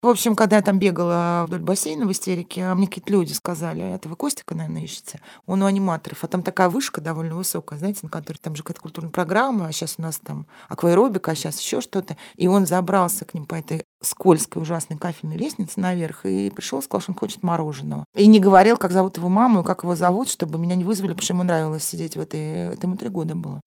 В 0.00 0.06
общем, 0.06 0.36
когда 0.36 0.54
я 0.56 0.62
там 0.62 0.78
бегала 0.78 1.44
вдоль 1.48 1.58
бассейна 1.58 2.06
в 2.06 2.12
истерике, 2.12 2.72
мне 2.74 2.86
какие-то 2.86 3.10
люди 3.10 3.32
сказали, 3.32 3.82
это 3.82 4.08
вы 4.08 4.14
Костика, 4.14 4.54
наверное, 4.54 4.84
ищете? 4.84 5.20
Он 5.44 5.60
у 5.60 5.66
аниматоров. 5.66 6.22
А 6.22 6.28
там 6.28 6.44
такая 6.44 6.68
вышка 6.68 7.00
довольно 7.00 7.34
высокая, 7.34 7.80
знаете, 7.80 8.00
на 8.04 8.08
которой 8.08 8.36
там 8.36 8.54
же 8.54 8.62
какая-то 8.62 8.80
культурная 8.80 9.10
программа, 9.10 9.66
а 9.66 9.72
сейчас 9.72 9.96
у 9.98 10.02
нас 10.02 10.20
там 10.24 10.46
акваэробика, 10.68 11.32
а 11.32 11.34
сейчас 11.34 11.58
еще 11.58 11.80
что-то. 11.80 12.16
И 12.36 12.46
он 12.46 12.64
забрался 12.64 13.24
к 13.24 13.34
ним 13.34 13.44
по 13.44 13.56
этой 13.56 13.86
скользкой 14.00 14.62
ужасной 14.62 14.98
кафельной 14.98 15.36
лестнице 15.36 15.80
наверх 15.80 16.26
и 16.26 16.50
пришел, 16.50 16.80
сказал, 16.80 17.00
что 17.00 17.10
он 17.10 17.18
хочет 17.18 17.42
мороженого. 17.42 18.04
И 18.14 18.28
не 18.28 18.38
говорил, 18.38 18.76
как 18.76 18.92
зовут 18.92 19.16
его 19.16 19.28
маму 19.28 19.62
и 19.62 19.64
как 19.64 19.82
его 19.82 19.96
зовут, 19.96 20.28
чтобы 20.28 20.60
меня 20.60 20.76
не 20.76 20.84
вызвали, 20.84 21.08
потому 21.08 21.24
что 21.24 21.34
ему 21.34 21.42
нравилось 21.42 21.82
сидеть 21.82 22.16
в 22.16 22.20
этой... 22.20 22.74
Это 22.74 22.86
ему 22.86 22.96
три 22.96 23.08
года 23.08 23.34
было. 23.34 23.60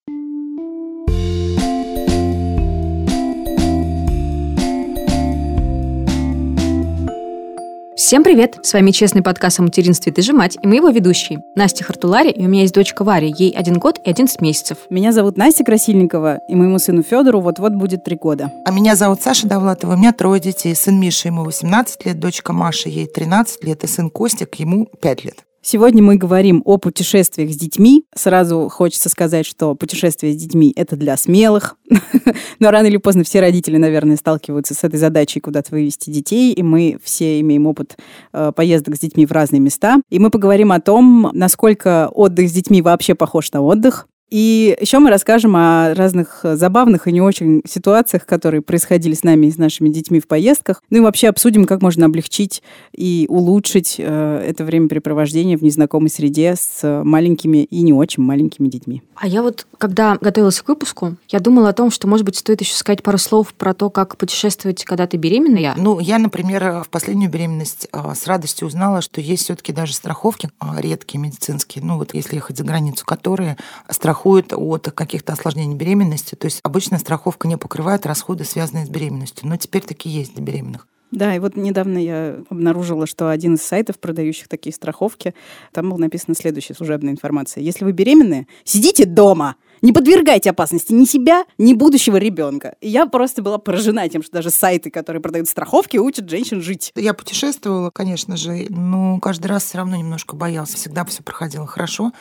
Всем 8.12 8.26
привет! 8.26 8.60
С 8.62 8.74
вами 8.74 8.92
честный 8.92 9.22
подкаст 9.22 9.62
о 9.62 9.64
материнстве 9.64 10.12
«Ты 10.12 10.22
же 10.22 10.34
мать» 10.34 10.58
и 10.62 10.68
мы 10.68 10.76
его 10.76 10.90
ведущие. 10.90 11.42
Настя 11.56 11.86
Хартулари, 11.86 12.30
и 12.30 12.46
у 12.46 12.50
меня 12.50 12.64
есть 12.64 12.74
дочка 12.74 13.06
Варя, 13.06 13.28
ей 13.28 13.52
один 13.52 13.80
год 13.80 14.02
и 14.04 14.10
11 14.10 14.42
месяцев. 14.42 14.80
Меня 14.90 15.14
зовут 15.14 15.38
Настя 15.38 15.64
Красильникова, 15.64 16.40
и 16.50 16.54
моему 16.54 16.78
сыну 16.78 17.04
Федору 17.04 17.40
вот-вот 17.40 17.72
будет 17.72 18.04
три 18.04 18.18
года. 18.18 18.52
А 18.66 18.72
меня 18.72 18.98
зовут 18.98 19.22
Саша 19.22 19.48
Довлатова, 19.48 19.94
у 19.94 19.98
меня 19.98 20.12
трое 20.12 20.42
детей. 20.42 20.76
Сын 20.76 21.00
Миша, 21.00 21.30
ему 21.30 21.46
18 21.46 22.06
лет, 22.06 22.20
дочка 22.20 22.52
Маша, 22.52 22.90
ей 22.90 23.08
13 23.08 23.64
лет, 23.64 23.86
и 23.86 23.88
сын 23.88 24.10
Костик, 24.10 24.56
ему 24.56 24.88
5 25.02 25.24
лет. 25.24 25.46
Сегодня 25.64 26.02
мы 26.02 26.16
говорим 26.16 26.64
о 26.66 26.78
путешествиях 26.78 27.52
с 27.52 27.56
детьми. 27.56 28.04
Сразу 28.16 28.68
хочется 28.68 29.10
сказать, 29.10 29.46
что 29.46 29.76
путешествия 29.76 30.32
с 30.32 30.36
детьми— 30.36 30.74
это 30.76 30.96
для 30.96 31.16
смелых. 31.18 31.76
Но 32.60 32.72
рано 32.72 32.88
или 32.88 32.98
поздно 32.98 33.24
все 33.24 33.42
родители, 33.42 33.78
наверное, 33.78 34.16
сталкиваются 34.16 34.74
с 34.74 34.84
этой 34.84 34.98
задачей 34.98 35.40
куда-то 35.40 35.70
вывести 35.70 36.10
детей, 36.10 36.52
и 36.54 36.64
мы 36.64 36.98
все 37.04 37.40
имеем 37.42 37.68
опыт 37.68 37.96
э, 38.34 38.52
поездок 38.56 38.96
с 38.96 39.00
детьми 39.00 39.28
в 39.28 39.32
разные 39.32 39.60
места. 39.60 40.02
И 40.10 40.18
мы 40.18 40.32
поговорим 40.32 40.72
о 40.72 40.82
том, 40.82 41.30
насколько 41.34 42.10
отдых 42.12 42.50
с 42.50 42.54
детьми 42.54 42.82
вообще 42.82 43.14
похож 43.14 43.52
на 43.52 43.62
отдых, 43.62 44.08
и 44.32 44.78
еще 44.80 45.00
мы 45.00 45.10
расскажем 45.10 45.58
о 45.58 45.94
разных 45.94 46.40
забавных 46.44 47.08
и 47.08 47.12
не 47.12 47.20
очень 47.20 47.62
ситуациях, 47.68 48.26
которые 48.26 48.62
происходили 48.62 49.14
с 49.14 49.24
нами 49.24 49.48
и 49.48 49.52
с 49.52 49.58
нашими 49.58 49.90
детьми 49.90 50.22
в 50.22 50.28
поездках. 50.28 50.82
Ну 50.90 51.00
и 51.00 51.02
вообще 51.02 51.28
обсудим, 51.28 51.66
как 51.66 51.82
можно 51.82 52.06
облегчить 52.06 52.64
и 52.96 53.26
улучшить 53.28 53.96
э, 53.98 54.46
это 54.48 54.64
времяпрепровождение 54.64 55.58
в 55.58 55.64
незнакомой 55.64 56.10
среде 56.10 56.56
с 56.58 57.04
маленькими 57.04 57.66
и 57.66 57.82
не 57.82 57.92
очень 57.92 58.24
маленькими 58.24 58.70
детьми. 58.70 59.04
А 59.16 59.28
я 59.28 59.42
вот, 59.42 59.68
когда 59.78 60.18
готовилась 60.22 60.62
к 60.62 60.68
выпуску, 60.70 61.18
я 61.28 61.42
думала 61.42 61.70
о 61.70 61.74
том, 61.74 61.92
что, 61.92 62.08
может 62.08 62.26
быть, 62.26 62.38
стоит 62.38 62.62
еще 62.62 62.74
сказать 62.74 63.04
пару 63.04 63.18
слов 63.18 63.54
про 63.54 63.74
то, 63.74 63.90
как 63.90 64.16
путешествовать, 64.16 64.86
когда 64.86 65.08
ты 65.08 65.18
беременная. 65.18 65.76
Ну, 65.78 66.00
я, 66.00 66.18
например, 66.18 66.84
в 66.86 66.90
последнюю 66.90 67.30
беременность 67.30 67.90
э, 67.92 68.14
с 68.16 68.26
радостью 68.28 68.70
узнала, 68.70 69.02
что 69.02 69.20
есть 69.20 69.44
все-таки 69.44 69.74
даже 69.74 69.94
страховки 69.94 70.50
э, 70.62 70.66
редкие 70.78 71.20
медицинские, 71.20 71.84
ну 71.84 71.98
вот 71.98 72.14
если 72.14 72.36
ехать 72.36 72.58
за 72.58 72.64
границу, 72.64 73.06
которые 73.06 73.58
страхуют 73.90 74.21
страхует 74.22 74.54
от 74.54 74.92
каких-то 74.92 75.34
осложнений 75.34 75.76
беременности. 75.76 76.36
То 76.36 76.46
есть 76.46 76.60
обычно 76.62 77.00
страховка 77.00 77.48
не 77.48 77.58
покрывает 77.58 78.06
расходы, 78.06 78.44
связанные 78.44 78.86
с 78.86 78.90
беременностью. 78.90 79.48
Но 79.48 79.58
теперь 79.58 79.82
такие 79.82 80.16
есть 80.16 80.36
для 80.36 80.44
беременных. 80.44 80.88
Да, 81.10 81.36
и 81.36 81.40
вот 81.40 81.56
недавно 81.58 81.98
я 81.98 82.38
обнаружила, 82.50 83.08
что 83.08 83.30
один 83.30 83.56
из 83.56 83.64
сайтов, 83.64 84.00
продающих 84.00 84.48
такие 84.48 84.74
страховки, 84.74 85.34
там 85.74 85.90
была 85.90 86.00
написана 86.00 86.36
следующая 86.36 86.76
служебная 86.76 87.12
информация. 87.12 87.64
Если 87.64 87.84
вы 87.84 87.92
беременны, 87.94 88.48
сидите 88.64 89.06
дома, 89.06 89.56
не 89.82 89.92
подвергайте 89.92 90.52
опасности 90.52 90.94
ни 90.94 91.06
себя, 91.06 91.44
ни 91.58 91.74
будущего 91.74 92.18
ребенка. 92.18 92.76
И 92.80 92.90
я 92.90 93.08
просто 93.08 93.42
была 93.42 93.58
поражена 93.58 94.08
тем, 94.08 94.22
что 94.22 94.34
даже 94.34 94.52
сайты, 94.52 94.92
которые 94.92 95.22
продают 95.22 95.50
страховки, 95.50 95.98
учат 95.98 96.30
женщин 96.30 96.62
жить. 96.62 96.92
Я 96.96 97.14
путешествовала, 97.14 97.90
конечно 97.90 98.38
же, 98.38 98.68
но 98.70 99.20
каждый 99.20 99.48
раз 99.48 99.64
все 99.64 99.80
равно 99.80 99.98
немножко 99.98 100.36
боялся. 100.36 100.78
Всегда 100.78 101.04
все 101.06 101.24
проходило 101.24 101.66
хорошо. 101.66 102.12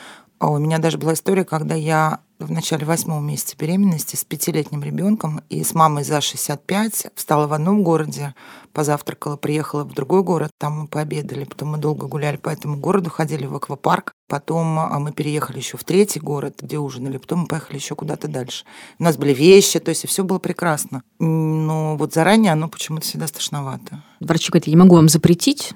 А 0.41 0.49
у 0.49 0.57
меня 0.57 0.79
даже 0.79 0.97
была 0.97 1.13
история, 1.13 1.45
когда 1.45 1.75
я 1.75 2.21
в 2.39 2.51
начале 2.51 2.87
восьмого 2.87 3.21
месяца 3.21 3.55
беременности 3.59 4.17
с 4.17 4.25
пятилетним 4.25 4.83
ребенком 4.83 5.43
и 5.51 5.63
с 5.63 5.75
мамой 5.75 6.03
за 6.03 6.23
65 6.23 7.09
встала 7.15 7.47
в 7.47 7.53
одном 7.53 7.83
городе, 7.83 8.35
позавтракала, 8.73 9.37
приехала 9.37 9.85
в 9.85 9.93
другой 9.93 10.23
город, 10.23 10.51
там 10.57 10.81
мы 10.81 10.87
пообедали, 10.87 11.45
потом 11.45 11.73
мы 11.73 11.77
долго 11.79 12.07
гуляли 12.07 12.39
по 12.39 12.49
этому 12.49 12.79
городу, 12.79 13.11
ходили 13.11 13.45
в 13.45 13.55
аквапарк, 13.55 14.15
потом 14.29 14.79
а, 14.79 14.99
мы 14.99 15.13
переехали 15.13 15.59
еще 15.59 15.77
в 15.77 15.85
третий 15.85 16.21
город, 16.21 16.61
где 16.63 16.79
ужинали, 16.79 17.19
потом 17.19 17.41
мы 17.41 17.47
поехали 17.47 17.77
еще 17.77 17.95
куда-то 17.95 18.27
дальше. 18.27 18.65
У 18.99 19.03
нас 19.03 19.19
были 19.19 19.35
вещи, 19.35 19.79
то 19.79 19.91
есть 19.91 20.09
все 20.09 20.25
было 20.25 20.39
прекрасно. 20.39 21.03
Но 21.19 21.99
вот 21.99 22.15
заранее 22.15 22.53
оно 22.53 22.71
почему-то 22.71 23.05
всегда 23.05 23.27
страшновато. 23.27 24.03
Врачи 24.21 24.51
говорят, 24.51 24.69
я 24.69 24.73
не 24.73 24.79
могу 24.79 24.95
вам 24.95 25.11
запретить, 25.11 25.75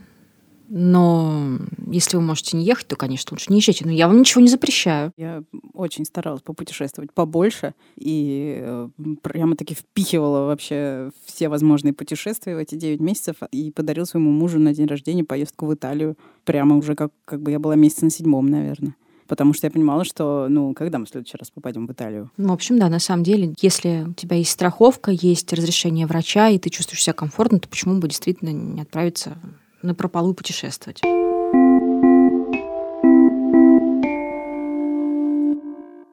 но 0.76 1.60
если 1.86 2.16
вы 2.16 2.24
можете 2.24 2.56
не 2.56 2.64
ехать, 2.64 2.88
то, 2.88 2.96
конечно, 2.96 3.28
лучше 3.30 3.52
не 3.52 3.58
езжайте. 3.58 3.84
Но 3.86 3.92
я 3.92 4.08
вам 4.08 4.18
ничего 4.18 4.40
не 4.40 4.48
запрещаю. 4.48 5.12
Я 5.16 5.44
очень 5.72 6.04
старалась 6.04 6.42
попутешествовать 6.42 7.12
побольше 7.12 7.74
и 7.96 8.58
э, 8.60 8.88
прямо-таки 9.22 9.76
впихивала 9.76 10.46
вообще 10.46 11.12
все 11.26 11.48
возможные 11.48 11.92
путешествия 11.92 12.56
в 12.56 12.58
эти 12.58 12.74
9 12.74 12.98
месяцев 12.98 13.36
и 13.52 13.70
подарил 13.70 14.04
своему 14.04 14.32
мужу 14.32 14.58
на 14.58 14.74
день 14.74 14.88
рождения 14.88 15.22
поездку 15.22 15.66
в 15.66 15.74
Италию. 15.74 16.18
Прямо 16.44 16.76
уже 16.76 16.96
как, 16.96 17.12
как 17.24 17.40
бы 17.40 17.52
я 17.52 17.60
была 17.60 17.76
месяца 17.76 18.04
на 18.04 18.10
седьмом, 18.10 18.50
наверное 18.50 18.96
потому 19.26 19.54
что 19.54 19.66
я 19.66 19.70
понимала, 19.70 20.04
что, 20.04 20.48
ну, 20.50 20.74
когда 20.74 20.98
мы 20.98 21.06
в 21.06 21.08
следующий 21.08 21.38
раз 21.38 21.50
попадем 21.50 21.86
в 21.86 21.92
Италию? 21.92 22.30
Ну, 22.36 22.50
в 22.50 22.52
общем, 22.52 22.78
да, 22.78 22.90
на 22.90 22.98
самом 22.98 23.22
деле, 23.22 23.54
если 23.62 24.04
у 24.06 24.12
тебя 24.12 24.36
есть 24.36 24.50
страховка, 24.50 25.12
есть 25.12 25.50
разрешение 25.54 26.06
врача, 26.06 26.50
и 26.50 26.58
ты 26.58 26.68
чувствуешь 26.68 27.02
себя 27.02 27.14
комфортно, 27.14 27.58
то 27.58 27.66
почему 27.66 28.00
бы 28.00 28.06
действительно 28.06 28.50
не 28.50 28.82
отправиться 28.82 29.38
на 29.84 29.94
прополу 29.94 30.34
путешествовать. 30.34 31.00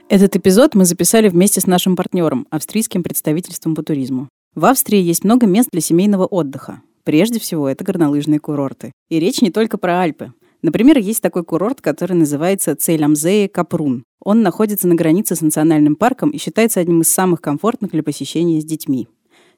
Этот 0.09 0.35
эпизод 0.35 0.75
мы 0.75 0.83
записали 0.83 1.29
вместе 1.29 1.61
с 1.61 1.67
нашим 1.67 1.95
партнером, 1.95 2.45
австрийским 2.49 3.01
представительством 3.01 3.75
по 3.75 3.81
туризму. 3.81 4.27
В 4.53 4.65
Австрии 4.65 4.99
есть 4.99 5.23
много 5.23 5.45
мест 5.47 5.69
для 5.71 5.79
семейного 5.79 6.25
отдыха. 6.25 6.81
Прежде 7.05 7.39
всего, 7.39 7.69
это 7.69 7.85
горнолыжные 7.85 8.39
курорты. 8.39 8.91
И 9.09 9.19
речь 9.19 9.41
не 9.41 9.51
только 9.51 9.77
про 9.77 10.01
Альпы. 10.01 10.33
Например, 10.61 10.97
есть 10.97 11.21
такой 11.21 11.45
курорт, 11.45 11.79
который 11.79 12.17
называется 12.17 12.75
Цейлямзее 12.75 13.47
Капрун. 13.47 14.03
Он 14.23 14.41
находится 14.43 14.87
на 14.87 14.95
границе 14.95 15.35
с 15.35 15.41
национальным 15.41 15.95
парком 15.95 16.29
и 16.31 16.37
считается 16.37 16.81
одним 16.81 17.01
из 17.01 17.07
самых 17.09 17.39
комфортных 17.39 17.91
для 17.91 18.03
посещения 18.03 18.59
с 18.59 18.65
детьми. 18.65 19.07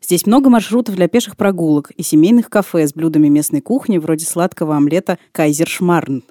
Здесь 0.03 0.25
много 0.25 0.49
маршрутов 0.49 0.95
для 0.95 1.07
пеших 1.07 1.37
прогулок 1.37 1.91
и 1.91 2.03
семейных 2.03 2.49
кафе 2.49 2.85
с 2.87 2.93
блюдами 2.93 3.29
местной 3.29 3.61
кухни 3.61 3.97
вроде 3.97 4.25
сладкого 4.25 4.75
омлета 4.75 5.17
«Кайзершмарн». 5.31 6.23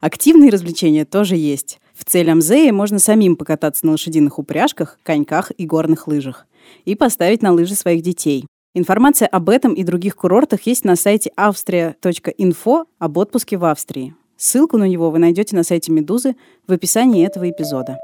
Активные 0.00 0.50
развлечения 0.50 1.04
тоже 1.04 1.36
есть. 1.36 1.78
В 1.94 2.04
Цель-Амзее 2.04 2.72
можно 2.72 2.98
самим 2.98 3.36
покататься 3.36 3.86
на 3.86 3.92
лошадиных 3.92 4.38
упряжках, 4.38 4.98
коньках 5.04 5.52
и 5.56 5.64
горных 5.64 6.08
лыжах. 6.08 6.46
И 6.84 6.96
поставить 6.96 7.42
на 7.42 7.52
лыжи 7.52 7.74
своих 7.74 8.02
детей. 8.02 8.46
Информация 8.74 9.28
об 9.28 9.48
этом 9.48 9.74
и 9.74 9.84
других 9.84 10.16
курортах 10.16 10.62
есть 10.62 10.84
на 10.84 10.96
сайте 10.96 11.30
austria.info 11.36 12.84
об 12.98 13.16
отпуске 13.18 13.58
в 13.58 13.64
Австрии. 13.64 14.14
Ссылку 14.36 14.76
на 14.76 14.88
него 14.88 15.10
вы 15.10 15.18
найдете 15.18 15.54
на 15.54 15.62
сайте 15.62 15.92
«Медузы» 15.92 16.34
в 16.66 16.72
описании 16.72 17.26
этого 17.26 17.48
эпизода. 17.48 17.98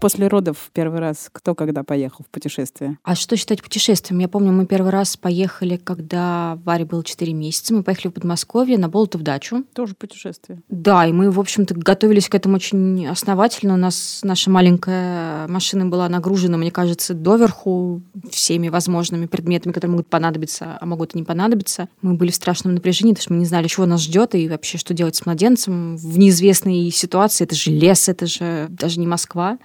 После 0.00 0.26
родов 0.28 0.70
первый 0.72 1.00
раз 1.00 1.28
кто 1.30 1.54
когда 1.54 1.84
поехал 1.84 2.24
в 2.24 2.28
путешествие? 2.28 2.98
А 3.04 3.14
что 3.14 3.36
считать 3.36 3.62
путешествием? 3.62 4.18
Я 4.20 4.28
помню, 4.28 4.52
мы 4.52 4.66
первый 4.66 4.90
раз 4.90 5.16
поехали, 5.16 5.76
когда 5.76 6.58
Варе 6.64 6.84
было 6.84 7.04
4 7.04 7.32
месяца. 7.32 7.74
Мы 7.74 7.82
поехали 7.82 8.08
в 8.08 8.14
Подмосковье 8.14 8.78
на 8.78 8.88
Болотов 8.88 9.22
дачу. 9.22 9.64
Тоже 9.74 9.94
путешествие. 9.94 10.62
Да, 10.68 11.06
и 11.06 11.12
мы, 11.12 11.30
в 11.30 11.38
общем-то, 11.38 11.74
готовились 11.74 12.28
к 12.28 12.34
этому 12.34 12.56
очень 12.56 13.06
основательно. 13.06 13.74
У 13.74 13.76
нас 13.76 14.20
наша 14.22 14.50
маленькая 14.50 15.46
машина 15.48 15.86
была 15.86 16.08
нагружена, 16.08 16.56
мне 16.56 16.70
кажется, 16.70 17.14
доверху 17.14 18.02
всеми 18.30 18.68
возможными 18.68 19.26
предметами, 19.26 19.72
которые 19.72 19.92
могут 19.92 20.08
понадобиться, 20.08 20.78
а 20.80 20.86
могут 20.86 21.14
и 21.14 21.18
не 21.18 21.24
понадобиться. 21.24 21.88
Мы 22.00 22.14
были 22.14 22.30
в 22.30 22.34
страшном 22.34 22.74
напряжении, 22.74 23.12
потому 23.12 23.22
что 23.22 23.32
мы 23.34 23.38
не 23.40 23.46
знали, 23.46 23.68
чего 23.68 23.86
нас 23.86 24.00
ждет 24.00 24.34
и 24.34 24.48
вообще, 24.48 24.78
что 24.78 24.94
делать 24.94 25.16
с 25.16 25.26
младенцем 25.26 25.96
в 25.96 26.18
неизвестной 26.18 26.90
ситуации. 26.90 27.44
Это 27.44 27.54
же 27.54 27.70
лес, 27.70 28.08
это 28.08 28.26
же 28.26 28.66
даже 28.70 28.98
не 28.98 29.06
Москва. 29.06 29.58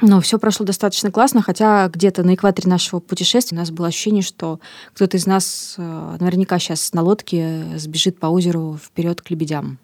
Но 0.00 0.20
все 0.20 0.38
прошло 0.38 0.64
достаточно 0.64 1.10
классно, 1.10 1.42
хотя 1.42 1.88
где-то 1.88 2.22
на 2.22 2.34
экваторе 2.34 2.68
нашего 2.68 3.00
путешествия 3.00 3.56
у 3.56 3.60
нас 3.60 3.70
было 3.70 3.88
ощущение, 3.88 4.22
что 4.22 4.60
кто-то 4.94 5.16
из 5.16 5.26
нас 5.26 5.74
э, 5.76 6.16
наверняка 6.20 6.58
сейчас 6.58 6.92
на 6.92 7.02
лодке 7.02 7.64
сбежит 7.76 8.18
по 8.18 8.26
озеру 8.26 8.78
вперед 8.82 9.20
к 9.20 9.30
лебедям. 9.30 9.78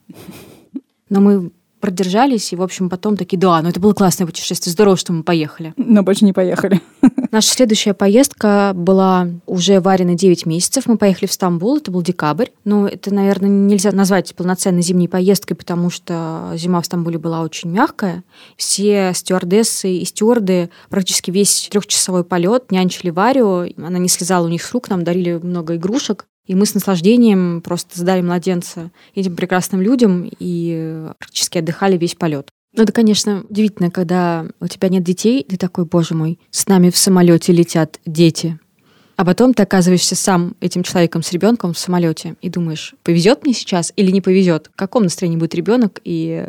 Но 1.09 1.21
мы 1.21 1.51
продержались, 1.81 2.53
и, 2.53 2.57
в 2.57 2.63
общем, 2.63 2.89
потом 2.89 3.17
такие, 3.17 3.39
да, 3.39 3.61
ну 3.63 3.69
это 3.69 3.81
было 3.81 3.93
классное 3.93 4.27
путешествие, 4.27 4.73
здорово, 4.73 4.97
что 4.97 5.13
мы 5.13 5.23
поехали. 5.23 5.75
Но 5.77 6.03
больше 6.03 6.25
не 6.25 6.33
поехали. 6.33 6.81
Наша 7.31 7.49
следующая 7.49 7.95
поездка 7.95 8.73
была 8.75 9.29
уже 9.47 9.81
варена 9.81 10.15
9 10.15 10.47
месяцев. 10.47 10.87
Мы 10.87 10.97
поехали 10.97 11.27
в 11.27 11.33
Стамбул, 11.33 11.77
это 11.77 11.91
был 11.91 12.03
декабрь. 12.03 12.49
Но 12.65 12.87
это, 12.87 13.13
наверное, 13.13 13.51
нельзя 13.51 13.93
назвать 13.93 14.35
полноценной 14.35 14.83
зимней 14.83 15.09
поездкой, 15.09 15.57
потому 15.57 15.91
что 15.91 16.53
зима 16.55 16.81
в 16.81 16.87
Стамбуле 16.87 17.19
была 17.19 17.43
очень 17.43 17.71
мягкая. 17.71 18.25
Все 18.57 19.13
стюардессы 19.15 19.93
и 19.93 20.05
стюарды 20.05 20.71
практически 20.89 21.31
весь 21.31 21.69
трехчасовой 21.71 22.25
полет 22.25 22.71
нянчили 22.71 23.11
Варю. 23.11 23.67
Она 23.77 23.99
не 23.99 24.09
слезала 24.09 24.47
у 24.47 24.49
них 24.49 24.63
с 24.63 24.73
рук, 24.73 24.89
нам 24.89 25.05
дарили 25.05 25.39
много 25.43 25.77
игрушек. 25.77 26.28
И 26.49 26.55
мы 26.55 26.67
с 26.67 26.75
наслаждением 26.75 27.61
просто 27.63 28.01
сдали 28.01 28.23
младенца 28.23 28.91
этим 29.15 29.37
прекрасным 29.37 29.81
людям 29.81 30.29
и 30.41 31.07
практически 31.19 31.59
отдыхали 31.59 31.97
весь 31.97 32.15
полет. 32.15 32.49
Ну, 32.75 32.83
это, 32.83 32.93
конечно, 32.93 33.45
удивительно, 33.49 33.91
когда 33.91 34.47
у 34.61 34.67
тебя 34.67 34.89
нет 34.89 35.03
детей, 35.03 35.45
ты 35.49 35.57
такой, 35.57 35.85
боже 35.85 36.15
мой, 36.15 36.39
с 36.51 36.67
нами 36.67 36.91
в 36.91 36.97
самолете 36.97 37.53
летят 37.53 38.01
дети. 38.05 38.59
А 39.17 39.25
потом 39.25 39.53
ты 39.53 39.63
оказываешься 39.63 40.15
сам 40.15 40.55
этим 40.61 40.85
человеком 40.85 41.23
с 41.23 41.33
ребенком 41.33 41.73
в 41.73 41.79
самолете 41.79 42.37
и 42.41 42.49
думаешь, 42.49 42.95
повезет 43.03 43.45
мне 43.45 43.53
сейчас 43.53 43.93
или 43.97 44.11
не 44.11 44.21
повезет? 44.21 44.71
В 44.73 44.77
каком 44.77 45.03
настроении 45.03 45.37
будет 45.37 45.55
ребенок 45.55 46.01
и 46.05 46.47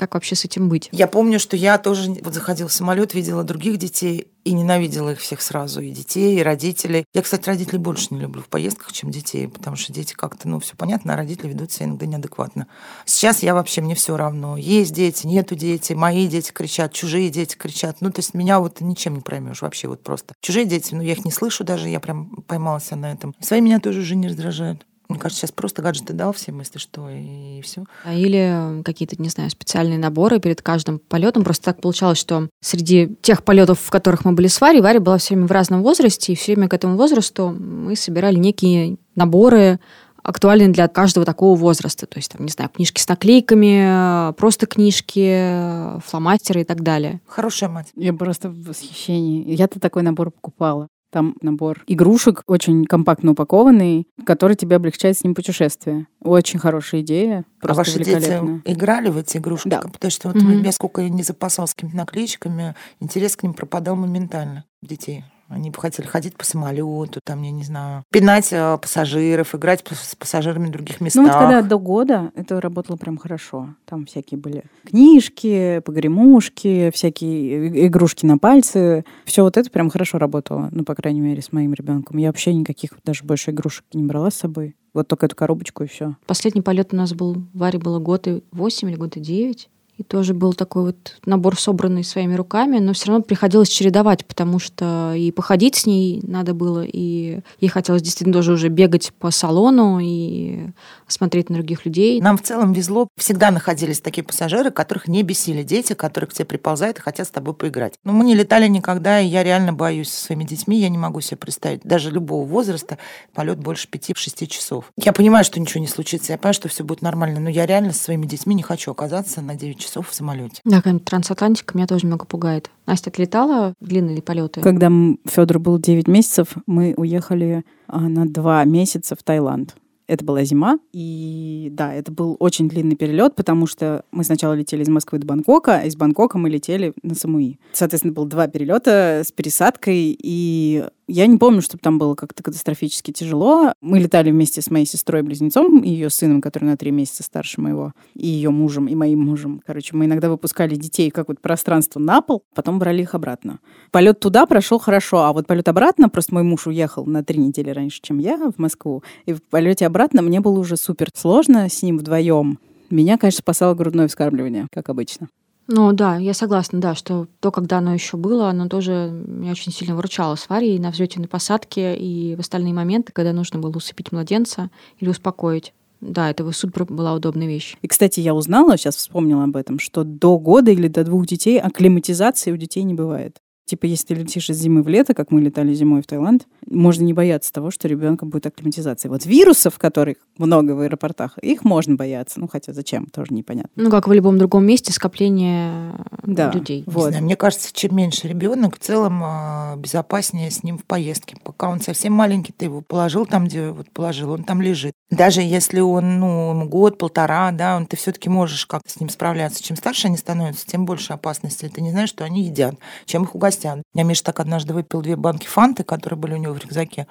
как 0.00 0.14
вообще 0.14 0.34
с 0.34 0.46
этим 0.46 0.70
быть? 0.70 0.88
Я 0.92 1.06
помню, 1.06 1.38
что 1.38 1.56
я 1.56 1.76
тоже 1.76 2.10
вот 2.22 2.32
заходила 2.32 2.70
в 2.70 2.72
самолет, 2.72 3.12
видела 3.12 3.44
других 3.44 3.76
детей 3.76 4.28
и 4.44 4.52
ненавидела 4.54 5.10
их 5.10 5.18
всех 5.20 5.42
сразу, 5.42 5.82
и 5.82 5.90
детей, 5.90 6.38
и 6.38 6.42
родителей. 6.42 7.04
Я, 7.12 7.20
кстати, 7.20 7.46
родителей 7.46 7.78
больше 7.78 8.06
не 8.10 8.18
люблю 8.20 8.40
в 8.40 8.46
поездках, 8.46 8.92
чем 8.92 9.10
детей, 9.10 9.46
потому 9.46 9.76
что 9.76 9.92
дети 9.92 10.14
как-то, 10.14 10.48
ну, 10.48 10.58
все 10.58 10.74
понятно, 10.74 11.12
а 11.12 11.16
родители 11.18 11.48
ведут 11.48 11.70
себя 11.70 11.84
иногда 11.84 12.06
неадекватно. 12.06 12.66
Сейчас 13.04 13.42
я 13.42 13.52
вообще, 13.52 13.82
мне 13.82 13.94
все 13.94 14.16
равно. 14.16 14.56
Есть 14.56 14.94
дети, 14.94 15.26
нету 15.26 15.54
дети, 15.54 15.92
мои 15.92 16.26
дети 16.26 16.50
кричат, 16.50 16.94
чужие 16.94 17.28
дети 17.28 17.56
кричат. 17.56 17.98
Ну, 18.00 18.10
то 18.10 18.20
есть 18.20 18.32
меня 18.32 18.58
вот 18.58 18.80
ничем 18.80 19.16
не 19.16 19.20
проймешь 19.20 19.60
вообще 19.60 19.86
вот 19.86 20.02
просто. 20.02 20.32
Чужие 20.40 20.64
дети, 20.64 20.94
ну, 20.94 21.02
я 21.02 21.12
их 21.12 21.26
не 21.26 21.30
слышу 21.30 21.62
даже, 21.62 21.90
я 21.90 22.00
прям 22.00 22.42
поймалась 22.46 22.90
на 22.90 23.12
этом. 23.12 23.34
Свои 23.40 23.60
меня 23.60 23.78
тоже 23.80 24.00
уже 24.00 24.16
не 24.16 24.28
раздражают. 24.28 24.86
Мне 25.10 25.18
кажется, 25.18 25.40
сейчас 25.40 25.52
просто 25.52 25.82
гаджеты 25.82 26.12
дал 26.12 26.32
всем, 26.32 26.60
если 26.60 26.78
что, 26.78 27.08
и 27.10 27.60
все. 27.62 27.84
А 28.04 28.14
или 28.14 28.82
какие-то, 28.84 29.20
не 29.20 29.28
знаю, 29.28 29.50
специальные 29.50 29.98
наборы 29.98 30.38
перед 30.38 30.62
каждым 30.62 31.00
полетом. 31.00 31.42
Просто 31.42 31.64
так 31.64 31.80
получалось, 31.80 32.18
что 32.18 32.48
среди 32.62 33.16
тех 33.20 33.42
полетов, 33.42 33.80
в 33.80 33.90
которых 33.90 34.24
мы 34.24 34.32
были 34.32 34.46
с 34.46 34.60
Варей, 34.60 34.80
Варя 34.80 35.00
была 35.00 35.18
все 35.18 35.34
время 35.34 35.48
в 35.48 35.50
разном 35.50 35.82
возрасте, 35.82 36.32
и 36.32 36.36
все 36.36 36.54
время 36.54 36.68
к 36.68 36.74
этому 36.74 36.96
возрасту 36.96 37.50
мы 37.50 37.96
собирали 37.96 38.36
некие 38.36 38.98
наборы, 39.16 39.80
актуальные 40.22 40.68
для 40.68 40.86
каждого 40.86 41.26
такого 41.26 41.58
возраста. 41.58 42.06
То 42.06 42.18
есть, 42.18 42.30
там, 42.30 42.44
не 42.44 42.52
знаю, 42.52 42.70
книжки 42.70 43.00
с 43.00 43.08
наклейками, 43.08 44.32
просто 44.34 44.66
книжки, 44.66 46.00
фломастеры 46.06 46.60
и 46.60 46.64
так 46.64 46.82
далее. 46.82 47.20
Хорошая 47.26 47.70
мать. 47.70 47.88
Я 47.96 48.12
просто 48.12 48.48
в 48.48 48.62
восхищении. 48.64 49.52
Я-то 49.52 49.80
такой 49.80 50.02
набор 50.02 50.30
покупала. 50.30 50.88
Там 51.10 51.34
набор 51.40 51.82
игрушек, 51.86 52.44
очень 52.46 52.84
компактно 52.84 53.32
упакованный, 53.32 54.06
который 54.24 54.56
тебе 54.56 54.76
облегчает 54.76 55.18
с 55.18 55.24
ним 55.24 55.34
путешествие. 55.34 56.06
Очень 56.22 56.58
хорошая 56.58 57.00
идея. 57.00 57.44
а 57.62 57.74
ваши 57.74 57.98
дети 57.98 58.30
играли 58.64 59.10
в 59.10 59.18
эти 59.18 59.38
игрушки? 59.38 59.68
Да. 59.68 59.80
Потому 59.80 60.10
что 60.10 60.28
вот 60.28 60.36
mm-hmm. 60.36 60.64
я 60.64 60.72
сколько 60.72 61.08
не 61.08 61.22
запасал 61.22 61.66
с 61.66 61.74
какими-то 61.74 61.96
наклеечками, 61.96 62.74
интерес 63.00 63.36
к 63.36 63.42
ним 63.42 63.54
пропадал 63.54 63.96
моментально 63.96 64.64
детей. 64.82 65.24
Они 65.50 65.70
бы 65.70 65.78
хотели 65.78 66.06
ходить 66.06 66.36
по 66.36 66.44
самолету, 66.44 67.20
там, 67.24 67.42
я 67.42 67.50
не 67.50 67.64
знаю, 67.64 68.04
пинать 68.10 68.52
э, 68.52 68.78
пассажиров, 68.80 69.54
играть 69.54 69.84
с 69.90 70.14
пассажирами 70.14 70.68
в 70.68 70.70
других 70.70 71.00
местах. 71.00 71.22
Ну 71.22 71.28
вот 71.28 71.38
когда 71.38 71.60
до 71.60 71.78
года 71.78 72.30
это 72.36 72.60
работало 72.60 72.96
прям 72.96 73.18
хорошо. 73.18 73.74
Там 73.84 74.06
всякие 74.06 74.38
были 74.38 74.62
книжки, 74.86 75.82
погремушки, 75.84 76.92
всякие 76.94 77.86
игрушки 77.86 78.26
на 78.26 78.38
пальцы. 78.38 79.04
Все 79.24 79.42
вот 79.42 79.56
это 79.56 79.68
прям 79.70 79.90
хорошо 79.90 80.18
работало. 80.18 80.68
Ну, 80.70 80.84
по 80.84 80.94
крайней 80.94 81.20
мере, 81.20 81.42
с 81.42 81.52
моим 81.52 81.74
ребенком. 81.74 82.16
Я 82.18 82.28
вообще 82.28 82.54
никаких 82.54 82.92
даже 83.04 83.24
больше 83.24 83.50
игрушек 83.50 83.84
не 83.92 84.04
брала 84.04 84.30
с 84.30 84.36
собой. 84.36 84.76
Вот 84.94 85.08
только 85.08 85.26
эту 85.26 85.36
коробочку 85.36 85.84
и 85.84 85.88
все. 85.88 86.16
Последний 86.26 86.62
полет 86.62 86.92
у 86.92 86.96
нас 86.96 87.12
был, 87.12 87.44
Варе 87.54 87.78
было 87.78 87.98
год 87.98 88.28
и 88.28 88.42
восемь 88.52 88.88
или 88.88 88.96
год 88.96 89.16
и 89.16 89.20
девять. 89.20 89.68
И 90.00 90.02
тоже 90.02 90.32
был 90.32 90.54
такой 90.54 90.84
вот 90.84 91.18
набор, 91.26 91.60
собранный 91.60 92.04
своими 92.04 92.34
руками, 92.34 92.78
но 92.78 92.94
все 92.94 93.08
равно 93.08 93.22
приходилось 93.22 93.68
чередовать, 93.68 94.24
потому 94.24 94.58
что 94.58 95.12
и 95.14 95.30
походить 95.30 95.74
с 95.74 95.84
ней 95.84 96.22
надо 96.22 96.54
было, 96.54 96.82
и 96.86 97.40
ей 97.60 97.68
хотелось 97.68 98.00
действительно 98.00 98.32
тоже 98.32 98.52
уже 98.54 98.68
бегать 98.68 99.12
по 99.18 99.30
салону 99.30 99.98
и 100.00 100.70
смотреть 101.06 101.50
на 101.50 101.56
других 101.56 101.84
людей. 101.84 102.18
Нам 102.22 102.38
в 102.38 102.42
целом 102.42 102.72
везло. 102.72 103.08
Всегда 103.18 103.50
находились 103.50 104.00
такие 104.00 104.24
пассажиры, 104.24 104.70
которых 104.70 105.06
не 105.06 105.22
бесили 105.22 105.62
дети, 105.62 105.92
которые 105.92 106.28
к 106.28 106.32
тебе 106.32 106.46
приползают 106.46 106.96
и 106.96 107.02
хотят 107.02 107.26
с 107.26 107.30
тобой 107.30 107.52
поиграть. 107.52 107.92
Но 108.02 108.14
мы 108.14 108.24
не 108.24 108.34
летали 108.34 108.68
никогда, 108.68 109.20
и 109.20 109.26
я 109.26 109.44
реально 109.44 109.74
боюсь 109.74 110.08
со 110.08 110.24
своими 110.24 110.44
детьми. 110.44 110.80
Я 110.80 110.88
не 110.88 110.96
могу 110.96 111.20
себе 111.20 111.36
представить, 111.36 111.82
даже 111.82 112.10
любого 112.10 112.46
возраста, 112.46 112.96
полет 113.34 113.58
больше 113.58 113.86
5-6 113.86 114.46
часов. 114.46 114.86
Я 114.96 115.12
понимаю, 115.12 115.44
что 115.44 115.60
ничего 115.60 115.82
не 115.82 115.88
случится, 115.88 116.32
я 116.32 116.38
понимаю, 116.38 116.54
что 116.54 116.68
все 116.70 116.84
будет 116.84 117.02
нормально, 117.02 117.38
но 117.38 117.50
я 117.50 117.66
реально 117.66 117.92
со 117.92 118.04
своими 118.04 118.24
детьми 118.24 118.54
не 118.54 118.62
хочу 118.62 118.92
оказаться 118.92 119.42
на 119.42 119.56
9 119.56 119.78
часов 119.78 119.89
часов 119.90 120.08
в 120.08 120.14
самолете. 120.14 120.60
Да, 120.64 120.80
конечно, 120.80 121.04
трансатлантика 121.04 121.76
меня 121.76 121.86
тоже 121.86 122.06
много 122.06 122.24
пугает. 122.24 122.70
Настя, 122.86 123.10
ты 123.10 123.22
летала 123.22 123.74
длинные 123.80 124.22
полеты? 124.22 124.60
Когда 124.60 124.90
Федор 125.24 125.58
был 125.58 125.78
9 125.78 126.06
месяцев, 126.06 126.48
мы 126.66 126.94
уехали 126.96 127.64
а, 127.88 128.00
на 128.00 128.26
2 128.26 128.64
месяца 128.64 129.16
в 129.16 129.22
Таиланд. 129.22 129.74
Это 130.06 130.24
была 130.24 130.42
зима, 130.42 130.80
и 130.92 131.68
да, 131.70 131.94
это 131.94 132.10
был 132.10 132.36
очень 132.40 132.68
длинный 132.68 132.96
перелет, 132.96 133.36
потому 133.36 133.68
что 133.68 134.04
мы 134.10 134.24
сначала 134.24 134.54
летели 134.54 134.82
из 134.82 134.88
Москвы 134.88 135.20
до 135.20 135.26
Бангкока, 135.26 135.78
а 135.78 135.82
из 135.84 135.94
Бангкока 135.94 136.36
мы 136.36 136.50
летели 136.50 136.92
на 137.04 137.14
Самуи. 137.14 137.60
Соответственно, 137.72 138.12
было 138.12 138.26
два 138.26 138.48
перелета 138.48 139.22
с 139.24 139.30
пересадкой, 139.30 140.18
и 140.20 140.84
я 141.10 141.26
не 141.26 141.38
помню, 141.38 141.60
чтобы 141.60 141.80
там 141.82 141.98
было 141.98 142.14
как-то 142.14 142.42
катастрофически 142.42 143.10
тяжело. 143.10 143.72
Мы 143.80 143.98
летали 143.98 144.30
вместе 144.30 144.62
с 144.62 144.70
моей 144.70 144.86
сестрой-близнецом 144.86 145.80
и 145.80 145.88
ее 145.88 146.08
сыном, 146.08 146.40
который 146.40 146.64
на 146.64 146.76
три 146.76 146.92
месяца 146.92 147.24
старше 147.24 147.60
моего, 147.60 147.92
и 148.14 148.28
ее 148.28 148.50
мужем, 148.50 148.86
и 148.86 148.94
моим 148.94 149.24
мужем. 149.24 149.60
Короче, 149.66 149.96
мы 149.96 150.04
иногда 150.04 150.30
выпускали 150.30 150.76
детей 150.76 151.10
в 151.10 151.14
какое-то 151.14 151.42
пространство 151.42 151.98
на 151.98 152.20
пол, 152.20 152.44
потом 152.54 152.78
брали 152.78 153.02
их 153.02 153.14
обратно. 153.14 153.58
Полет 153.90 154.20
туда 154.20 154.46
прошел 154.46 154.78
хорошо, 154.78 155.24
а 155.24 155.32
вот 155.32 155.46
полет 155.46 155.68
обратно, 155.68 156.08
просто 156.08 156.34
мой 156.34 156.44
муж 156.44 156.68
уехал 156.68 157.04
на 157.06 157.24
три 157.24 157.38
недели 157.38 157.70
раньше, 157.70 158.00
чем 158.02 158.18
я 158.18 158.36
в 158.36 158.58
Москву, 158.58 159.02
и 159.26 159.32
в 159.32 159.42
полете 159.42 159.86
обратно 159.86 160.22
мне 160.22 160.40
было 160.40 160.58
уже 160.60 160.76
супер 160.76 161.08
сложно 161.14 161.68
с 161.68 161.82
ним 161.82 161.98
вдвоем. 161.98 162.58
Меня, 162.88 163.18
конечно, 163.18 163.38
спасало 163.38 163.74
грудное 163.74 164.08
вскармливание, 164.08 164.66
как 164.72 164.88
обычно. 164.88 165.28
Ну 165.72 165.92
да, 165.92 166.16
я 166.16 166.34
согласна, 166.34 166.80
да, 166.80 166.96
что 166.96 167.28
то, 167.38 167.52
когда 167.52 167.78
оно 167.78 167.94
еще 167.94 168.16
было, 168.16 168.48
оно 168.48 168.68
тоже 168.68 169.08
меня 169.24 169.52
очень 169.52 169.70
сильно 169.70 169.94
выручало 169.94 170.34
с 170.34 170.48
Варей 170.48 170.80
на 170.80 170.90
взлете, 170.90 171.20
на 171.20 171.28
посадке 171.28 171.94
и 171.94 172.34
в 172.34 172.40
остальные 172.40 172.74
моменты, 172.74 173.12
когда 173.12 173.32
нужно 173.32 173.60
было 173.60 173.70
усыпить 173.76 174.10
младенца 174.10 174.68
или 174.98 175.08
успокоить. 175.08 175.72
Да, 176.00 176.28
это 176.28 176.50
супер 176.50 176.86
была 176.86 177.14
удобная 177.14 177.46
вещь. 177.46 177.76
И, 177.82 177.86
кстати, 177.86 178.18
я 178.18 178.34
узнала, 178.34 178.76
сейчас 178.76 178.96
вспомнила 178.96 179.44
об 179.44 179.54
этом, 179.54 179.78
что 179.78 180.02
до 180.02 180.40
года 180.40 180.72
или 180.72 180.88
до 180.88 181.04
двух 181.04 181.26
детей 181.26 181.60
акклиматизации 181.60 182.50
у 182.50 182.56
детей 182.56 182.82
не 182.82 182.94
бывает. 182.94 183.36
Типа, 183.70 183.86
если 183.86 184.06
ты 184.08 184.14
летишь 184.14 184.50
из 184.50 184.56
зимы 184.56 184.82
в 184.82 184.88
лето, 184.88 185.14
как 185.14 185.30
мы 185.30 185.40
летали 185.40 185.72
зимой 185.74 186.02
в 186.02 186.06
Таиланд, 186.08 186.48
можно 186.68 187.04
не 187.04 187.12
бояться 187.12 187.52
того, 187.52 187.70
что 187.70 187.86
ребенка 187.86 188.26
будет 188.26 188.46
акклиматизация. 188.46 189.08
Вот 189.08 189.24
вирусов, 189.24 189.78
которых 189.78 190.16
много 190.38 190.72
в 190.72 190.80
аэропортах, 190.80 191.38
их 191.38 191.62
можно 191.62 191.94
бояться. 191.94 192.40
Ну, 192.40 192.48
хотя 192.48 192.72
зачем, 192.72 193.06
тоже 193.06 193.32
непонятно. 193.32 193.70
Ну, 193.76 193.88
как 193.88 194.08
в 194.08 194.12
любом 194.12 194.38
другом 194.38 194.66
месте, 194.66 194.92
скопление 194.92 196.04
да, 196.24 196.50
людей. 196.50 196.82
Вот. 196.88 197.10
знаю, 197.10 197.22
мне 197.22 197.36
кажется, 197.36 197.70
чем 197.72 197.94
меньше 197.94 198.26
ребенок, 198.26 198.74
в 198.74 198.80
целом 198.80 199.20
а, 199.22 199.76
безопаснее 199.76 200.50
с 200.50 200.64
ним 200.64 200.76
в 200.76 200.84
поездке. 200.84 201.36
Пока 201.44 201.68
он 201.68 201.80
совсем 201.80 202.12
маленький, 202.12 202.52
ты 202.52 202.64
его 202.64 202.80
положил 202.80 203.24
там, 203.24 203.44
где 203.44 203.70
вот 203.70 203.88
положил, 203.92 204.32
он 204.32 204.42
там 204.42 204.60
лежит. 204.60 204.94
Даже 205.12 205.42
если 205.42 205.78
он, 205.78 206.18
ну, 206.18 206.64
год, 206.66 206.98
полтора, 206.98 207.52
да, 207.52 207.76
он, 207.76 207.86
ты 207.86 207.96
все-таки 207.96 208.28
можешь 208.28 208.66
как-то 208.66 208.90
с 208.90 208.98
ним 208.98 209.10
справляться. 209.10 209.62
Чем 209.62 209.76
старше 209.76 210.08
они 210.08 210.16
становятся, 210.16 210.66
тем 210.66 210.86
больше 210.86 211.12
опасности. 211.12 211.70
Ты 211.72 211.82
не 211.82 211.92
знаешь, 211.92 212.08
что 212.08 212.24
они 212.24 212.42
едят, 212.42 212.74
чем 213.06 213.22
их 213.22 213.36
угостят 213.36 213.59
гостям. 213.60 213.82
Меня 213.94 214.04
Миша 214.04 214.24
так 214.24 214.40
однажды 214.40 214.74
выпил 214.74 215.02
две 215.02 215.16
банки 215.16 215.46
фанты, 215.46 215.84
которые 215.84 216.18
были 216.18 216.34
у 216.34 216.38
него 216.38 216.54
в 216.54 216.58
рюкзаке. 216.58 217.06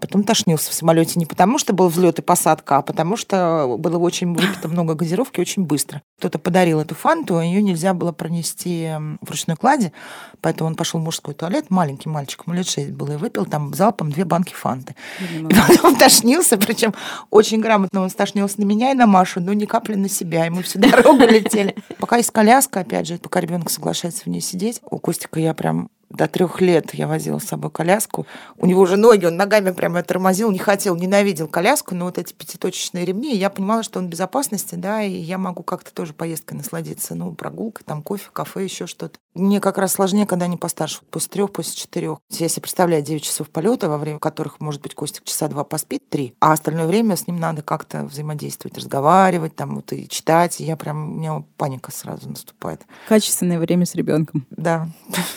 Потом 0.00 0.24
тошнился 0.24 0.70
в 0.70 0.74
самолете 0.74 1.18
не 1.18 1.26
потому, 1.26 1.58
что 1.58 1.72
был 1.72 1.88
взлет 1.88 2.18
и 2.18 2.22
посадка, 2.22 2.78
а 2.78 2.82
потому 2.82 3.16
что 3.16 3.76
было 3.78 3.98
очень 3.98 4.32
выпито 4.32 4.68
много 4.68 4.94
газировки 4.94 5.40
очень 5.40 5.64
быстро. 5.64 6.02
Кто-то 6.18 6.38
подарил 6.38 6.80
эту 6.80 6.94
фанту, 6.94 7.36
а 7.36 7.44
ее 7.44 7.62
нельзя 7.62 7.92
было 7.92 8.12
пронести 8.12 8.90
в 9.20 9.30
ручной 9.30 9.56
кладе, 9.56 9.92
поэтому 10.40 10.70
он 10.70 10.76
пошел 10.76 11.00
в 11.00 11.04
мужской 11.04 11.34
туалет, 11.34 11.66
маленький 11.68 12.08
мальчик, 12.08 12.42
ему 12.46 12.56
лет 12.56 12.66
шесть 12.66 12.92
было, 12.92 13.12
и 13.12 13.16
выпил 13.16 13.44
там 13.44 13.74
залпом 13.74 14.10
две 14.10 14.24
банки 14.24 14.54
фанты. 14.54 14.96
И 15.20 15.54
потом 15.54 15.96
тошнился, 15.96 16.56
причем 16.56 16.94
очень 17.30 17.60
грамотно 17.60 18.00
он 18.00 18.10
стошнился 18.10 18.60
на 18.60 18.64
меня 18.64 18.92
и 18.92 18.94
на 18.94 19.06
Машу, 19.06 19.40
но 19.40 19.52
ни 19.52 19.66
капли 19.66 19.94
на 19.94 20.08
себя, 20.08 20.46
и 20.46 20.50
мы 20.50 20.62
всю 20.62 20.78
дорогу 20.78 21.24
летели. 21.24 21.76
Пока 21.98 22.16
есть 22.16 22.30
коляска, 22.30 22.80
опять 22.80 23.06
же, 23.06 23.18
пока 23.18 23.40
ребенок 23.40 23.70
соглашается 23.70 24.24
в 24.24 24.26
ней 24.28 24.40
сидеть, 24.40 24.80
у 24.90 24.98
Костика 24.98 25.40
я 25.40 25.52
прям 25.52 25.90
до 26.10 26.26
трех 26.26 26.60
лет 26.60 26.92
я 26.92 27.06
возила 27.06 27.38
с 27.38 27.44
собой 27.44 27.70
коляску. 27.70 28.26
У 28.58 28.66
него 28.66 28.82
уже 28.82 28.96
ноги, 28.96 29.26
он 29.26 29.36
ногами 29.36 29.70
прямо 29.70 30.02
тормозил, 30.02 30.50
не 30.50 30.58
хотел, 30.58 30.96
ненавидел 30.96 31.46
коляску, 31.46 31.94
но 31.94 32.06
вот 32.06 32.18
эти 32.18 32.32
пятиточечные 32.32 33.04
ремни, 33.04 33.34
я 33.36 33.48
понимала, 33.48 33.82
что 33.82 34.00
он 34.00 34.06
в 34.06 34.10
безопасности, 34.10 34.74
да, 34.74 35.02
и 35.02 35.12
я 35.12 35.38
могу 35.38 35.62
как-то 35.62 35.94
тоже 35.94 36.12
поездкой 36.12 36.58
насладиться, 36.58 37.14
ну, 37.14 37.32
прогулкой, 37.32 37.84
там, 37.86 38.02
кофе, 38.02 38.28
кафе, 38.32 38.64
еще 38.64 38.86
что-то. 38.86 39.18
Мне 39.34 39.60
как 39.60 39.78
раз 39.78 39.92
сложнее, 39.92 40.26
когда 40.26 40.46
они 40.46 40.56
постарше, 40.56 41.00
после 41.10 41.30
трех, 41.30 41.52
после 41.52 41.74
четырех. 41.74 42.18
Я 42.30 42.48
себе 42.48 42.62
представляю 42.62 43.02
9 43.02 43.22
часов 43.22 43.48
полета, 43.48 43.88
во 43.88 43.96
время 43.96 44.18
которых, 44.18 44.58
может 44.58 44.82
быть, 44.82 44.94
Костик 44.94 45.24
часа 45.24 45.46
два 45.46 45.62
поспит, 45.62 46.08
три, 46.10 46.34
а 46.40 46.52
остальное 46.52 46.88
время 46.88 47.14
с 47.14 47.28
ним 47.28 47.38
надо 47.38 47.62
как-то 47.62 48.04
взаимодействовать, 48.04 48.76
разговаривать, 48.76 49.54
там, 49.54 49.76
вот 49.76 49.92
и 49.92 50.08
читать, 50.08 50.60
и 50.60 50.64
я 50.64 50.76
прям, 50.76 51.12
у 51.12 51.14
меня 51.14 51.44
паника 51.56 51.92
сразу 51.92 52.28
наступает. 52.28 52.82
Качественное 53.08 53.60
время 53.60 53.86
с 53.86 53.94
ребенком. 53.94 54.46
Да. 54.50 54.88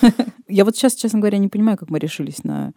Я 0.53 0.65
вот 0.65 0.75
сейчас, 0.75 0.93
честно 0.93 1.17
говоря, 1.17 1.39
не 1.39 1.47
понимаю, 1.47 1.79
как 1.79 1.89
мы 1.89 1.97
решились 1.97 2.43
на 2.43 2.73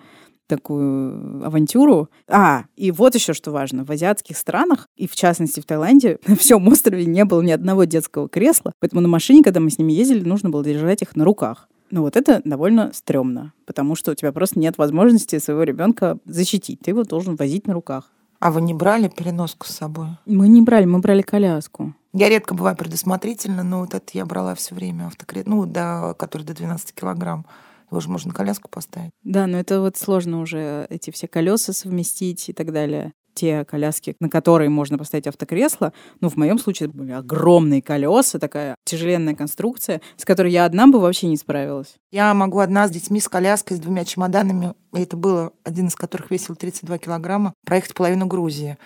такую 0.47 1.45
авантюру. 1.45 2.09
А, 2.26 2.64
и 2.75 2.90
вот 2.90 3.14
еще 3.14 3.35
что 3.35 3.50
важно. 3.50 3.85
В 3.85 3.90
азиатских 3.90 4.38
странах, 4.38 4.88
и 4.97 5.06
в 5.06 5.14
частности 5.14 5.61
в 5.61 5.66
Таиланде, 5.66 6.18
на 6.26 6.37
всем 6.37 6.66
острове 6.68 7.04
не 7.04 7.25
было 7.26 7.42
ни 7.42 7.50
одного 7.50 7.85
детского 7.85 8.30
кресла, 8.30 8.73
поэтому 8.80 9.02
на 9.02 9.09
машине, 9.09 9.42
когда 9.42 9.61
мы 9.61 9.71
с 9.71 9.78
ними 9.78 9.92
ездили, 9.92 10.26
нужно 10.26 10.49
было 10.49 10.64
держать 10.64 11.02
их 11.02 11.16
на 11.16 11.25
руках. 11.25 11.68
Ну 11.90 12.00
вот 12.00 12.16
это 12.16 12.40
довольно 12.47 12.92
стрёмно, 12.95 13.52
потому 13.66 13.95
что 13.95 14.12
у 14.12 14.14
тебя 14.14 14.33
просто 14.33 14.59
нет 14.59 14.78
возможности 14.78 15.38
своего 15.38 15.62
ребенка 15.62 16.18
защитить. 16.25 16.80
Ты 16.80 16.92
его 16.92 17.04
должен 17.04 17.37
возить 17.37 17.66
на 17.66 17.75
руках. 17.75 18.11
А 18.40 18.50
вы 18.50 18.62
не 18.62 18.73
брали 18.73 19.09
переноску 19.09 19.66
с 19.66 19.71
собой? 19.71 20.09
Мы 20.25 20.49
не 20.49 20.62
брали, 20.62 20.87
мы 20.87 21.00
брали 21.00 21.21
коляску. 21.21 21.95
Я 22.14 22.30
редко 22.30 22.54
бываю 22.54 22.75
предусмотрительна, 22.75 23.62
но 23.62 23.80
вот 23.80 23.92
это 23.92 24.06
я 24.14 24.25
брала 24.25 24.54
все 24.54 24.75
время 24.75 25.09
автокрет, 25.09 25.47
ну, 25.47 25.66
до, 25.66 26.14
который 26.18 26.45
до 26.45 26.54
12 26.54 26.95
килограмм. 26.95 27.45
Его 27.90 28.00
же 28.00 28.09
можно 28.09 28.33
коляску 28.33 28.69
поставить. 28.69 29.11
Да, 29.23 29.47
но 29.47 29.59
это 29.59 29.81
вот 29.81 29.97
сложно 29.97 30.40
уже 30.40 30.87
эти 30.90 31.11
все 31.11 31.28
колеса 31.28 31.73
совместить 31.73 32.49
и 32.49 32.52
так 32.52 32.73
далее 32.73 33.12
те 33.37 33.64
коляски, 33.64 34.16
на 34.19 34.28
которые 34.28 34.71
можно 34.71 34.99
поставить 34.99 35.26
автокресло. 35.26 35.93
Ну, 36.21 36.28
в 36.28 36.37
моем 36.37 36.59
случае 36.59 36.88
это 36.88 36.97
были 36.97 37.12
огромные 37.12 37.83
колеса, 37.83 38.38
такая 38.38 38.75
тяжеленная 38.85 39.35
конструкция, 39.35 40.00
с 40.16 40.25
которой 40.25 40.50
я 40.50 40.64
одна 40.64 40.87
бы 40.87 40.99
вообще 40.99 41.28
не 41.28 41.37
справилась. 41.37 41.97
Я 42.11 42.33
могу 42.35 42.59
одна 42.59 42.88
с 42.88 42.90
детьми, 42.90 43.21
с 43.21 43.28
коляской, 43.28 43.76
с 43.76 43.81
двумя 43.81 44.05
чемоданами, 44.05 44.75
и 44.95 45.02
это 45.02 45.16
было 45.16 45.52
один 45.62 45.88
из 45.88 45.95
которых 45.95 46.31
весил 46.31 46.57
32 46.57 46.99
килограмма, 46.99 47.52
проехать 47.64 47.95
половину 47.95 48.26
Грузии. 48.26 48.78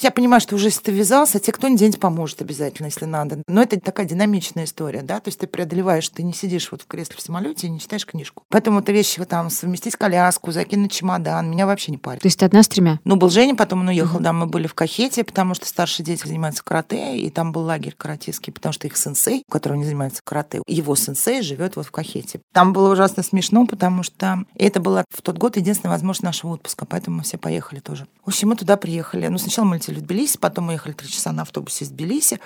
Я 0.00 0.10
понимаю, 0.10 0.40
что 0.40 0.54
уже 0.54 0.68
если 0.68 0.80
ты 0.80 0.92
ввязался, 0.92 1.38
тебе 1.38 1.52
кто-нибудь 1.52 2.00
поможет 2.00 2.40
обязательно, 2.40 2.86
если 2.86 3.04
надо. 3.04 3.42
Но 3.46 3.62
это 3.62 3.78
такая 3.78 4.06
динамичная 4.06 4.64
история, 4.64 5.02
да, 5.02 5.20
то 5.20 5.28
есть 5.28 5.38
ты 5.38 5.46
преодолеваешь, 5.46 6.08
ты 6.08 6.22
не 6.22 6.32
сидишь 6.32 6.72
вот 6.72 6.82
в 6.82 6.86
кресле 6.86 7.16
в 7.18 7.20
самолете 7.20 7.66
и 7.66 7.70
не 7.70 7.80
читаешь 7.80 8.06
книжку. 8.06 8.44
Поэтому 8.48 8.80
это 8.80 8.92
вещи 8.92 9.22
там 9.26 9.50
совместить 9.50 9.96
коляску, 9.96 10.52
закинуть 10.52 10.92
чемодан, 10.92 11.50
меня 11.50 11.66
вообще 11.66 11.92
не 11.92 11.98
парит. 11.98 12.22
То 12.22 12.26
есть 12.28 12.38
ты 12.38 12.46
одна 12.46 12.62
с 12.62 12.68
тремя? 12.68 12.98
Ну, 13.04 13.16
был 13.16 13.28
Женя, 13.28 13.54
потом 13.54 13.80
он 13.80 13.88
уехал, 13.88 14.16
угу. 14.16 14.24
да, 14.24 14.32
мы 14.32 14.46
были 14.46 14.66
в 14.66 14.74
Кахете, 14.74 15.22
потому 15.22 15.54
что 15.54 15.66
старшие 15.66 16.06
дети 16.06 16.26
занимаются 16.26 16.64
карате, 16.64 17.18
и 17.18 17.28
там 17.28 17.52
был 17.52 17.62
лагерь 17.62 17.94
каратистский, 17.96 18.52
потому 18.52 18.72
что 18.72 18.86
их 18.86 18.96
сенсей, 18.96 19.44
у 19.46 19.52
которого 19.52 19.76
не 19.76 19.84
занимается 19.84 20.22
карате, 20.24 20.62
его 20.66 20.96
сенсей 20.96 21.42
живет 21.42 21.76
вот 21.76 21.86
в 21.86 21.90
Кахете. 21.90 22.40
Там 22.52 22.72
было 22.72 22.90
ужасно 22.90 23.22
смешно, 23.22 23.66
потому 23.66 24.02
что 24.02 24.44
это 24.54 24.80
было 24.80 25.04
в 25.10 25.20
тот 25.20 25.36
год 25.36 25.56
единственная 25.56 25.92
возможность 25.92 26.22
нашего 26.22 26.52
отпуска, 26.52 26.86
поэтому 26.86 27.18
мы 27.18 27.22
все 27.22 27.36
поехали 27.36 27.80
тоже. 27.80 28.06
В 28.24 28.28
общем, 28.28 28.48
мы 28.48 28.56
туда 28.56 28.76
приехали. 28.76 29.26
Ну, 29.26 29.36
сначала 29.36 29.66
мы 29.66 29.76
летели 29.76 29.89
в 29.98 30.02
Тбилиси, 30.02 30.38
потом 30.38 30.66
мы 30.66 30.74
ехали 30.74 30.92
три 30.92 31.08
часа 31.08 31.32
на 31.32 31.42
автобусе 31.42 31.84
из 31.84 31.90
Тбилиси, 31.90 32.40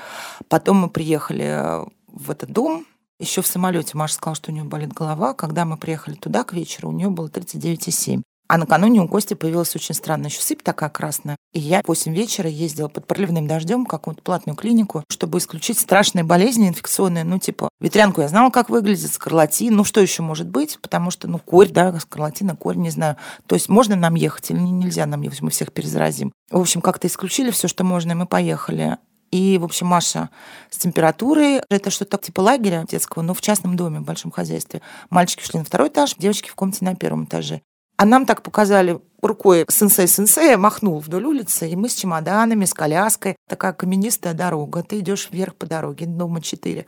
потом 0.49 0.79
мы 0.79 0.89
приехали 0.91 1.45
э, 1.45 1.85
в 2.09 2.31
этот 2.31 2.51
дом, 2.51 2.87
еще 3.21 3.43
в 3.43 3.47
самолете 3.47 3.97
Маша 3.97 4.15
сказала, 4.15 4.35
что 4.35 4.51
у 4.51 4.55
нее 4.55 4.65
болит 4.65 4.93
голова. 4.93 5.35
Когда 5.35 5.65
мы 5.65 5.77
приехали 5.77 6.15
туда 6.15 6.43
к 6.43 6.53
вечеру, 6.53 6.89
у 6.89 6.93
нее 6.93 7.11
было 7.11 7.29
39,7. 7.29 8.23
А 8.47 8.59
накануне 8.59 9.01
у 9.01 9.09
Кости 9.09 9.35
появилась 9.35 9.75
очень 9.75 9.95
странная 9.95 10.29
еще 10.29 10.43
сыпь 10.43 10.63
такая 10.63 10.91
красная. 10.91 11.37
И 11.53 11.61
я 11.61 11.83
в 11.83 11.89
8 11.89 12.15
вечера 12.15 12.49
ездила 12.49 12.89
под 12.89 13.07
проливным 13.07 13.47
дождем 13.47 13.85
в 13.85 13.89
какую-то 13.89 14.23
платную 14.23 14.57
клинику, 14.57 15.03
чтобы 15.09 15.39
исключить 15.39 15.79
страшные 15.79 16.25
болезни 16.25 16.69
инфекционные. 16.69 17.25
Ну, 17.25 17.39
типа, 17.39 17.71
ветрянку 17.81 18.21
я 18.21 18.29
знала, 18.29 18.51
как 18.51 18.69
выглядит, 18.69 19.13
скарлатин. 19.13 19.75
Ну, 19.75 19.85
что 19.85 20.01
еще 20.01 20.23
может 20.23 20.49
быть? 20.49 20.79
Потому 20.83 21.11
что, 21.11 21.27
ну, 21.27 21.39
корь, 21.39 21.71
да, 21.71 21.99
скарлатина, 21.99 22.55
корь, 22.55 22.77
не 22.77 22.91
знаю. 22.91 23.17
То 23.47 23.55
есть 23.55 23.69
можно 23.69 23.97
нам 23.97 24.15
ехать 24.15 24.51
или 24.51 24.59
нельзя 24.59 25.07
нам 25.07 25.23
ехать? 25.23 25.41
Мы 25.41 25.51
всех 25.51 25.73
перезаразим. 25.73 26.33
В 26.51 26.61
общем, 26.61 26.83
как-то 26.83 27.07
исключили 27.07 27.51
все, 27.51 27.67
что 27.67 27.83
можно, 27.83 28.13
и 28.13 28.15
мы 28.15 28.27
поехали. 28.27 28.99
И, 29.31 29.59
в 29.59 29.65
общем, 29.65 29.89
Маша 29.89 30.31
с 30.71 30.77
температурой. 30.77 31.61
Это 31.69 31.91
что-то 31.91 32.19
типа 32.19 32.41
лагеря 32.41 32.85
детского, 32.89 33.23
но 33.23 33.35
в 33.35 33.41
частном 33.41 33.75
доме, 33.75 33.99
в 33.99 34.05
большом 34.05 34.31
хозяйстве. 34.31 34.81
Мальчики 35.11 35.43
ушли 35.43 35.59
на 35.59 35.65
второй 35.65 35.89
этаж, 35.89 36.15
девочки 36.17 36.51
в 36.51 36.55
комнате 36.55 36.85
на 36.85 36.95
первом 36.95 37.25
этаже. 37.25 37.63
А 37.97 38.05
нам 38.05 38.27
так 38.27 38.43
показали 38.43 39.01
рукой 39.23 39.65
сенсей-сенсея, 39.69 40.57
махнул 40.57 40.99
вдоль 40.99 41.25
улицы, 41.25 41.69
и 41.69 41.77
мы 41.77 41.89
с 41.89 41.95
чемоданами, 41.95 42.65
с 42.65 42.75
коляской. 42.75 43.37
Такая 43.49 43.73
каменистая 43.73 44.35
дорога. 44.35 44.83
Ты 44.83 44.99
идешь 44.99 45.29
вверх 45.31 45.55
по 45.55 45.67
дороге, 45.67 46.07
дома 46.07 46.41
4. 46.41 46.87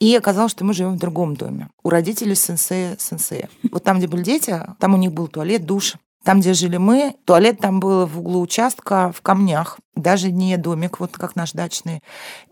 И 0.00 0.16
оказалось, 0.16 0.52
что 0.52 0.64
мы 0.64 0.72
живем 0.72 0.96
в 0.96 0.98
другом 0.98 1.36
доме. 1.36 1.68
У 1.82 1.90
родителей 1.90 2.34
сенсея-сенсея. 2.34 3.48
Вот 3.70 3.84
там, 3.84 3.98
где 3.98 4.08
были 4.08 4.22
дети, 4.22 4.60
там 4.78 4.94
у 4.94 4.96
них 4.96 5.12
был 5.12 5.28
туалет, 5.28 5.64
душ. 5.66 5.94
Там, 6.28 6.40
где 6.40 6.52
жили 6.52 6.76
мы, 6.76 7.16
туалет 7.24 7.58
там 7.58 7.80
был 7.80 8.04
в 8.04 8.18
углу 8.18 8.42
участка 8.42 9.10
в 9.16 9.22
камнях. 9.22 9.78
Даже 9.94 10.30
не 10.30 10.58
домик, 10.58 11.00
вот 11.00 11.12
как 11.12 11.36
наш 11.36 11.52
дачный. 11.52 12.02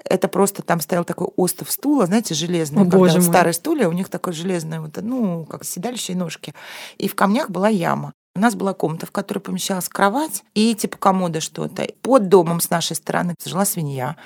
Это 0.03 0.29
просто 0.29 0.63
там 0.63 0.81
стоял 0.81 1.05
такой 1.05 1.29
остов 1.37 1.71
стула, 1.71 2.07
знаете, 2.07 2.33
железный. 2.33 2.81
О, 2.81 2.85
когда 2.85 2.97
боже 2.97 3.19
мой. 3.19 3.25
старые 3.25 3.53
стулья, 3.53 3.91
у 3.91 3.93
них 3.93 4.09
такое 4.09 4.33
железное, 4.33 4.81
вот, 4.81 4.97
ну, 5.03 5.45
как 5.45 5.63
седалище 5.67 6.15
и 6.15 6.17
ножки. 6.17 6.55
И 6.97 7.07
в 7.07 7.15
камнях 7.15 7.51
была 7.51 7.69
яма. 7.69 8.15
У 8.35 8.41
нас 8.41 8.55
была 8.55 8.73
комната, 8.73 9.05
в 9.05 9.11
которой 9.11 9.41
помещалась 9.41 9.91
кровать 9.91 10.43
и 10.55 10.75
типа 10.75 10.97
комода 10.97 11.43
что-то. 11.43 11.87
Под 12.01 12.31
домом 12.31 12.61
с 12.61 12.71
нашей 12.71 12.97
стороны 12.97 13.35
жила 13.45 13.67
свинья 13.67 14.17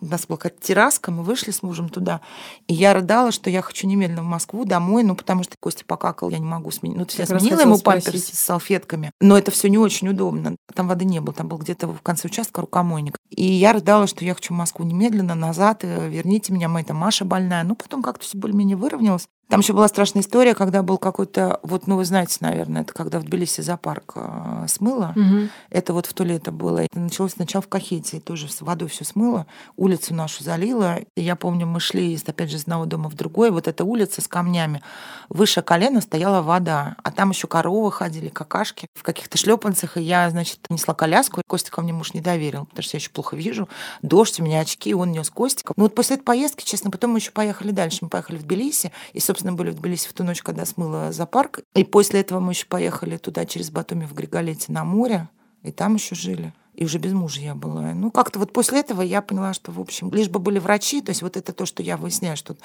у 0.00 0.06
нас 0.06 0.26
была 0.26 0.36
какая-то 0.36 0.64
терраска, 0.64 1.10
мы 1.10 1.22
вышли 1.22 1.50
с 1.50 1.62
мужем 1.62 1.88
туда, 1.88 2.20
и 2.66 2.74
я 2.74 2.94
рыдала, 2.94 3.32
что 3.32 3.50
я 3.50 3.62
хочу 3.62 3.86
немедленно 3.86 4.22
в 4.22 4.26
Москву 4.26 4.64
домой, 4.64 5.02
ну, 5.02 5.14
потому 5.14 5.42
что 5.42 5.54
Костя 5.60 5.84
покакал, 5.84 6.30
я 6.30 6.38
не 6.38 6.46
могу 6.46 6.70
сменить. 6.70 6.96
Ну, 6.96 7.06
я 7.16 7.26
сменила 7.26 7.60
ему 7.60 7.78
памперс 7.78 8.26
с 8.26 8.38
салфетками, 8.38 9.10
но 9.20 9.36
это 9.36 9.50
все 9.50 9.68
не 9.68 9.78
очень 9.78 10.08
удобно. 10.08 10.56
Там 10.74 10.88
воды 10.88 11.04
не 11.04 11.20
было, 11.20 11.34
там 11.34 11.48
был 11.48 11.58
где-то 11.58 11.88
в 11.88 12.00
конце 12.02 12.28
участка 12.28 12.60
рукомойник. 12.60 13.18
И 13.30 13.44
я 13.44 13.72
рыдала, 13.72 14.06
что 14.06 14.24
я 14.24 14.34
хочу 14.34 14.54
в 14.54 14.56
Москву 14.56 14.84
немедленно, 14.84 15.34
назад, 15.34 15.80
э, 15.82 16.08
верните 16.08 16.52
меня, 16.52 16.68
моя 16.68 16.84
там 16.84 16.96
Маша 16.96 17.24
больная. 17.24 17.64
Ну, 17.64 17.74
потом 17.74 18.02
как-то 18.02 18.24
все 18.24 18.38
более-менее 18.38 18.76
выровнялось. 18.76 19.28
Там 19.48 19.60
еще 19.60 19.72
была 19.72 19.88
страшная 19.88 20.22
история, 20.22 20.54
когда 20.54 20.82
был 20.82 20.98
какой-то, 20.98 21.58
вот, 21.62 21.86
ну, 21.86 21.96
вы 21.96 22.04
знаете, 22.04 22.36
наверное, 22.40 22.82
это 22.82 22.92
когда 22.92 23.18
в 23.18 23.24
Тбилиси 23.24 23.62
зоопарк 23.62 24.12
э, 24.16 24.66
смыло. 24.68 25.14
Угу. 25.16 25.48
Это 25.70 25.92
вот 25.94 26.04
в 26.04 26.12
то 26.12 26.22
лето 26.22 26.52
было. 26.52 26.80
Это 26.80 27.00
началось 27.00 27.32
сначала 27.32 27.62
в 27.62 27.68
Кахете, 27.68 28.20
тоже 28.20 28.50
с 28.50 28.60
водой 28.60 28.88
все 28.88 29.06
смыло, 29.06 29.46
улицу 29.76 30.12
нашу 30.12 30.44
залило. 30.44 30.98
И 31.16 31.22
я 31.22 31.34
помню, 31.34 31.66
мы 31.66 31.80
шли, 31.80 32.18
опять 32.26 32.50
же, 32.50 32.58
из 32.58 32.62
одного 32.62 32.84
дома 32.84 33.08
в 33.08 33.14
другой. 33.14 33.50
Вот 33.50 33.68
эта 33.68 33.84
улица 33.84 34.20
с 34.20 34.28
камнями. 34.28 34.82
Выше 35.30 35.62
колена 35.62 36.02
стояла 36.02 36.42
вода, 36.42 36.96
а 37.02 37.10
там 37.10 37.30
еще 37.30 37.46
коровы 37.46 37.90
ходили, 37.90 38.28
какашки 38.28 38.88
в 38.92 39.02
каких-то 39.02 39.38
шлепанцах. 39.38 39.96
И 39.96 40.02
я, 40.02 40.28
значит, 40.28 40.58
несла 40.68 40.92
коляску. 40.92 41.40
Костя 41.46 41.70
ко 41.70 41.80
мне 41.80 41.94
муж 41.94 42.12
не 42.12 42.20
доверил, 42.20 42.66
потому 42.66 42.82
что 42.82 42.98
я 42.98 43.00
еще 43.00 43.10
плохо 43.10 43.34
вижу. 43.34 43.66
Дождь, 44.02 44.40
у 44.40 44.44
меня 44.44 44.60
очки, 44.60 44.92
он 44.92 45.10
нес 45.10 45.30
Костика. 45.30 45.72
Ну 45.76 45.84
вот 45.84 45.94
после 45.94 46.16
этой 46.16 46.24
поездки, 46.24 46.64
честно, 46.64 46.90
потом 46.90 47.12
мы 47.12 47.18
еще 47.18 47.30
поехали 47.30 47.70
дальше. 47.70 48.00
Мы 48.02 48.10
поехали 48.10 48.36
в 48.36 48.42
Тбилиси, 48.42 48.92
и, 49.14 49.20
собственно, 49.20 49.37
собственно, 49.38 49.56
были 49.56 49.70
в 49.70 49.76
Тбилиси 49.76 50.08
в 50.08 50.12
ту 50.14 50.24
ночь, 50.24 50.42
когда 50.42 50.64
смыло 50.64 51.12
зоопарк. 51.12 51.60
И 51.76 51.84
после 51.84 52.20
этого 52.20 52.40
мы 52.40 52.52
еще 52.52 52.66
поехали 52.66 53.18
туда 53.18 53.46
через 53.46 53.70
Батуми 53.70 54.04
в 54.04 54.12
Григолете 54.12 54.72
на 54.72 54.84
море, 54.84 55.28
и 55.62 55.70
там 55.70 55.94
еще 55.94 56.16
жили. 56.16 56.52
И 56.74 56.84
уже 56.84 56.98
без 56.98 57.12
мужа 57.12 57.40
я 57.40 57.54
была. 57.54 57.92
Ну, 57.94 58.10
как-то 58.10 58.40
вот 58.40 58.52
после 58.52 58.80
этого 58.80 59.02
я 59.02 59.22
поняла, 59.22 59.52
что, 59.52 59.70
в 59.70 59.80
общем, 59.80 60.10
лишь 60.12 60.28
бы 60.28 60.40
были 60.40 60.58
врачи, 60.58 61.00
то 61.00 61.10
есть 61.10 61.22
вот 61.22 61.36
это 61.36 61.52
то, 61.52 61.66
что 61.66 61.84
я 61.84 61.96
выясняю, 61.96 62.36
что 62.36 62.56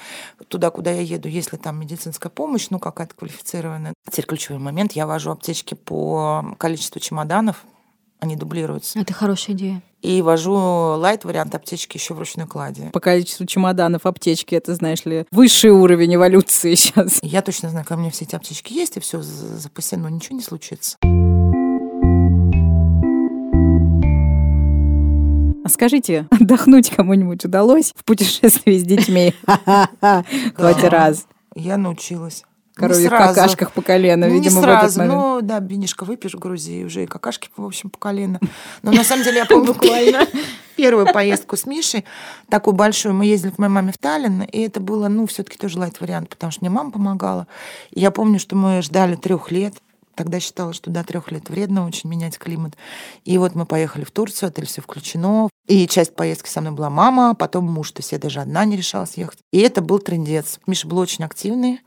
туда, 0.48 0.70
куда 0.70 0.90
я 0.90 1.00
еду, 1.00 1.28
если 1.28 1.56
там 1.56 1.78
медицинская 1.78 2.30
помощь, 2.30 2.68
ну, 2.70 2.80
какая-то 2.80 3.14
квалифицированная. 3.14 3.94
Теперь 4.08 4.26
ключевой 4.26 4.60
момент, 4.60 4.92
я 4.92 5.06
вожу 5.06 5.30
аптечки 5.30 5.74
по 5.74 6.56
количеству 6.58 7.00
чемоданов, 7.00 7.64
они 8.24 8.36
дублируются. 8.36 8.98
Это 8.98 9.12
хорошая 9.12 9.54
идея. 9.54 9.82
И 10.02 10.20
вожу 10.20 10.54
лайт-вариант 10.54 11.54
аптечки 11.54 11.96
еще 11.96 12.14
в 12.14 12.18
ручной 12.18 12.46
кладе. 12.46 12.90
По 12.92 13.00
количеству 13.00 13.46
чемоданов 13.46 14.04
аптечки, 14.04 14.54
это, 14.54 14.74
знаешь 14.74 15.04
ли, 15.04 15.26
высший 15.30 15.70
уровень 15.70 16.16
эволюции 16.16 16.74
сейчас. 16.74 17.20
Я 17.22 17.42
точно 17.42 17.70
знаю, 17.70 17.86
ко 17.86 17.96
мне 17.96 18.10
все 18.10 18.24
эти 18.24 18.34
аптечки 18.34 18.72
есть, 18.72 18.96
и 18.96 19.00
все 19.00 19.22
запасено, 19.22 20.08
ничего 20.08 20.36
не 20.36 20.42
случится. 20.42 20.96
А 25.64 25.68
скажите, 25.68 26.26
отдохнуть 26.30 26.90
кому-нибудь 26.90 27.44
удалось 27.44 27.92
в 27.96 28.04
путешествии 28.04 28.76
с 28.76 28.82
детьми? 28.82 29.34
Хоть 30.56 30.84
раз. 30.84 31.26
Я 31.54 31.78
научилась. 31.78 32.44
Коровьих 32.74 33.10
какашках 33.10 33.72
по 33.72 33.82
колено, 33.82 34.26
ну, 34.26 34.34
видимо, 34.34 34.56
не 34.56 34.62
сразу. 34.62 34.80
в 34.80 34.84
этот 34.84 34.96
момент. 34.96 35.14
Ну, 35.14 35.40
да, 35.42 35.58
винишко 35.60 36.04
выпьешь 36.04 36.34
в 36.34 36.38
Грузии, 36.38 36.84
уже 36.84 37.04
и 37.04 37.06
какашки, 37.06 37.48
в 37.56 37.64
общем, 37.64 37.90
по 37.90 37.98
колено. 37.98 38.40
Но 38.82 38.92
на 38.92 39.04
самом 39.04 39.24
деле 39.24 39.38
я 39.38 39.46
помню 39.46 39.66
буквально 39.74 40.26
первую 40.76 41.12
поездку 41.12 41.56
с 41.56 41.66
Мишей, 41.66 42.04
такую 42.48 42.74
большую. 42.74 43.14
Мы 43.14 43.26
ездили 43.26 43.52
к 43.52 43.58
моей 43.58 43.72
маме 43.72 43.92
в 43.92 43.98
Таллин, 43.98 44.42
и 44.42 44.60
это 44.60 44.80
было, 44.80 45.08
ну, 45.08 45.26
все 45.26 45.42
таки 45.42 45.56
тоже 45.56 45.78
лайт 45.78 46.00
вариант, 46.00 46.28
потому 46.28 46.50
что 46.50 46.62
мне 46.62 46.70
мама 46.70 46.90
помогала. 46.90 47.46
И 47.90 48.00
я 48.00 48.10
помню, 48.10 48.38
что 48.38 48.56
мы 48.56 48.82
ждали 48.82 49.14
трех 49.14 49.50
лет, 49.50 49.74
Тогда 50.14 50.38
считала, 50.38 50.72
что 50.72 50.90
до 50.90 51.02
трех 51.02 51.32
лет 51.32 51.50
вредно 51.50 51.86
очень 51.86 52.08
менять 52.08 52.38
климат. 52.38 52.76
И 53.24 53.36
вот 53.38 53.54
мы 53.54 53.66
поехали 53.66 54.04
в 54.04 54.10
Турцию, 54.10 54.48
отель 54.48 54.66
все 54.66 54.80
включено. 54.80 55.48
И 55.66 55.88
часть 55.88 56.14
поездки 56.14 56.48
со 56.48 56.60
мной 56.60 56.72
была 56.72 56.90
мама, 56.90 57.30
а 57.30 57.34
потом 57.34 57.64
муж. 57.64 57.90
То 57.90 58.00
есть 58.00 58.12
я 58.12 58.18
даже 58.18 58.40
одна 58.40 58.64
не 58.64 58.76
решалась 58.76 59.16
ехать. 59.16 59.38
И 59.50 59.58
это 59.58 59.80
был 59.80 59.98
трендец. 59.98 60.60
Миша 60.66 60.86
был 60.86 60.98
очень 60.98 61.24
активный. 61.24 61.80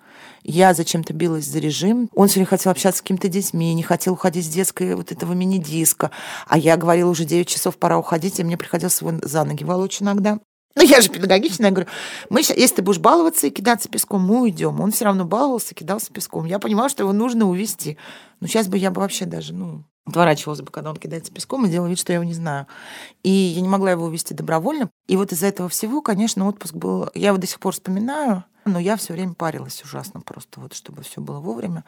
Я 0.49 0.73
зачем-то 0.73 1.11
билась 1.11 1.45
за 1.45 1.59
режим. 1.59 2.09
Он 2.15 2.29
все 2.29 2.35
время 2.35 2.47
хотел 2.47 2.71
общаться 2.71 2.99
с 2.99 3.01
какими-то 3.01 3.27
детьми, 3.27 3.73
не 3.73 3.83
хотел 3.83 4.13
уходить 4.13 4.45
с 4.45 4.49
детской 4.49 4.95
вот 4.95 5.11
этого 5.11 5.33
мини-диска. 5.33 6.09
А 6.47 6.57
я 6.57 6.77
говорила, 6.77 7.09
уже 7.09 7.25
9 7.25 7.45
часов 7.45 7.77
пора 7.77 7.99
уходить, 7.99 8.39
и 8.39 8.45
мне 8.45 8.55
приходилось 8.55 9.01
его 9.01 9.11
за 9.21 9.43
ноги 9.43 9.65
волочь 9.65 10.01
иногда. 10.01 10.39
Ну, 10.77 10.83
я 10.83 11.01
же 11.01 11.09
педагогичная, 11.09 11.67
я 11.67 11.71
говорю, 11.71 11.89
мы 12.29 12.43
сейчас, 12.43 12.55
если 12.55 12.75
ты 12.77 12.81
будешь 12.81 12.99
баловаться 12.99 13.47
и 13.47 13.49
кидаться 13.49 13.89
песком, 13.89 14.21
мы 14.21 14.43
уйдем. 14.43 14.79
Он 14.79 14.91
все 14.91 15.03
равно 15.03 15.25
баловался, 15.25 15.75
кидался 15.75 16.13
песком. 16.13 16.45
Я 16.45 16.59
понимала, 16.59 16.87
что 16.87 17.03
его 17.03 17.11
нужно 17.11 17.49
увести. 17.49 17.97
Но 18.39 18.47
сейчас 18.47 18.69
бы 18.69 18.77
я 18.77 18.89
бы 18.89 19.01
вообще 19.01 19.25
даже, 19.25 19.53
ну, 19.53 19.83
отворачивалась 20.05 20.61
бы, 20.61 20.71
когда 20.71 20.91
он 20.91 20.95
кидается 20.95 21.33
песком, 21.33 21.65
и 21.65 21.69
делала 21.69 21.89
вид, 21.89 21.99
что 21.99 22.13
я 22.13 22.17
его 22.17 22.23
не 22.23 22.33
знаю. 22.33 22.67
И 23.23 23.29
я 23.29 23.59
не 23.59 23.67
могла 23.67 23.91
его 23.91 24.05
увести 24.05 24.33
добровольно. 24.33 24.89
И 25.07 25.17
вот 25.17 25.33
из-за 25.33 25.47
этого 25.47 25.67
всего, 25.67 26.01
конечно, 26.01 26.47
отпуск 26.47 26.75
был... 26.75 27.09
Я 27.13 27.29
его 27.29 27.37
до 27.37 27.47
сих 27.47 27.59
пор 27.59 27.73
вспоминаю, 27.73 28.45
но 28.67 28.79
я 28.79 28.95
все 28.95 29.13
время 29.13 29.33
парилась 29.33 29.83
ужасно 29.83 30.21
просто, 30.21 30.59
вот 30.59 30.73
чтобы 30.73 31.03
все 31.03 31.21
было 31.21 31.39
вовремя. 31.39 31.83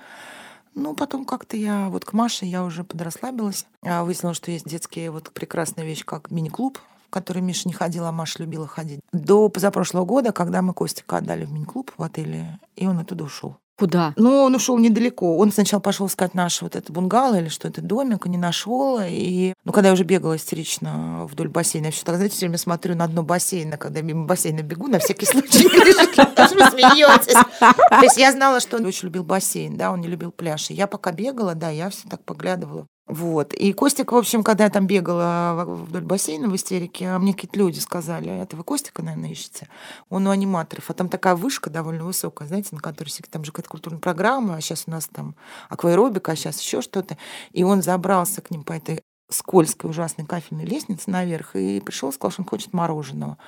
Ну, 0.76 0.96
потом 0.96 1.26
как-то 1.26 1.58
я 1.58 1.90
вот 1.90 2.06
к 2.06 2.14
Маше 2.14 2.46
я 2.46 2.64
уже 2.64 2.84
подрасслабилась. 2.84 3.66
Я 3.84 4.04
выяснила, 4.04 4.34
что 4.34 4.52
есть 4.52 4.68
детские 4.68 5.12
вот 5.12 5.32
прекрасная 5.32 5.84
вещь, 5.84 6.06
как 6.06 6.32
мини-клуб, 6.32 6.80
в 7.08 7.10
который 7.10 7.42
Миша 7.42 7.68
не 7.68 7.74
ходил, 7.74 8.06
а 8.06 8.12
Маша 8.12 8.44
любила 8.44 8.68
ходить. 8.68 9.00
До 9.12 9.50
позапрошлого 9.50 10.06
года, 10.06 10.32
когда 10.32 10.62
мы 10.62 10.74
Костика 10.74 11.18
отдали 11.18 11.46
в 11.46 11.52
мини-клуб 11.52 11.92
в 11.98 12.04
отеле, 12.04 12.60
и 12.76 12.86
он 12.88 13.00
оттуда 13.00 13.24
ушел. 13.24 13.58
Куда? 13.80 14.14
Ну, 14.18 14.44
он 14.44 14.54
ушел 14.56 14.78
недалеко. 14.78 15.38
Он 15.38 15.54
сначала 15.54 15.80
пошел 15.80 16.08
искать 16.08 16.34
наш 16.34 16.62
вот 16.62 16.76
это 16.76 16.92
бунгало 16.92 17.40
или 17.40 17.48
что 17.48 17.70
это 17.70 17.82
домик, 17.82 18.26
и 18.26 18.30
не 18.30 18.38
нашел. 18.38 19.00
И, 19.02 19.54
ну, 19.64 19.72
когда 19.72 19.88
я 19.88 19.94
уже 19.94 20.04
бегала 20.04 20.36
истерично 20.36 21.26
вдоль 21.32 21.48
бассейна, 21.48 21.86
я 21.86 21.92
все 21.92 22.04
так, 22.04 22.16
знаете, 22.16 22.36
все 22.36 22.46
время 22.46 22.58
смотрю 22.58 22.96
на 22.96 23.08
дно 23.08 23.24
бассейна, 23.24 23.78
когда 23.78 24.02
мимо 24.02 24.26
бассейна 24.26 24.64
бегу, 24.64 24.88
на 24.88 25.00
всякий 25.00 25.26
случай, 25.26 25.64
вы 25.70 26.72
смеетесь. 26.72 27.34
То 27.60 28.02
есть 28.02 28.18
я 28.18 28.34
знала, 28.34 28.60
что 28.60 28.78
он 28.78 28.86
очень 28.86 29.08
любил 29.08 29.24
бассейн, 29.24 29.78
да, 29.78 29.92
он 29.92 30.02
не 30.02 30.10
любил 30.10 30.32
пляж. 30.32 30.70
И 30.72 30.74
я 30.74 30.86
пока 30.86 31.14
бегала, 31.14 31.56
да, 31.56 31.70
я 31.70 31.90
все 31.90 32.10
так 32.10 32.22
поглядывала 32.26 32.86
вот. 33.10 33.56
И 33.56 33.74
Костик, 33.74 34.12
в 34.12 34.16
общем, 34.16 34.44
когда 34.44 34.66
я 34.66 34.70
там 34.70 34.86
бегала 34.86 35.66
вдоль 35.66 36.04
бассейна 36.04 36.48
в 36.48 36.56
истерике, 36.56 37.08
а 37.10 37.18
мне 37.18 37.34
какие-то 37.34 37.58
люди 37.58 37.80
сказали, 37.80 38.30
это 38.30 38.56
вы 38.56 38.64
Костика, 38.64 39.02
наверное, 39.02 39.32
ищете? 39.32 39.68
Он 40.10 40.28
у 40.28 40.30
аниматоров. 40.30 40.92
А 40.92 40.94
там 40.94 41.10
такая 41.10 41.36
вышка 41.36 41.72
довольно 41.72 42.04
высокая, 42.04 42.48
знаете, 42.48 42.70
на 42.72 42.80
которой 42.80 43.10
там 43.32 43.44
же 43.44 43.52
какая-то 43.52 43.70
культурная 43.72 44.00
программа, 44.00 44.56
а 44.56 44.62
сейчас 44.62 44.84
у 44.86 44.92
нас 44.92 45.10
там 45.12 45.34
акваэробика, 45.70 46.34
а 46.34 46.36
сейчас 46.36 46.62
еще 46.62 46.82
что-то. 46.82 47.18
И 47.52 47.64
он 47.64 47.82
забрался 47.82 48.42
к 48.44 48.52
ним 48.52 48.64
по 48.64 48.74
этой 48.74 49.02
скользкой, 49.28 49.90
ужасной 49.90 50.28
кафельной 50.28 50.66
лестнице 50.66 51.10
наверх 51.10 51.56
и 51.56 51.80
пришел, 51.80 52.14
сказал, 52.14 52.32
что 52.32 52.42
он 52.44 52.48
хочет 52.48 52.74
мороженого. 52.74 53.40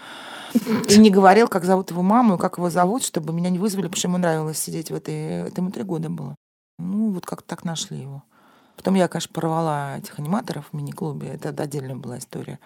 И 0.89 0.97
не 0.97 1.11
говорил, 1.11 1.47
как 1.47 1.65
зовут 1.65 1.91
его 1.91 2.01
маму 2.01 2.39
как 2.39 2.57
его 2.57 2.71
зовут, 2.71 3.03
чтобы 3.03 3.31
меня 3.31 3.51
не 3.51 3.59
вызвали, 3.59 3.83
потому 3.83 3.99
что 3.99 4.07
ему 4.07 4.17
нравилось 4.17 4.57
сидеть 4.57 4.89
в 4.89 4.95
этой... 4.95 5.47
Это 5.49 5.61
ему 5.61 5.69
три 5.69 5.83
года 5.83 6.09
было. 6.09 6.35
Ну, 6.79 7.11
вот 7.11 7.27
как-то 7.27 7.47
так 7.47 7.63
нашли 7.63 7.99
его. 7.99 8.23
Потом 8.81 8.95
я, 8.95 9.07
конечно, 9.07 9.31
порвала 9.31 9.99
этих 9.99 10.17
аниматоров 10.17 10.65
в 10.71 10.75
мини-клубе. 10.75 11.27
Это 11.27 11.49
отдельная 11.49 11.95
была 11.95 12.17
история. 12.17 12.57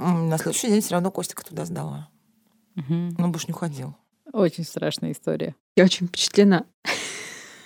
На 0.00 0.36
следующий 0.36 0.66
день 0.66 0.80
все 0.80 0.94
равно 0.94 1.12
Костика 1.12 1.44
туда 1.44 1.64
сдала. 1.64 2.08
Угу. 2.74 3.14
Он 3.22 3.30
больше 3.30 3.46
не 3.46 3.54
уходил. 3.54 3.94
Очень 4.32 4.64
страшная 4.64 5.12
история. 5.12 5.54
Я 5.76 5.84
очень 5.84 6.08
впечатлена. 6.08 6.64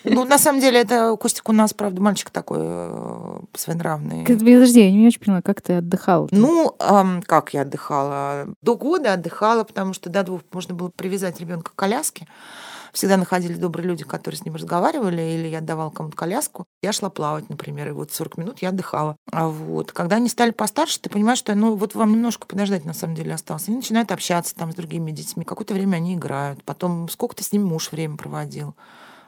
Ну, 0.04 0.26
на 0.26 0.38
самом 0.38 0.60
деле, 0.60 0.80
это 0.80 1.16
Костик 1.16 1.48
у 1.48 1.52
нас, 1.52 1.72
правда, 1.72 2.02
мальчик 2.02 2.28
такой 2.28 2.58
э, 2.60 3.40
своенравный. 3.54 4.26
Подожди, 4.26 4.82
я 4.82 4.92
не 4.92 5.06
очень 5.06 5.20
поняла, 5.20 5.40
как 5.40 5.62
ты 5.62 5.74
отдыхала? 5.74 6.28
Ну, 6.32 6.76
эм, 6.78 7.22
как 7.22 7.54
я 7.54 7.62
отдыхала? 7.62 8.48
До 8.60 8.76
года 8.76 9.14
отдыхала, 9.14 9.64
потому 9.64 9.94
что 9.94 10.10
до 10.10 10.24
двух 10.24 10.42
можно 10.52 10.74
было 10.74 10.90
привязать 10.90 11.40
ребенка 11.40 11.70
к 11.70 11.74
коляске 11.74 12.28
всегда 12.92 13.16
находились 13.16 13.58
добрые 13.58 13.86
люди, 13.86 14.04
которые 14.04 14.38
с 14.38 14.44
ним 14.44 14.56
разговаривали, 14.56 15.22
или 15.22 15.48
я 15.48 15.58
отдавала 15.58 15.90
кому-то 15.90 16.16
коляску. 16.16 16.64
Я 16.82 16.92
шла 16.92 17.10
плавать, 17.10 17.48
например, 17.48 17.88
и 17.88 17.92
вот 17.92 18.12
40 18.12 18.38
минут 18.38 18.58
я 18.60 18.70
отдыхала. 18.70 19.16
А 19.30 19.48
вот, 19.48 19.92
когда 19.92 20.16
они 20.16 20.28
стали 20.28 20.50
постарше, 20.50 21.00
ты 21.00 21.10
понимаешь, 21.10 21.38
что 21.38 21.54
ну 21.54 21.74
вот 21.74 21.94
вам 21.94 22.12
немножко 22.12 22.46
подождать 22.46 22.84
на 22.84 22.94
самом 22.94 23.14
деле 23.14 23.34
осталось. 23.34 23.68
Они 23.68 23.76
начинают 23.76 24.12
общаться 24.12 24.54
там 24.54 24.72
с 24.72 24.74
другими 24.74 25.10
детьми, 25.10 25.44
какое-то 25.44 25.74
время 25.74 25.96
они 25.96 26.14
играют, 26.14 26.62
потом 26.64 27.08
сколько 27.08 27.36
ты 27.36 27.44
с 27.44 27.52
ним 27.52 27.64
муж 27.64 27.92
время 27.92 28.16
проводил, 28.16 28.74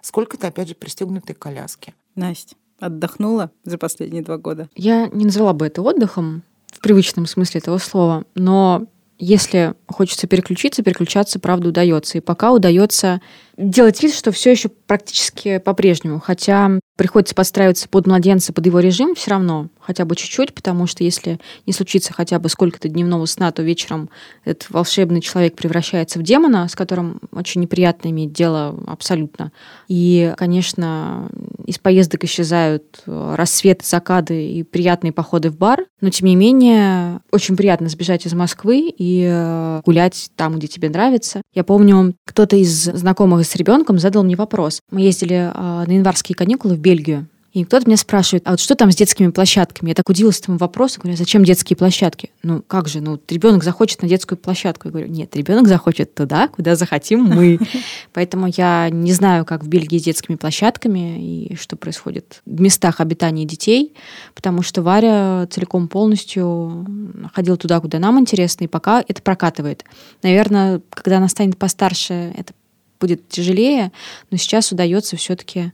сколько 0.00 0.36
ты, 0.36 0.46
опять 0.46 0.68
же, 0.68 0.74
пристегнутой 0.74 1.34
коляски. 1.34 1.94
Настя, 2.14 2.56
отдохнула 2.78 3.50
за 3.64 3.78
последние 3.78 4.22
два 4.22 4.38
года? 4.38 4.68
Я 4.74 5.08
не 5.08 5.24
назвала 5.24 5.52
бы 5.52 5.66
это 5.66 5.82
отдыхом 5.82 6.42
в 6.66 6.80
привычном 6.80 7.26
смысле 7.26 7.60
этого 7.60 7.78
слова, 7.78 8.24
но 8.34 8.86
если 9.24 9.74
хочется 9.86 10.26
переключиться, 10.26 10.82
переключаться, 10.82 11.38
правда, 11.38 11.68
удается. 11.68 12.18
И 12.18 12.20
пока 12.20 12.50
удается 12.50 13.20
делать 13.62 14.02
вид, 14.02 14.14
что 14.14 14.32
все 14.32 14.50
еще 14.50 14.68
практически 14.68 15.58
по-прежнему. 15.58 16.20
Хотя 16.20 16.78
приходится 16.96 17.34
подстраиваться 17.34 17.88
под 17.88 18.06
младенца, 18.06 18.52
под 18.52 18.66
его 18.66 18.78
режим 18.80 19.14
все 19.14 19.32
равно, 19.32 19.68
хотя 19.80 20.04
бы 20.04 20.14
чуть-чуть, 20.14 20.54
потому 20.54 20.86
что 20.86 21.02
если 21.02 21.40
не 21.66 21.72
случится 21.72 22.12
хотя 22.12 22.38
бы 22.38 22.48
сколько-то 22.48 22.88
дневного 22.88 23.26
сна, 23.26 23.50
то 23.50 23.62
вечером 23.62 24.10
этот 24.44 24.70
волшебный 24.70 25.20
человек 25.20 25.56
превращается 25.56 26.18
в 26.18 26.22
демона, 26.22 26.68
с 26.68 26.76
которым 26.76 27.20
очень 27.32 27.60
неприятно 27.62 28.08
иметь 28.08 28.32
дело 28.32 28.78
абсолютно. 28.86 29.52
И, 29.88 30.34
конечно, 30.36 31.28
из 31.66 31.78
поездок 31.78 32.24
исчезают 32.24 33.02
рассветы, 33.06 33.86
закаты 33.86 34.50
и 34.52 34.62
приятные 34.62 35.12
походы 35.12 35.50
в 35.50 35.56
бар, 35.56 35.86
но, 36.00 36.10
тем 36.10 36.28
не 36.28 36.36
менее, 36.36 37.20
очень 37.30 37.56
приятно 37.56 37.88
сбежать 37.88 38.26
из 38.26 38.34
Москвы 38.34 38.92
и 38.96 39.26
э, 39.28 39.80
гулять 39.84 40.30
там, 40.36 40.58
где 40.58 40.66
тебе 40.66 40.90
нравится. 40.90 41.42
Я 41.54 41.64
помню, 41.64 42.14
кто-то 42.26 42.56
из 42.56 42.84
знакомых 42.84 43.46
с 43.52 43.56
ребенком 43.56 43.98
задал 43.98 44.24
мне 44.24 44.34
вопрос. 44.34 44.80
Мы 44.90 45.02
ездили 45.02 45.52
э, 45.54 45.84
на 45.86 45.92
январские 45.92 46.34
каникулы 46.34 46.74
в 46.74 46.78
Бельгию. 46.78 47.28
И 47.52 47.64
кто-то 47.64 47.86
меня 47.86 47.98
спрашивает, 47.98 48.44
а 48.46 48.52
вот 48.52 48.60
что 48.60 48.74
там 48.74 48.90
с 48.90 48.96
детскими 48.96 49.30
площадками? 49.30 49.90
Я 49.90 49.94
так 49.94 50.08
удивилась 50.08 50.40
этому 50.40 50.56
вопросу, 50.56 51.00
говорю, 51.00 51.16
а 51.16 51.18
зачем 51.18 51.44
детские 51.44 51.76
площадки? 51.76 52.30
Ну, 52.42 52.62
как 52.66 52.88
же, 52.88 53.02
ну, 53.02 53.20
ребенок 53.28 53.62
захочет 53.62 54.00
на 54.00 54.08
детскую 54.08 54.38
площадку. 54.38 54.88
Я 54.88 54.92
говорю, 54.92 55.08
нет, 55.08 55.36
ребенок 55.36 55.68
захочет 55.68 56.14
туда, 56.14 56.48
куда 56.48 56.76
захотим 56.76 57.24
мы. 57.24 57.58
Поэтому 58.14 58.46
я 58.56 58.88
не 58.88 59.12
знаю, 59.12 59.44
как 59.44 59.64
в 59.64 59.68
Бельгии 59.68 59.98
с 59.98 60.04
детскими 60.04 60.36
площадками 60.36 61.50
и 61.52 61.56
что 61.56 61.76
происходит 61.76 62.40
в 62.46 62.58
местах 62.58 63.02
обитания 63.02 63.44
детей, 63.44 63.92
потому 64.34 64.62
что 64.62 64.80
Варя 64.80 65.46
целиком 65.50 65.88
полностью 65.88 66.86
ходила 67.34 67.58
туда, 67.58 67.80
куда 67.80 67.98
нам 67.98 68.18
интересно, 68.18 68.64
и 68.64 68.66
пока 68.68 69.04
это 69.06 69.20
прокатывает. 69.20 69.84
Наверное, 70.22 70.80
когда 70.88 71.18
она 71.18 71.28
станет 71.28 71.58
постарше, 71.58 72.32
это 72.34 72.54
будет 73.02 73.28
тяжелее, 73.28 73.90
но 74.30 74.36
сейчас 74.38 74.70
удается 74.70 75.16
все-таки 75.16 75.72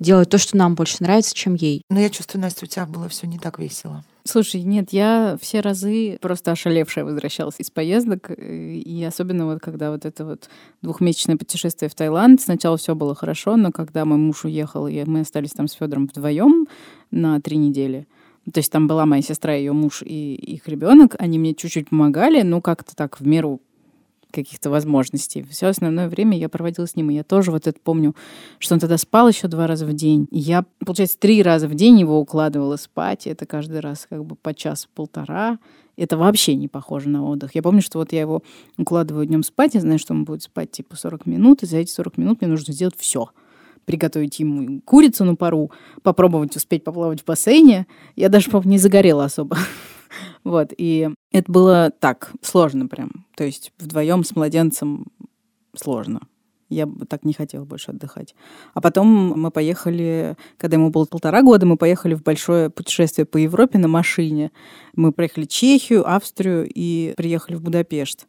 делать 0.00 0.28
то, 0.28 0.36
что 0.36 0.56
нам 0.56 0.74
больше 0.74 0.96
нравится, 1.00 1.34
чем 1.34 1.54
ей. 1.54 1.82
Но 1.88 2.00
я 2.00 2.10
чувствую, 2.10 2.42
Настя, 2.42 2.64
у 2.64 2.68
тебя 2.68 2.86
было 2.86 3.08
все 3.08 3.26
не 3.26 3.38
так 3.38 3.58
весело. 3.58 4.04
Слушай, 4.24 4.62
нет, 4.62 4.92
я 4.92 5.38
все 5.40 5.60
разы 5.60 6.18
просто 6.20 6.50
ошалевшая 6.50 7.04
возвращалась 7.04 7.54
из 7.58 7.70
поездок, 7.70 8.30
и 8.36 9.04
особенно 9.06 9.46
вот 9.46 9.60
когда 9.60 9.92
вот 9.92 10.04
это 10.04 10.24
вот 10.24 10.50
двухмесячное 10.82 11.36
путешествие 11.36 11.88
в 11.88 11.94
Таиланд, 11.94 12.40
сначала 12.40 12.76
все 12.76 12.96
было 12.96 13.14
хорошо, 13.14 13.56
но 13.56 13.70
когда 13.70 14.04
мой 14.04 14.18
муж 14.18 14.44
уехал, 14.44 14.88
и 14.88 15.04
мы 15.04 15.20
остались 15.20 15.52
там 15.52 15.68
с 15.68 15.74
Федором 15.74 16.08
вдвоем 16.08 16.66
на 17.12 17.40
три 17.40 17.56
недели, 17.56 18.08
то 18.52 18.58
есть 18.58 18.72
там 18.72 18.88
была 18.88 19.06
моя 19.06 19.22
сестра, 19.22 19.54
ее 19.54 19.72
муж 19.72 20.02
и 20.02 20.34
их 20.34 20.66
ребенок, 20.66 21.14
они 21.20 21.38
мне 21.38 21.54
чуть-чуть 21.54 21.90
помогали, 21.90 22.42
ну 22.42 22.60
как-то 22.60 22.96
так 22.96 23.20
в 23.20 23.26
меру 23.26 23.60
каких-то 24.42 24.70
возможностей. 24.70 25.44
Все 25.50 25.66
основное 25.66 26.08
время 26.08 26.38
я 26.38 26.48
проводила 26.48 26.86
с 26.86 26.94
ним. 26.94 27.10
И 27.10 27.14
я 27.14 27.24
тоже 27.24 27.50
вот 27.50 27.66
это 27.66 27.78
помню, 27.82 28.14
что 28.58 28.74
он 28.74 28.80
тогда 28.80 28.98
спал 28.98 29.28
еще 29.28 29.48
два 29.48 29.66
раза 29.66 29.86
в 29.86 29.92
день. 29.92 30.28
И 30.30 30.38
я, 30.38 30.64
получается, 30.78 31.18
три 31.18 31.42
раза 31.42 31.68
в 31.68 31.74
день 31.74 31.98
его 31.98 32.20
укладывала 32.20 32.76
спать. 32.76 33.26
И 33.26 33.30
это 33.30 33.46
каждый 33.46 33.80
раз 33.80 34.06
как 34.08 34.24
бы 34.24 34.36
по 34.36 34.54
час-полтора. 34.54 35.58
Это 35.96 36.16
вообще 36.16 36.54
не 36.54 36.68
похоже 36.68 37.08
на 37.08 37.24
отдых. 37.24 37.54
Я 37.54 37.62
помню, 37.62 37.80
что 37.80 37.98
вот 37.98 38.12
я 38.12 38.20
его 38.20 38.42
укладываю 38.76 39.26
днем 39.26 39.42
спать, 39.42 39.74
я 39.74 39.80
знаю, 39.80 39.98
что 39.98 40.12
он 40.12 40.24
будет 40.24 40.42
спать 40.42 40.70
типа 40.70 40.94
40 40.94 41.24
минут, 41.24 41.62
и 41.62 41.66
за 41.66 41.78
эти 41.78 41.90
40 41.90 42.18
минут 42.18 42.40
мне 42.42 42.50
нужно 42.50 42.74
сделать 42.74 42.96
все 42.98 43.30
приготовить 43.86 44.40
ему 44.40 44.80
курицу 44.84 45.24
на 45.24 45.36
пару, 45.36 45.70
попробовать 46.02 46.56
успеть 46.56 46.84
поплавать 46.84 47.22
в 47.22 47.24
бассейне. 47.24 47.86
Я 48.16 48.28
даже, 48.28 48.50
помню, 48.50 48.72
не 48.72 48.78
загорела 48.78 49.24
особо. 49.24 49.56
Вот, 50.44 50.72
и 50.76 51.10
это 51.32 51.50
было 51.50 51.92
так, 51.98 52.32
сложно 52.42 52.86
прям. 52.86 53.26
То 53.36 53.44
есть 53.44 53.72
вдвоем 53.78 54.24
с 54.24 54.34
младенцем 54.36 55.06
сложно. 55.74 56.20
Я 56.68 56.88
так 57.08 57.24
не 57.24 57.32
хотела 57.32 57.64
больше 57.64 57.92
отдыхать. 57.92 58.34
А 58.74 58.80
потом 58.80 59.06
мы 59.06 59.50
поехали, 59.52 60.36
когда 60.56 60.76
ему 60.76 60.90
было 60.90 61.04
полтора 61.04 61.42
года, 61.42 61.64
мы 61.64 61.76
поехали 61.76 62.14
в 62.14 62.22
большое 62.22 62.70
путешествие 62.70 63.24
по 63.24 63.36
Европе 63.36 63.78
на 63.78 63.86
машине. 63.86 64.50
Мы 64.94 65.12
проехали 65.12 65.44
Чехию, 65.44 66.08
Австрию 66.08 66.68
и 66.68 67.14
приехали 67.16 67.54
в 67.54 67.62
Будапешт 67.62 68.26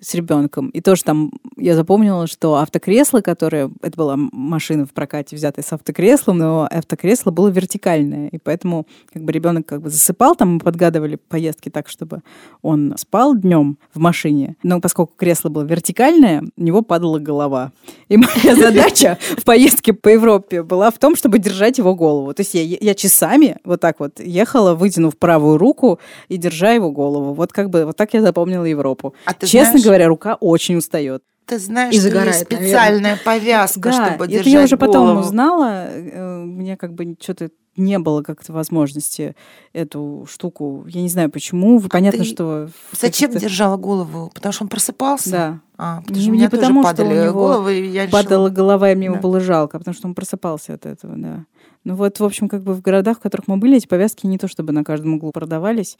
с 0.00 0.14
ребенком. 0.14 0.68
И 0.70 0.80
тоже 0.80 1.04
там 1.04 1.32
я 1.56 1.74
запомнила, 1.74 2.26
что 2.26 2.56
автокресло, 2.56 3.20
которое... 3.20 3.70
Это 3.82 3.96
была 3.96 4.14
машина 4.16 4.84
в 4.84 4.92
прокате, 4.92 5.36
взятая 5.36 5.64
с 5.64 5.72
автокреслом, 5.72 6.38
но 6.38 6.68
автокресло 6.70 7.30
было 7.30 7.48
вертикальное. 7.48 8.28
И 8.28 8.38
поэтому 8.38 8.86
как 9.12 9.24
бы 9.24 9.32
ребенок 9.32 9.66
как 9.66 9.80
бы 9.82 9.90
засыпал, 9.90 10.36
там 10.36 10.54
мы 10.54 10.60
подгадывали 10.60 11.16
поездки 11.16 11.70
так, 11.70 11.88
чтобы 11.88 12.22
он 12.62 12.94
спал 12.98 13.34
днем 13.34 13.78
в 13.94 13.98
машине. 13.98 14.56
Но 14.62 14.80
поскольку 14.80 15.14
кресло 15.16 15.48
было 15.48 15.62
вертикальное, 15.62 16.44
у 16.56 16.62
него 16.62 16.82
падала 16.82 17.18
голова. 17.18 17.72
И 18.08 18.16
моя 18.16 18.54
задача 18.60 19.18
в 19.36 19.44
поездке 19.44 19.92
по 19.92 20.08
Европе 20.08 20.62
была 20.62 20.90
в 20.90 20.98
том, 20.98 21.16
чтобы 21.16 21.38
держать 21.38 21.78
его 21.78 21.94
голову. 21.94 22.34
То 22.34 22.42
есть 22.42 22.54
я, 22.54 22.62
я 22.62 22.94
часами 22.94 23.56
вот 23.64 23.80
так 23.80 24.00
вот 24.00 24.20
ехала, 24.20 24.74
вытянув 24.74 25.16
правую 25.16 25.58
руку 25.58 25.98
и 26.28 26.36
держа 26.36 26.72
его 26.72 26.90
голову. 26.90 27.32
Вот 27.32 27.52
как 27.52 27.70
бы 27.70 27.86
вот 27.86 27.96
так 27.96 28.12
я 28.14 28.20
запомнила 28.20 28.64
Европу. 28.64 29.14
А 29.24 29.32
ты 29.32 29.46
Честно 29.46 29.78
знаешь, 29.78 29.85
говоря, 29.86 30.08
рука 30.08 30.34
очень 30.34 30.76
устает. 30.76 31.22
ты 31.46 31.58
знаешь, 31.60 31.94
И 31.94 31.98
что 32.00 32.08
загорает, 32.08 32.34
есть 32.34 32.44
специальная 32.46 33.16
повязка, 33.24 33.80
Да, 33.80 33.92
чтобы 33.92 34.24
это 34.24 34.32
держать 34.34 34.52
я 34.52 34.62
уже 34.64 34.76
потом 34.76 35.06
голову. 35.06 35.20
узнала. 35.20 35.86
э, 35.90 36.42
У 36.42 36.46
меня 36.46 36.76
как 36.76 36.92
бы 36.94 37.16
что-то 37.20 37.50
не 37.76 37.98
было 37.98 38.22
как-то 38.22 38.52
возможности 38.54 39.36
эту 39.74 40.26
штуку. 40.30 40.84
Я 40.88 41.02
не 41.02 41.08
знаю 41.10 41.30
почему. 41.30 41.80
Понятно, 41.82 42.22
А 42.22 42.24
ты 42.24 42.28
что... 42.28 42.68
Зачем 42.98 43.30
держала 43.32 43.76
голову? 43.76 44.30
Потому 44.34 44.52
что 44.52 44.64
он 44.64 44.68
просыпался? 44.70 45.30
Да. 45.30 45.60
А, 45.76 46.00
потому 46.00 46.16
Не- 46.16 46.22
что 46.22 46.30
у 46.30 46.32
не 46.32 46.38
меня 46.38 46.50
потому, 46.50 46.82
тоже 46.82 46.94
что 46.94 47.02
у 47.02 47.06
падали 47.06 47.22
него 47.26 47.32
головы, 47.38 47.78
и 47.80 47.86
я 47.90 48.06
решила- 48.06 48.22
Падала 48.22 48.48
голова, 48.48 48.90
и 48.90 48.94
мне 48.94 49.04
его 49.06 49.16
Да. 49.16 49.20
было 49.20 49.40
жалко, 49.40 49.78
потому 49.78 49.94
что 49.94 50.08
он 50.08 50.14
просыпался 50.14 50.72
от 50.74 50.86
этого, 50.86 51.14
да. 51.16 51.44
Ну 51.84 51.94
вот, 51.94 52.18
в 52.18 52.24
общем, 52.24 52.48
как 52.48 52.62
бы 52.62 52.72
в 52.74 52.80
городах, 52.80 53.18
в 53.18 53.20
которых 53.20 53.46
мы 53.46 53.58
были, 53.58 53.76
эти 53.76 53.86
повязки 53.86 54.26
не 54.26 54.38
то 54.38 54.48
чтобы 54.48 54.72
на 54.72 54.82
каждом 54.82 55.14
углу 55.14 55.30
продавались. 55.30 55.98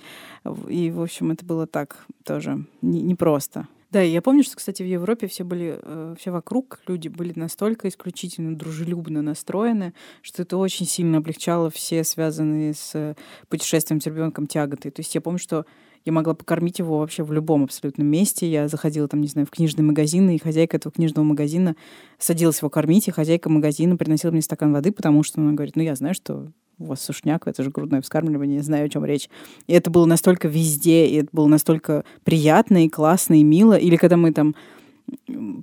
И, 0.69 0.91
в 0.91 1.01
общем, 1.03 1.31
это 1.31 1.45
было 1.45 1.67
так 1.67 1.99
тоже 2.25 2.65
не- 2.83 3.03
непросто. 3.03 3.69
Да, 3.91 4.01
я 4.01 4.21
помню, 4.21 4.43
что, 4.43 4.57
кстати, 4.57 4.83
в 4.83 4.87
Европе 4.87 5.29
все 5.29 5.45
были, 5.45 5.79
э, 5.81 6.15
все 6.19 6.31
вокруг 6.31 6.81
люди 6.87 7.09
были 7.09 7.33
настолько 7.37 7.89
исключительно 7.89 8.57
дружелюбно 8.57 9.23
настроены, 9.23 9.95
что 10.23 10.43
это 10.43 10.57
очень 10.57 10.87
сильно 10.87 11.19
облегчало 11.19 11.71
все 11.71 12.03
связанные 12.03 12.75
с 12.75 13.17
путешествием 13.49 14.01
с 14.01 14.07
ребенком 14.07 14.47
тяготы. 14.49 14.91
То 14.91 15.01
есть 15.01 15.15
я 15.15 15.21
помню, 15.21 15.39
что 15.39 15.67
я 16.05 16.13
могла 16.13 16.35
покормить 16.35 16.79
его 16.79 16.99
вообще 16.99 17.25
в 17.25 17.33
любом 17.33 17.65
абсолютно 17.65 18.03
месте. 18.03 18.49
Я 18.49 18.69
заходила 18.69 19.09
там, 19.09 19.21
не 19.21 19.29
знаю, 19.29 19.47
в 19.47 19.51
книжный 19.51 19.85
магазин, 19.85 20.31
и 20.31 20.39
хозяйка 20.39 20.77
этого 20.77 20.93
книжного 20.93 21.25
магазина 21.25 21.77
садилась 22.19 22.59
его 22.59 22.71
кормить, 22.71 23.09
и 23.09 23.11
хозяйка 23.11 23.51
магазина 23.51 23.97
приносила 23.97 24.31
мне 24.31 24.43
стакан 24.43 24.73
воды, 24.73 24.93
потому 24.93 25.23
что 25.23 25.41
она 25.41 25.53
говорит, 25.53 25.77
ну, 25.77 25.83
я 25.83 25.97
знаю, 25.97 26.15
что 26.15 26.53
у 26.79 26.87
вас 26.87 27.03
сушняк, 27.03 27.47
это 27.47 27.63
же 27.63 27.71
грудное 27.71 28.03
вскармливание, 28.03 28.59
я 28.59 28.63
знаю, 28.63 28.87
о 28.87 28.89
чем 28.89 29.05
речь. 29.05 29.29
И 29.67 29.73
это 29.73 29.91
было 29.91 30.05
настолько 30.05 30.49
везде, 30.49 31.07
и 31.07 31.17
это 31.17 31.29
было 31.33 31.47
настолько 31.47 32.05
приятно 32.25 32.85
и 32.85 32.89
классно, 32.89 33.41
и 33.41 33.45
мило. 33.45 33.75
Или 33.75 33.97
когда 33.97 34.17
мы 34.17 34.33
там 34.33 34.55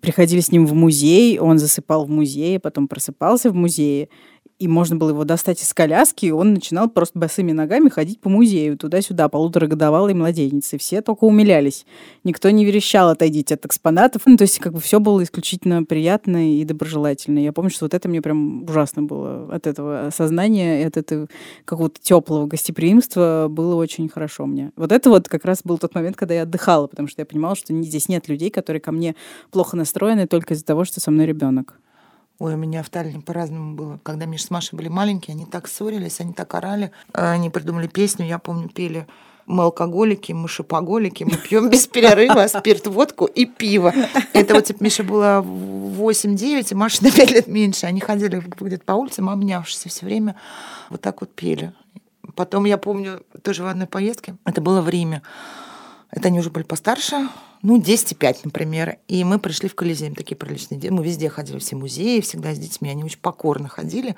приходили 0.01 0.39
с 0.39 0.51
ним 0.51 0.65
в 0.65 0.73
музей, 0.73 1.37
он 1.37 1.59
засыпал 1.59 2.05
в 2.05 2.09
музее, 2.09 2.59
потом 2.59 2.87
просыпался 2.87 3.51
в 3.51 3.55
музее, 3.55 4.09
и 4.63 4.67
можно 4.69 4.95
было 4.95 5.09
его 5.09 5.25
достать 5.25 5.61
из 5.61 5.73
коляски, 5.73 6.27
и 6.27 6.31
он 6.31 6.53
начинал 6.53 6.89
просто 6.89 7.19
босыми 7.19 7.51
ногами 7.51 7.89
ходить 7.89 8.21
по 8.21 8.29
музею 8.29 8.77
туда-сюда, 8.77 9.27
полуторагодовалый 9.27 10.13
младенец. 10.13 10.71
И 10.71 10.77
все 10.77 11.01
только 11.01 11.25
умилялись. 11.25 11.85
Никто 12.23 12.49
не 12.49 12.63
верещал 12.63 13.09
отойдите 13.09 13.55
от 13.55 13.65
экспонатов. 13.65 14.21
Ну, 14.25 14.37
то 14.37 14.43
есть 14.43 14.59
как 14.59 14.71
бы 14.71 14.79
все 14.79 15.01
было 15.01 15.21
исключительно 15.21 15.83
приятно 15.83 16.55
и 16.55 16.63
доброжелательно. 16.63 17.39
Я 17.39 17.51
помню, 17.51 17.71
что 17.71 17.83
вот 17.83 17.93
это 17.93 18.07
мне 18.07 18.21
прям 18.21 18.63
ужасно 18.63 19.03
было 19.03 19.53
от 19.53 19.67
этого 19.67 20.07
осознания, 20.07 20.83
и 20.83 20.85
от 20.85 20.95
этого 20.95 21.27
какого-то 21.65 21.99
теплого 22.01 22.47
гостеприимства 22.47 23.47
было 23.49 23.75
очень 23.75 24.07
хорошо 24.07 24.45
мне. 24.45 24.71
Вот 24.77 24.93
это 24.93 25.09
вот 25.09 25.27
как 25.27 25.43
раз 25.43 25.59
был 25.65 25.77
тот 25.77 25.93
момент, 25.93 26.15
когда 26.15 26.35
я 26.35 26.43
отдыхала, 26.43 26.87
потому 26.87 27.09
что 27.09 27.21
я 27.21 27.25
понимала, 27.25 27.57
что 27.57 27.73
здесь 27.81 28.07
нет 28.07 28.29
людей, 28.29 28.49
которые 28.49 28.79
ко 28.79 28.93
мне 28.93 29.15
плохо 29.51 29.75
настроены 29.75 30.25
только 30.25 30.53
из-за 30.53 30.63
того, 30.63 30.85
что 30.85 31.01
со 31.01 31.11
мной 31.11 31.25
ребенок. 31.25 31.77
Ой, 32.39 32.55
у 32.55 32.57
меня 32.57 32.83
в 32.83 32.89
Таллине 32.89 33.21
по-разному 33.21 33.75
было. 33.75 33.99
Когда 34.03 34.25
Миша 34.25 34.45
с 34.45 34.49
Машей 34.49 34.75
были 34.75 34.89
маленькие, 34.89 35.35
они 35.35 35.45
так 35.45 35.67
ссорились, 35.67 36.19
они 36.19 36.33
так 36.33 36.53
орали. 36.53 36.91
Они 37.13 37.49
придумали 37.49 37.87
песню, 37.87 38.25
я 38.25 38.39
помню, 38.39 38.69
пели 38.69 39.07
мы 39.45 39.63
алкоголики, 39.63 40.31
мы 40.31 40.47
шопоголики, 40.47 41.23
мы 41.23 41.37
пьем 41.37 41.69
без 41.69 41.87
перерыва 41.87 42.47
спирт, 42.47 42.87
водку 42.87 43.25
и 43.25 43.45
пиво. 43.45 43.93
Это 44.33 44.53
вот 44.53 44.65
типа 44.65 44.83
Миша 44.83 45.03
было 45.03 45.41
8-9, 45.43 46.71
и 46.71 46.75
Маша 46.75 47.03
на 47.03 47.11
5 47.11 47.31
лет 47.31 47.47
меньше. 47.47 47.85
Они 47.85 47.99
ходили 47.99 48.41
где-то 48.59 48.85
по 48.85 48.93
улицам, 48.93 49.29
обнявшись, 49.29 49.85
все 49.85 50.05
время 50.05 50.35
вот 50.89 51.01
так 51.01 51.21
вот 51.21 51.33
пели. 51.33 51.73
Потом 52.35 52.65
я 52.65 52.77
помню 52.77 53.21
тоже 53.43 53.63
в 53.63 53.67
одной 53.67 53.87
поездке, 53.87 54.35
это 54.45 54.61
было 54.61 54.81
в 54.81 54.89
Риме. 54.89 55.21
Это 56.09 56.27
они 56.27 56.39
уже 56.39 56.49
были 56.49 56.63
постарше, 56.63 57.27
ну, 57.63 57.79
10,5, 57.79 58.41
например. 58.43 58.97
И 59.07 59.23
мы 59.23 59.39
пришли 59.39 59.67
в 59.69 59.75
Колизей, 59.75 60.09
мы 60.09 60.15
такие 60.15 60.35
приличные. 60.35 60.79
де- 60.79 60.91
Мы 60.91 61.03
везде 61.03 61.29
ходили, 61.29 61.57
все 61.59 61.75
музеи, 61.75 62.19
всегда 62.21 62.53
с 62.53 62.59
детьми. 62.59 62.89
Они 62.89 63.03
очень 63.03 63.19
покорно 63.19 63.67
ходили, 63.69 64.15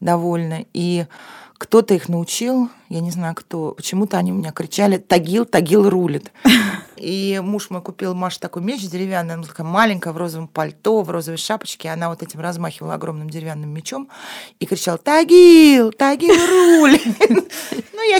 довольно. 0.00 0.64
И 0.72 1.06
кто-то 1.58 1.94
их 1.94 2.08
научил, 2.10 2.68
я 2.90 3.00
не 3.00 3.10
знаю 3.10 3.34
кто, 3.34 3.72
почему-то 3.72 4.18
они 4.18 4.30
у 4.32 4.34
меня 4.34 4.52
кричали 4.52 4.98
«Тагил, 4.98 5.44
Тагил 5.46 5.88
рулит». 5.88 6.30
И 6.98 7.40
муж 7.44 7.68
мой 7.70 7.82
купил 7.82 8.14
Маше 8.14 8.40
такой 8.40 8.62
меч 8.62 8.80
деревянный, 8.88 9.34
она 9.34 9.42
такая 9.42 9.66
маленькая, 9.66 10.12
в 10.12 10.16
розовом 10.16 10.48
пальто, 10.48 11.02
в 11.02 11.10
розовой 11.10 11.36
шапочке. 11.38 11.90
Она 11.90 12.08
вот 12.08 12.22
этим 12.22 12.40
размахивала 12.40 12.94
огромным 12.94 13.28
деревянным 13.28 13.68
мечом 13.70 14.08
и 14.60 14.66
кричала 14.66 14.96
«Тагил, 14.98 15.92
Тагил 15.92 16.34
рулит». 16.34 17.52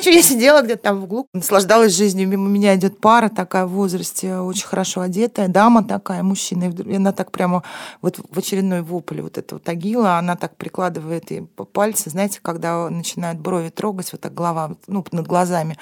Ну, 0.06 0.12
я 0.12 0.22
сидела 0.22 0.62
где-то 0.62 0.82
там 0.84 1.00
в 1.00 1.04
углу, 1.04 1.26
наслаждалась 1.32 1.96
жизнью. 1.96 2.28
Мимо 2.28 2.48
меня 2.48 2.76
идет 2.76 3.00
пара 3.00 3.28
такая 3.28 3.66
в 3.66 3.70
возрасте, 3.70 4.36
очень 4.36 4.66
хорошо 4.66 5.00
одетая, 5.00 5.48
дама 5.48 5.82
такая, 5.82 6.22
мужчина. 6.22 6.72
И 6.72 6.94
она 6.94 7.10
так 7.10 7.32
прямо 7.32 7.64
вот 8.02 8.20
в 8.30 8.38
очередной 8.38 8.82
вопль 8.82 9.20
вот 9.20 9.36
этого 9.36 9.60
тагила, 9.60 10.16
она 10.18 10.36
так 10.36 10.56
прикладывает 10.56 11.32
и 11.32 11.40
пальцы, 11.72 12.10
знаете, 12.10 12.38
когда 12.40 12.88
начинают 12.88 13.40
брови 13.40 13.70
трогать, 13.70 14.12
вот 14.12 14.20
так 14.20 14.32
голова, 14.32 14.76
ну, 14.86 15.04
над 15.10 15.26
глазами. 15.26 15.76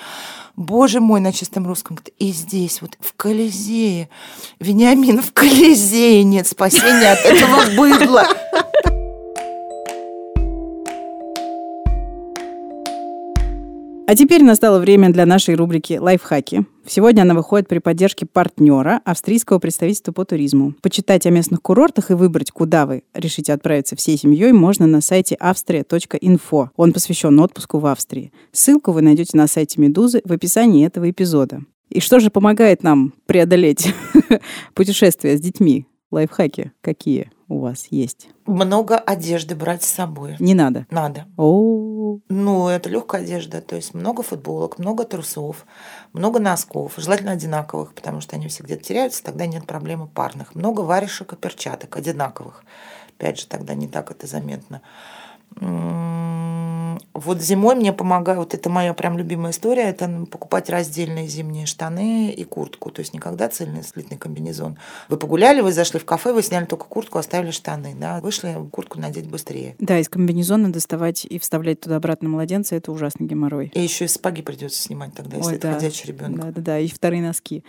Боже 0.57 1.01
мой, 1.01 1.21
на 1.21 1.33
чистом 1.33 1.67
русском. 1.67 1.99
И 2.19 2.33
здесь, 2.33 2.81
вот 2.81 2.93
в 3.01 3.13
Колизее, 3.17 4.09
Вениамин, 4.59 5.21
в 5.21 5.33
Колизее 5.33 6.25
нет 6.25 6.47
спасения 6.47 7.13
от 7.13 7.19
этого 7.19 7.77
быдла. 7.77 8.27
А 14.07 14.15
теперь 14.15 14.45
настало 14.45 14.81
время 14.81 15.11
для 15.11 15.25
нашей 15.25 15.55
рубрики 15.55 15.95
«Лайфхаки». 15.95 16.67
Сегодня 16.87 17.23
она 17.23 17.33
выходит 17.33 17.69
при 17.69 17.79
поддержке 17.79 18.27
партнера 18.27 19.01
австрийского 19.07 19.59
представительства 19.59 20.13
по 20.13 20.27
туризму. 20.27 20.75
Почитать 20.83 21.25
о 21.25 21.31
местных 21.31 21.63
курортах 21.63 22.11
и 22.11 22.15
выбрать, 22.15 22.51
куда 22.51 22.85
вы 22.85 23.05
решите 23.15 23.55
отправиться 23.55 23.97
всей 23.97 24.19
семьей, 24.19 24.53
можно 24.53 24.87
на 24.87 25.01
сайте 25.01 25.39
avstria.info. 25.41 26.69
Он 26.77 26.93
посвящен 26.93 27.41
отпуску 27.41 27.79
в 27.79 27.87
Австрии. 27.87 28.31
Ссылку 28.53 28.93
вы 28.93 29.01
найдете 29.01 29.39
на 29.39 29.47
сайте 29.47 29.81
«Медузы» 29.81 30.21
в 30.23 30.33
описании 30.33 30.87
этого 30.87 31.11
эпизода. 31.11 31.63
И 31.89 32.01
что 32.01 32.21
же 32.21 32.29
помогает 32.29 32.83
нам 32.83 33.15
преодолеть 33.25 33.95
путешествия 34.75 35.39
с 35.39 35.41
детьми? 35.41 35.87
Лайфхаки 36.11 36.73
какие 36.83 37.31
у 37.49 37.61
вас 37.61 37.87
есть? 37.91 38.29
Много 38.47 38.99
одежды 38.99 39.55
брать 39.55 39.83
с 39.83 39.89
собой. 39.89 40.37
Не 40.39 40.55
надо. 40.55 40.87
Надо. 40.91 41.27
О, 41.37 42.19
Ну, 42.29 42.69
это 42.69 42.89
легкая 42.89 43.23
одежда, 43.23 43.61
то 43.61 43.77
есть 43.77 43.95
много 43.95 44.23
футболок, 44.23 44.79
много 44.79 45.05
трусов, 45.05 45.67
много 46.13 46.39
носков, 46.39 46.95
желательно 46.97 47.33
одинаковых, 47.33 47.95
потому 47.95 48.21
что 48.21 48.37
они 48.37 48.49
все 48.49 48.63
где-то 48.63 48.85
теряются, 48.85 49.23
тогда 49.25 49.47
нет 49.47 49.67
проблемы 49.67 50.07
парных. 50.07 50.55
Много 50.55 50.81
варежек 50.81 51.33
и 51.33 51.37
перчаток 51.37 51.97
одинаковых. 51.97 52.65
Опять 53.17 53.41
же, 53.41 53.47
тогда 53.47 53.75
не 53.75 53.89
так 53.89 54.11
это 54.11 54.27
заметно. 54.27 54.83
Вот 57.15 57.41
зимой 57.41 57.77
мне 57.77 57.93
помогает, 57.93 58.39
вот 58.39 58.55
это 58.55 58.69
моя 58.69 58.93
прям 58.93 59.17
любимая 59.17 59.53
история, 59.53 59.85
это 59.85 60.27
покупать 60.31 60.69
раздельные 60.69 61.29
зимние 61.29 61.65
штаны 61.65 62.31
и 62.31 62.43
куртку. 62.43 62.91
То 62.91 63.01
есть 63.01 63.15
никогда 63.15 63.49
цельный 63.49 63.85
слитный 63.85 64.19
комбинезон. 64.19 64.77
Вы 65.09 65.17
погуляли, 65.17 65.61
вы 65.61 65.73
зашли 65.73 66.01
в 66.01 66.05
кафе, 66.05 66.33
вы 66.33 66.43
сняли 66.43 66.65
только 66.65 66.87
куртку, 66.87 67.19
оставили 67.19 67.53
штаны. 67.53 67.95
Да? 67.95 68.21
Вышли, 68.21 68.57
куртку 68.73 68.99
надеть 68.99 69.29
быстрее. 69.29 69.77
Да, 69.79 69.99
из 70.01 70.09
комбинезона 70.09 70.73
доставать 70.73 71.25
и 71.25 71.39
вставлять 71.39 71.81
туда 71.81 71.97
обратно 71.97 72.29
младенца 72.29 72.75
это 72.75 72.91
ужасный 72.91 73.27
геморрой. 73.27 73.71
И 73.75 73.81
еще 73.81 74.07
и 74.07 74.09
сапоги 74.09 74.43
придется 74.43 74.83
снимать 74.83 75.15
тогда, 75.15 75.37
если 75.37 75.51
Ой, 75.51 75.57
это 75.57 75.69
да. 75.69 75.75
ходячий 75.75 76.09
ребенок. 76.09 76.41
Да, 76.41 76.51
да, 76.51 76.61
да, 76.61 76.79
и 76.81 76.89
вторые 76.89 77.23
носки. 77.23 77.63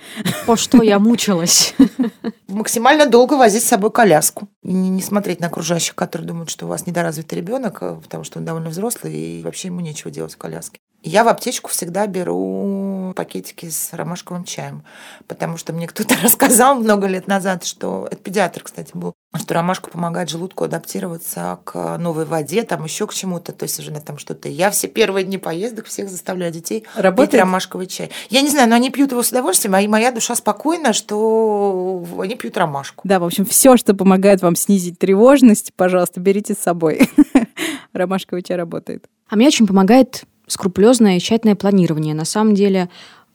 По 0.47 0.57
что 0.57 0.81
я 0.81 0.97
мучилась. 0.97 1.75
Максимально 2.47 3.05
долго 3.05 3.35
возить 3.35 3.63
с 3.63 3.67
собой 3.67 3.91
коляску. 3.91 4.47
И 4.63 4.73
не, 4.73 4.89
не 4.89 5.01
смотреть 5.01 5.39
на 5.39 5.47
окружающих, 5.47 5.93
которые 5.93 6.27
думают, 6.27 6.49
что 6.49 6.65
у 6.65 6.69
вас 6.69 6.87
недоразвитый 6.87 7.37
ребенок, 7.37 7.83
а, 7.83 7.95
потому 7.95 8.23
что 8.23 8.39
он 8.39 8.45
довольно 8.45 8.69
взрослый, 8.69 9.13
и 9.13 9.34
вообще 9.43 9.69
ему 9.69 9.79
нечего 9.79 10.11
делать 10.11 10.33
в 10.33 10.37
коляске. 10.37 10.79
Я 11.07 11.23
в 11.23 11.27
аптечку 11.27 11.69
всегда 11.69 12.07
беру 12.07 13.13
пакетики 13.15 13.69
с 13.69 13.93
ромашковым 13.93 14.43
чаем, 14.43 14.83
потому 15.27 15.55
что 15.55 15.71
мне 15.71 15.87
кто-то 15.87 16.15
рассказал 16.23 16.73
много 16.73 17.05
лет 17.05 17.27
назад, 17.27 17.63
что 17.63 18.07
это 18.09 18.19
педиатр, 18.19 18.63
кстати, 18.63 18.89
был. 18.95 19.13
что 19.37 19.53
ромашка 19.53 19.91
помогает 19.91 20.31
желудку 20.31 20.63
адаптироваться 20.63 21.59
к 21.63 21.99
новой 21.99 22.25
воде, 22.25 22.63
там 22.63 22.85
еще 22.85 23.05
к 23.05 23.13
чему-то, 23.13 23.51
то 23.51 23.63
есть 23.63 23.79
уже 23.79 23.91
там 23.99 24.17
что-то. 24.17 24.49
Я 24.49 24.71
все 24.71 24.87
первые 24.87 25.25
дни 25.25 25.37
поездок 25.37 25.85
всех 25.85 26.09
заставляю 26.09 26.51
детей 26.51 26.85
Работает? 26.95 27.29
пить 27.29 27.39
ромашковый 27.39 27.85
чай. 27.85 28.09
Я 28.31 28.41
не 28.41 28.49
знаю, 28.49 28.67
но 28.67 28.75
они 28.75 28.89
пьют 28.89 29.11
его 29.11 29.21
с 29.21 29.29
удовольствием, 29.29 29.75
а 29.75 29.81
и 29.81 29.87
моя 29.87 30.11
душа 30.11 30.33
спокойна, 30.33 30.91
что 30.93 32.03
они 32.17 32.33
пьют 32.33 32.57
ромашку. 32.57 33.07
Да, 33.07 33.19
в 33.19 33.25
общем, 33.25 33.45
все, 33.45 33.77
что 33.77 33.93
помогает 33.93 34.41
вам 34.41 34.55
снизить 34.55 34.97
тревожность, 34.97 35.71
пожалуйста, 35.75 36.19
берите 36.19 36.55
с 36.55 36.63
собой. 36.63 37.11
Ромашковый 37.93 38.41
чай 38.41 38.57
работает. 38.57 39.05
А 39.29 39.35
мне 39.35 39.47
очень 39.47 39.67
помогает 39.67 40.23
скрупулезное 40.47 41.17
и 41.17 41.19
тщательное 41.19 41.55
планирование. 41.55 42.13
На 42.13 42.25
самом 42.25 42.53
деле, 42.53 42.89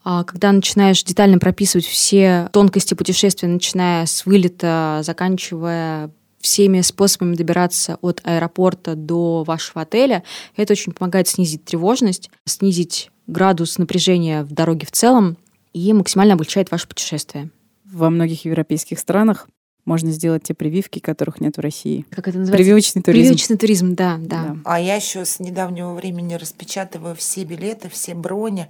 а, 0.05 0.25
когда 0.25 0.53
начинаешь 0.53 1.03
детально 1.03 1.39
прописывать 1.39 1.87
все 1.87 2.49
тонкости 2.53 2.95
путешествия, 2.95 3.49
начиная 3.49 4.07
с 4.07 4.25
вылета, 4.25 5.01
заканчивая 5.03 6.11
всеми 6.41 6.81
способами 6.81 7.35
добираться 7.35 7.99
от 8.01 8.21
аэропорта 8.25 8.95
до 8.95 9.45
вашего 9.45 9.83
отеля, 9.83 10.23
это 10.57 10.73
очень 10.73 10.93
помогает 10.93 11.29
снизить 11.29 11.65
тревожность, 11.65 12.31
снизить 12.47 13.11
градус 13.27 13.79
напряжения 13.79 14.43
в 14.43 14.53
дороге 14.53 14.87
в 14.87 14.93
целом 14.93 15.37
и 15.73 15.93
максимально 15.93 16.35
облегчает 16.35 16.71
ваше 16.71 16.89
путешествие. 16.89 17.51
Во 17.85 18.09
многих 18.09 18.45
европейских 18.45 18.99
странах 18.99 19.49
можно 19.85 20.11
сделать 20.11 20.43
те 20.45 20.55
прививки, 20.55 20.99
которых 20.99 21.41
нет 21.41 21.57
в 21.57 21.61
России. 21.61 22.07
Как 22.11 22.29
это 22.29 22.39
называется? 22.39 22.65
Прививочный 22.65 23.03
туризм. 23.03 23.23
Прививочный 23.23 23.57
туризм, 23.57 23.95
да, 23.95 24.17
да. 24.19 24.45
да. 24.45 24.57
А 24.65 24.81
я 24.81 24.97
еще 24.97 25.25
с 25.25 25.41
недавнего 25.41 25.95
времени 25.95 26.35
распечатываю 26.35 27.15
все 27.15 27.45
билеты, 27.45 27.89
все 27.89 28.15
брони 28.15 28.69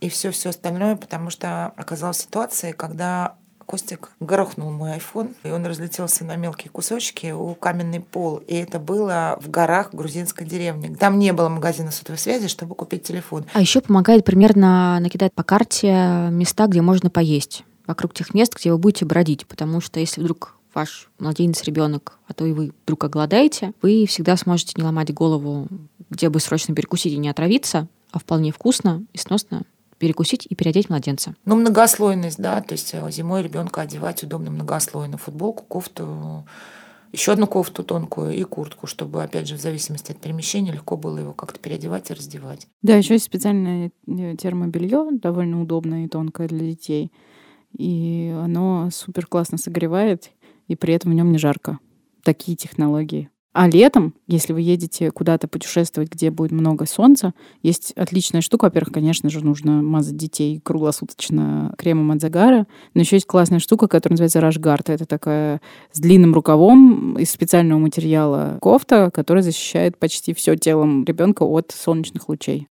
и 0.00 0.08
все 0.08 0.30
все 0.30 0.50
остальное, 0.50 0.96
потому 0.96 1.30
что 1.30 1.66
оказалась 1.76 2.18
ситуация, 2.18 2.72
когда 2.72 3.36
Костик 3.68 4.12
грохнул 4.18 4.70
мой 4.70 4.92
iPhone, 4.92 5.34
и 5.42 5.50
он 5.50 5.66
разлетелся 5.66 6.24
на 6.24 6.36
мелкие 6.36 6.70
кусочки 6.70 7.32
у 7.32 7.54
каменный 7.54 8.00
пол. 8.00 8.38
И 8.38 8.54
это 8.54 8.78
было 8.78 9.38
в 9.42 9.50
горах 9.50 9.92
грузинской 9.92 10.46
деревни. 10.46 10.94
Там 10.94 11.18
не 11.18 11.34
было 11.34 11.50
магазина 11.50 11.90
сотовой 11.90 12.18
связи, 12.18 12.48
чтобы 12.48 12.74
купить 12.74 13.02
телефон. 13.02 13.44
А 13.52 13.60
еще 13.60 13.82
помогает 13.82 14.24
примерно 14.24 14.98
накидать 15.00 15.34
по 15.34 15.42
карте 15.42 15.90
места, 16.30 16.66
где 16.66 16.80
можно 16.80 17.10
поесть 17.10 17.64
вокруг 17.88 18.14
тех 18.14 18.34
мест, 18.34 18.54
где 18.54 18.70
вы 18.70 18.78
будете 18.78 19.04
бродить, 19.04 19.46
потому 19.46 19.80
что 19.80 19.98
если 19.98 20.20
вдруг 20.20 20.54
ваш 20.74 21.08
младенец, 21.18 21.64
ребенок, 21.64 22.18
а 22.28 22.34
то 22.34 22.46
и 22.46 22.52
вы 22.52 22.72
вдруг 22.84 23.02
оголодаете, 23.02 23.72
вы 23.82 24.06
всегда 24.06 24.36
сможете 24.36 24.74
не 24.76 24.84
ломать 24.84 25.12
голову, 25.12 25.66
где 26.10 26.28
бы 26.28 26.38
срочно 26.38 26.74
перекусить 26.74 27.14
и 27.14 27.18
не 27.18 27.28
отравиться, 27.28 27.88
а 28.12 28.18
вполне 28.18 28.52
вкусно 28.52 29.04
и 29.12 29.18
сносно 29.18 29.62
перекусить 29.98 30.46
и 30.48 30.54
переодеть 30.54 30.90
младенца. 30.90 31.34
Ну, 31.44 31.56
многослойность, 31.56 32.38
да, 32.38 32.60
то 32.60 32.74
есть 32.74 32.90
э, 32.92 33.10
зимой 33.10 33.42
ребенка 33.42 33.80
одевать 33.80 34.22
удобно 34.22 34.50
многослойно. 34.52 35.18
Футболку, 35.18 35.64
кофту, 35.64 36.46
еще 37.10 37.32
одну 37.32 37.48
кофту 37.48 37.82
тонкую 37.82 38.36
и 38.36 38.44
куртку, 38.44 38.86
чтобы, 38.86 39.24
опять 39.24 39.48
же, 39.48 39.56
в 39.56 39.60
зависимости 39.60 40.12
от 40.12 40.20
перемещения, 40.20 40.70
легко 40.70 40.96
было 40.96 41.18
его 41.18 41.32
как-то 41.32 41.58
переодевать 41.58 42.10
и 42.10 42.14
раздевать. 42.14 42.68
Да, 42.82 42.94
еще 42.94 43.14
есть 43.14 43.24
специальное 43.24 43.90
э, 44.06 44.36
термобелье, 44.36 45.08
довольно 45.10 45.60
удобное 45.60 46.04
и 46.04 46.08
тонкое 46.08 46.46
для 46.46 46.60
детей 46.60 47.10
и 47.78 48.34
оно 48.36 48.90
супер 48.92 49.26
классно 49.26 49.56
согревает, 49.56 50.30
и 50.66 50.76
при 50.76 50.92
этом 50.92 51.12
в 51.12 51.14
нем 51.14 51.32
не 51.32 51.38
жарко. 51.38 51.78
Такие 52.22 52.56
технологии. 52.56 53.30
А 53.54 53.66
летом, 53.66 54.14
если 54.26 54.52
вы 54.52 54.60
едете 54.60 55.10
куда-то 55.10 55.48
путешествовать, 55.48 56.12
где 56.12 56.30
будет 56.30 56.52
много 56.52 56.86
солнца, 56.86 57.32
есть 57.62 57.92
отличная 57.96 58.40
штука. 58.40 58.66
Во-первых, 58.66 58.92
конечно 58.92 59.30
же, 59.30 59.44
нужно 59.44 59.82
мазать 59.82 60.16
детей 60.16 60.60
круглосуточно 60.62 61.74
кремом 61.78 62.12
от 62.12 62.20
загара. 62.20 62.66
Но 62.94 63.00
еще 63.00 63.16
есть 63.16 63.26
классная 63.26 63.58
штука, 63.58 63.88
которая 63.88 64.14
называется 64.14 64.40
рашгарта. 64.40 64.92
Это 64.92 65.06
такая 65.06 65.60
с 65.90 65.98
длинным 65.98 66.34
рукавом 66.34 67.18
из 67.18 67.30
специального 67.30 67.80
материала 67.80 68.58
кофта, 68.60 69.10
которая 69.10 69.42
защищает 69.42 69.98
почти 69.98 70.34
все 70.34 70.54
телом 70.54 71.04
ребенка 71.04 71.42
от 71.42 71.72
солнечных 71.72 72.28
лучей. 72.28 72.68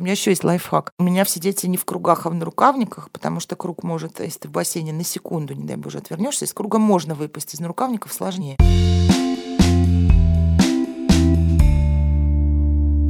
У 0.00 0.02
меня 0.02 0.14
еще 0.14 0.32
есть 0.32 0.42
лайфхак. 0.42 0.90
У 0.98 1.04
меня 1.04 1.22
все 1.24 1.38
дети 1.38 1.66
не 1.66 1.76
в 1.76 1.84
кругах, 1.84 2.26
а 2.26 2.30
в 2.30 2.34
нарукавниках, 2.34 3.12
потому 3.12 3.38
что 3.38 3.54
круг 3.54 3.84
может, 3.84 4.18
если 4.18 4.40
ты 4.40 4.48
в 4.48 4.50
бассейне 4.50 4.92
на 4.92 5.04
секунду, 5.04 5.54
не 5.54 5.64
дай 5.64 5.76
боже, 5.76 5.98
отвернешься, 5.98 6.46
из 6.46 6.52
круга 6.52 6.78
можно 6.78 7.14
выпасть, 7.14 7.54
из 7.54 7.60
нарукавников 7.60 8.12
сложнее. 8.12 8.56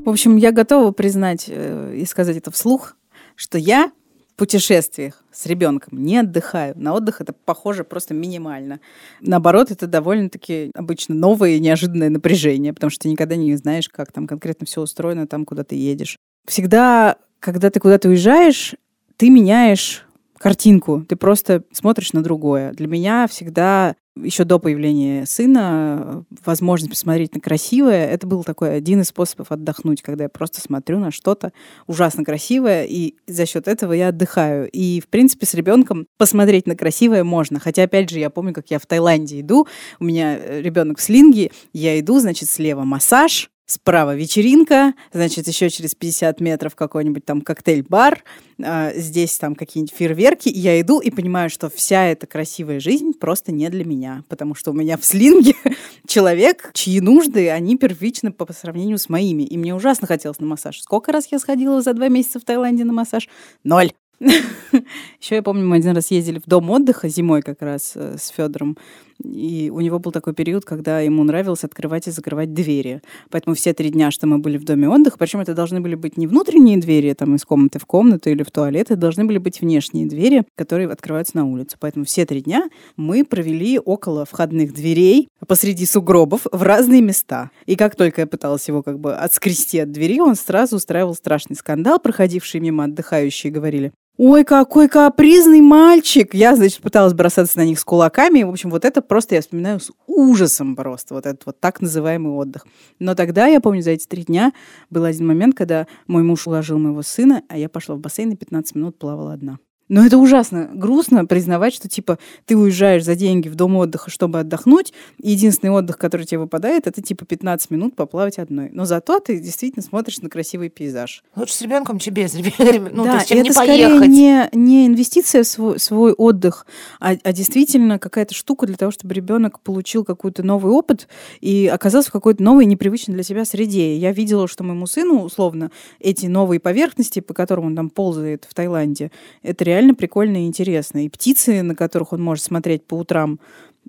В 0.05 0.11
общем, 0.11 0.37
я 0.37 0.53
готова 0.53 0.91
признать 0.91 1.47
э, 1.49 1.97
и 1.97 2.05
сказать 2.05 2.37
это 2.37 2.51
вслух, 2.51 2.97
что 3.35 3.57
я 3.57 3.91
в 4.35 4.37
путешествиях 4.37 5.25
с 5.33 5.47
ребенком 5.47 6.05
не 6.05 6.19
отдыхаю. 6.19 6.75
На 6.77 6.93
отдых 6.93 7.23
это 7.23 7.33
похоже 7.33 7.85
просто 7.85 8.13
минимально. 8.13 8.81
Наоборот, 9.23 9.71
это 9.71 9.87
довольно-таки 9.87 10.71
обычно 10.75 11.15
новое 11.15 11.53
и 11.53 11.61
неожиданное 11.61 12.11
напряжение, 12.11 12.75
потому 12.75 12.91
что 12.91 13.05
ты 13.05 13.09
никогда 13.09 13.37
не 13.37 13.57
знаешь, 13.57 13.89
как 13.89 14.13
там 14.13 14.27
конкретно 14.27 14.67
все 14.67 14.83
устроено 14.83 15.27
там, 15.27 15.47
куда 15.47 15.65
ты 15.65 15.77
едешь 15.77 16.19
всегда, 16.47 17.17
когда 17.41 17.71
ты 17.71 17.81
куда-то 17.81 18.09
уезжаешь, 18.09 18.75
ты 19.17 19.31
меняешь 19.31 20.07
картинку, 20.39 21.05
ты 21.09 21.17
просто 21.17 21.63
смотришь 21.73 22.13
на 22.13 22.23
другое. 22.23 22.73
Для 22.73 22.87
меня 22.87 23.27
всегда 23.27 23.95
еще 24.17 24.45
до 24.45 24.59
появления 24.59 25.27
сына 25.27 26.25
возможность 26.45 26.91
посмотреть 26.91 27.35
на 27.35 27.41
красивое, 27.41 28.07
это 28.07 28.27
был 28.27 28.45
такой 28.45 28.77
один 28.77 29.01
из 29.01 29.09
способов 29.09 29.51
отдохнуть, 29.51 30.03
когда 30.03 30.25
я 30.25 30.29
просто 30.29 30.61
смотрю 30.61 30.99
на 31.01 31.11
что-то 31.11 31.53
ужасно 31.87 32.25
красивое, 32.25 32.85
и 32.85 33.15
за 33.27 33.47
счет 33.47 33.67
этого 33.67 33.93
я 33.93 34.09
отдыхаю. 34.09 34.71
И, 34.71 35.01
в 35.01 35.09
принципе, 35.09 35.47
с 35.47 35.55
ребенком 35.55 36.07
посмотреть 36.17 36.67
на 36.67 36.77
красивое 36.77 37.25
можно. 37.25 37.59
Хотя, 37.59 37.85
опять 37.85 38.11
же, 38.11 38.21
я 38.21 38.31
помню, 38.31 38.53
как 38.53 38.71
я 38.71 38.79
в 38.79 38.87
Таиланде 38.87 39.41
иду, 39.41 39.67
у 39.99 40.05
меня 40.05 40.39
ребенок 40.61 40.99
в 40.99 41.03
слинге, 41.03 41.51
я 41.73 41.99
иду, 41.99 42.21
значит, 42.21 42.49
слева 42.49 42.85
массаж, 42.85 43.51
Справа 43.67 44.15
вечеринка, 44.15 44.93
значит, 45.13 45.49
еще 45.49 45.71
через 45.71 45.95
50 45.95 46.39
метров 46.41 46.75
какой-нибудь 46.75 47.25
там 47.25 47.41
коктейль-бар, 47.41 48.23
э, 48.59 48.93
здесь 49.01 49.39
там 49.39 49.55
какие-нибудь 49.55 49.95
фейерверки, 49.97 50.51
и 50.51 50.59
я 50.59 50.79
иду 50.83 51.01
и 51.01 51.11
понимаю, 51.11 51.49
что 51.49 51.71
вся 51.71 52.05
эта 52.05 52.27
красивая 52.27 52.79
жизнь 52.79 53.15
просто 53.15 53.53
не 53.53 53.71
для 53.71 53.87
меня, 53.87 54.23
потому 54.29 54.55
что 54.55 54.71
у 54.71 54.75
меня 54.75 54.99
в 54.99 55.05
слинге 55.07 55.55
человек, 56.07 56.73
чьи 56.75 57.01
нужды, 57.01 57.49
они 57.49 57.79
первичны 57.79 58.33
по, 58.33 58.45
по 58.45 58.53
сравнению 58.53 58.99
с 58.99 59.09
моими, 59.09 59.45
и 59.45 59.57
мне 59.57 59.75
ужасно 59.75 60.07
хотелось 60.07 60.41
на 60.41 60.47
массаж. 60.47 60.79
Сколько 60.83 61.11
раз 61.11 61.29
я 61.31 61.39
сходила 61.39 61.81
за 61.81 61.95
два 61.95 62.09
месяца 62.09 62.41
в 62.41 62.45
Таиланде 62.45 62.85
на 62.85 62.93
массаж? 62.93 63.31
Ноль. 63.63 63.93
Еще 64.21 65.37
я 65.37 65.43
помню, 65.43 65.67
мы 65.67 65.77
один 65.77 65.95
раз 65.95 66.11
ездили 66.11 66.39
в 66.39 66.47
дом 66.47 66.71
отдыха 66.71 67.09
зимой 67.09 67.43
как 67.43 67.63
раз 67.63 67.93
э, 67.95 68.17
с 68.19 68.29
Федором. 68.29 68.77
И 69.25 69.71
у 69.73 69.81
него 69.81 69.99
был 69.99 70.13
такой 70.13 70.35
период, 70.35 70.65
когда 70.65 71.01
ему 71.01 71.25
нравилось 71.25 71.65
открывать 71.65 72.07
и 72.07 72.11
закрывать 72.11 72.53
двери. 72.53 73.03
Поэтому 73.31 73.57
все 73.57 73.73
три 73.73 73.91
дня, 73.91 74.11
что 74.11 74.27
мы 74.27 74.39
были 74.39 74.59
в 74.59 74.65
доме 74.65 74.89
отдыха, 74.89 75.17
причем 75.19 75.41
это 75.41 75.55
должны 75.55 75.81
были 75.81 75.95
быть 75.95 76.17
не 76.17 76.27
внутренние 76.27 76.79
двери, 76.79 77.13
там 77.15 77.35
из 77.35 77.45
комнаты 77.45 77.79
в 77.79 77.87
комнату 77.87 78.31
или 78.31 78.43
в 78.43 78.51
туалет, 78.51 78.91
это 78.91 78.97
должны 78.97 79.25
были 79.25 79.39
быть 79.39 79.61
внешние 79.61 80.07
двери, 80.07 80.45
которые 80.57 80.89
открываются 80.89 81.37
на 81.37 81.47
улицу. 81.47 81.77
Поэтому 81.81 82.05
все 82.05 82.27
три 82.27 82.43
дня 82.43 82.69
мы 82.97 83.25
провели 83.25 83.79
около 83.79 84.25
входных 84.25 84.75
дверей 84.75 85.29
посреди 85.47 85.87
сугробов 85.87 86.47
в 86.51 86.63
разные 86.63 87.01
места. 87.01 87.51
И 87.67 87.77
как 87.77 87.97
только 87.97 88.23
я 88.23 88.27
пыталась 88.27 88.67
его 88.69 88.83
как 88.83 88.99
бы 88.99 89.15
отскрести 89.15 89.79
от 89.79 89.91
двери, 89.93 90.21
он 90.21 90.37
сразу 90.37 90.77
устраивал 90.77 91.15
страшный 91.15 91.57
скандал. 91.57 91.99
Проходившие 91.99 92.61
мимо 92.61 92.85
отдыхающие 92.85 93.53
говорили, 93.53 93.93
Ой, 94.17 94.45
какой 94.45 94.89
капризный 94.89 95.61
мальчик! 95.61 96.35
Я, 96.35 96.55
значит, 96.55 96.81
пыталась 96.81 97.15
бросаться 97.15 97.59
на 97.59 97.65
них 97.65 97.81
с 97.81 97.85
кулаками. 97.85 98.45
В 98.45 98.51
общем, 98.51 98.71
вот 98.71 98.85
это 98.85 99.03
просто 99.15 99.37
я 99.37 99.43
вспоминаю 99.43 99.79
с 99.79 99.93
ужасом 100.09 100.75
просто, 100.75 101.15
вот 101.15 101.25
этот 101.25 101.47
вот 101.47 101.61
так 101.61 101.81
называемый 101.81 102.33
отдых. 102.33 102.67
Но 102.99 103.15
тогда, 103.15 103.47
я 103.47 103.61
помню, 103.61 103.81
за 103.81 103.93
эти 103.93 104.09
три 104.09 104.25
дня 104.25 104.53
был 104.91 105.05
один 105.05 105.29
момент, 105.29 105.57
когда 105.57 105.87
мой 106.09 106.25
муж 106.25 106.49
уложил 106.49 106.81
моего 106.81 107.03
сына, 107.03 107.45
а 107.49 107.57
я 107.57 107.69
пошла 107.69 107.95
в 107.95 108.01
бассейн 108.01 108.33
и 108.33 108.37
15 108.37 108.75
минут 108.75 108.99
плавала 108.99 109.33
одна. 109.33 109.61
Но 109.89 110.05
это 110.05 110.17
ужасно 110.17 110.71
грустно 110.73 111.27
признавать, 111.27 111.75
что 111.75 111.89
типа 111.89 112.19
ты 112.47 112.57
уезжаешь 112.57 113.05
за 113.05 113.15
деньги 113.15 113.49
в 113.49 113.55
дом 113.55 113.77
отдыха, 113.77 114.11
чтобы 114.11 114.41
отдохнуть, 114.41 114.95
и 115.19 115.33
единственный 115.33 115.71
отдых, 115.71 115.99
который 115.99 116.25
тебе 116.25 116.39
выпадает, 116.39 116.87
это 116.87 117.03
типа 117.03 117.27
15 117.27 117.71
минут 117.71 117.95
поплавать 117.95 118.39
одной. 118.39 118.71
Но 118.73 118.87
зато 118.87 119.21
ты 119.21 119.39
действительно 119.39 119.83
смотришь 119.83 120.21
на 120.21 120.31
красивый 120.31 120.71
пейзаж. 120.71 121.23
Лучше 121.37 121.55
с 121.55 121.61
ребенком, 121.61 121.99
чем 121.99 122.15
без 122.15 122.35
ну, 122.35 123.05
да, 123.05 123.13
то 123.13 123.19
есть, 123.19 123.33
это 123.33 123.43
не 123.43 123.53
скорее 123.53 123.89
поехать. 123.89 124.09
не, 124.09 124.49
не 124.53 124.87
инвестиция 124.87 125.43
в 125.43 125.47
свой, 125.47 125.79
свой 125.79 126.13
отдых, 126.13 126.67
а, 127.01 127.15
а 127.23 127.33
действительно 127.33 127.99
какая-то 127.99 128.35
штука 128.35 128.67
для 128.67 128.77
того, 128.77 128.91
чтобы 128.91 129.15
ребенок 129.15 129.61
получил 129.61 130.05
какой-то 130.05 130.43
новый 130.43 130.73
опыт 130.73 131.09
и 131.41 131.67
оказался 131.67 132.09
в 132.09 132.13
какой-то 132.13 132.43
новой, 132.43 132.67
непривычной 132.67 133.15
для 133.15 133.25
себя 133.25 133.45
среде. 133.45 133.97
Я 133.97 134.13
видела, 134.13 134.49
что 134.49 134.65
моему 134.65 134.87
сыну, 134.87 135.23
условно, 135.23 135.71
эти 136.01 136.27
новые 136.27 136.61
поверхности, 136.61 137.21
по 137.21 137.35
которым 137.35 137.67
он 137.67 137.77
там 137.77 137.91
ползает 137.91 138.47
в 138.49 138.55
Таиланде, 138.55 139.11
это 139.43 139.65
реально 139.65 139.74
прикольно 139.95 140.45
и 140.45 140.47
интересно. 140.47 141.05
И 141.05 141.09
птицы, 141.09 141.63
на 141.63 141.75
которых 141.75 142.13
он 142.13 142.23
может 142.23 142.45
смотреть 142.45 142.85
по 142.85 142.95
утрам, 142.95 143.39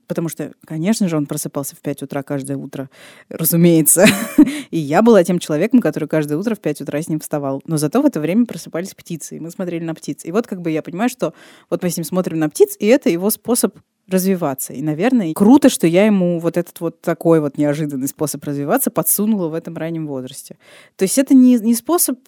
потому 0.07 0.29
что, 0.29 0.53
конечно 0.65 1.07
же, 1.07 1.17
он 1.17 1.25
просыпался 1.25 1.75
в 1.75 1.79
5 1.79 2.03
утра 2.03 2.23
каждое 2.23 2.57
утро, 2.57 2.89
разумеется. 3.29 4.05
И 4.71 4.77
я 4.77 5.01
была 5.01 5.23
тем 5.23 5.39
человеком, 5.39 5.79
который 5.79 6.07
каждое 6.07 6.37
утро 6.37 6.55
в 6.55 6.59
5 6.59 6.81
утра 6.81 7.01
с 7.01 7.07
ним 7.07 7.19
вставал. 7.19 7.61
Но 7.65 7.77
зато 7.77 8.01
в 8.01 8.05
это 8.05 8.19
время 8.19 8.45
просыпались 8.45 8.93
птицы, 8.93 9.37
и 9.37 9.39
мы 9.39 9.51
смотрели 9.51 9.83
на 9.83 9.95
птиц. 9.95 10.25
И 10.25 10.31
вот 10.31 10.47
как 10.47 10.61
бы 10.61 10.71
я 10.71 10.81
понимаю, 10.81 11.09
что 11.09 11.33
вот 11.69 11.83
мы 11.83 11.89
с 11.89 11.97
ним 11.97 12.03
смотрим 12.03 12.39
на 12.39 12.49
птиц, 12.49 12.75
и 12.79 12.85
это 12.87 13.09
его 13.09 13.29
способ 13.29 13.77
развиваться. 14.07 14.73
И, 14.73 14.81
наверное, 14.81 15.33
круто, 15.33 15.69
что 15.69 15.87
я 15.87 16.05
ему 16.05 16.39
вот 16.39 16.57
этот 16.57 16.79
вот 16.79 17.01
такой 17.01 17.39
вот 17.39 17.57
неожиданный 17.57 18.07
способ 18.07 18.43
развиваться 18.43 18.91
подсунула 18.91 19.47
в 19.47 19.53
этом 19.53 19.75
раннем 19.77 20.07
возрасте. 20.07 20.57
То 20.95 21.03
есть 21.03 21.17
это 21.17 21.33
не, 21.33 21.55
не 21.55 21.73
способ 21.73 22.19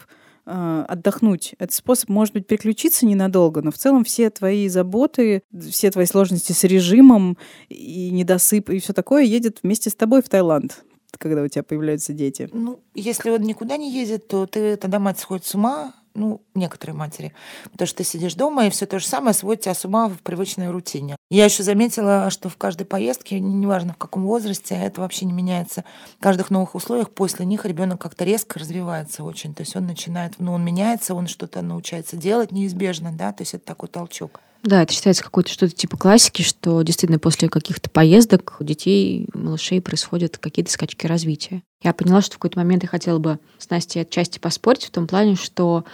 отдохнуть. 0.47 1.55
Это 1.59 1.73
способ, 1.73 2.09
может 2.09 2.33
быть, 2.33 2.47
переключиться 2.47 3.05
ненадолго, 3.05 3.61
но 3.61 3.71
в 3.71 3.77
целом 3.77 4.03
все 4.03 4.29
твои 4.29 4.69
заботы, 4.69 5.43
все 5.69 5.91
твои 5.91 6.05
сложности 6.05 6.53
с 6.53 6.63
режимом 6.63 7.37
и 7.69 8.09
недосып 8.11 8.69
и 8.69 8.79
все 8.79 8.93
такое 8.93 9.23
едет 9.23 9.59
вместе 9.63 9.89
с 9.89 9.95
тобой 9.95 10.21
в 10.21 10.29
Таиланд 10.29 10.83
когда 11.19 11.41
у 11.41 11.47
тебя 11.47 11.63
появляются 11.63 12.13
дети? 12.13 12.47
Ну, 12.53 12.79
если 12.93 13.31
он 13.31 13.41
никуда 13.41 13.77
не 13.77 13.91
ездит, 13.91 14.27
то 14.27 14.45
ты 14.45 14.75
тогда 14.77 14.99
мать 14.99 15.19
сходит 15.19 15.45
с 15.45 15.55
ума, 15.55 15.95
ну, 16.17 16.41
некоторые 16.55 16.95
матери. 16.95 17.33
Потому 17.71 17.87
что 17.87 17.97
ты 17.97 18.03
сидишь 18.03 18.33
дома, 18.33 18.65
и 18.65 18.69
все 18.69 18.85
то 18.85 18.99
же 18.99 19.05
самое 19.05 19.33
сводит 19.33 19.63
тебя 19.63 19.73
с 19.73 19.85
ума 19.85 20.09
в 20.09 20.17
привычной 20.19 20.69
рутине. 20.69 21.15
Я 21.29 21.45
еще 21.45 21.63
заметила, 21.63 22.29
что 22.29 22.49
в 22.49 22.57
каждой 22.57 22.85
поездке, 22.85 23.39
неважно 23.39 23.93
в 23.93 23.97
каком 23.97 24.25
возрасте, 24.25 24.75
это 24.75 25.01
вообще 25.01 25.25
не 25.25 25.33
меняется. 25.33 25.85
В 26.17 26.21
каждых 26.21 26.49
новых 26.49 26.75
условиях 26.75 27.11
после 27.11 27.45
них 27.45 27.65
ребенок 27.65 28.01
как-то 28.01 28.25
резко 28.25 28.59
развивается 28.59 29.23
очень. 29.23 29.53
То 29.53 29.61
есть 29.61 29.75
он 29.75 29.85
начинает, 29.85 30.33
ну, 30.39 30.53
он 30.53 30.65
меняется, 30.65 31.13
он 31.13 31.27
что-то 31.27 31.61
научается 31.61 32.17
делать 32.17 32.51
неизбежно, 32.51 33.11
да, 33.11 33.31
то 33.31 33.43
есть 33.43 33.53
это 33.53 33.65
такой 33.65 33.89
толчок. 33.89 34.41
Да, 34.63 34.83
это 34.83 34.93
считается 34.93 35.23
какой-то 35.23 35.49
что-то 35.49 35.73
типа 35.73 35.97
классики, 35.97 36.41
что 36.41 36.81
действительно 36.81 37.19
после 37.19 37.49
каких-то 37.49 37.89
поездок 37.89 38.57
у 38.59 38.63
детей, 38.63 39.27
малышей 39.33 39.81
происходят 39.81 40.37
какие-то 40.37 40.71
скачки 40.71 41.05
развития. 41.07 41.63
Я 41.83 41.93
поняла, 41.93 42.21
что 42.21 42.35
в 42.35 42.37
какой-то 42.39 42.59
момент 42.59 42.83
я 42.83 42.89
хотела 42.89 43.19
бы 43.19 43.39
с 43.57 43.69
Настей 43.69 44.01
отчасти 44.01 44.39
поспорить 44.39 44.85
в 44.85 44.91
том 44.91 45.07
плане, 45.07 45.35
что 45.35 45.85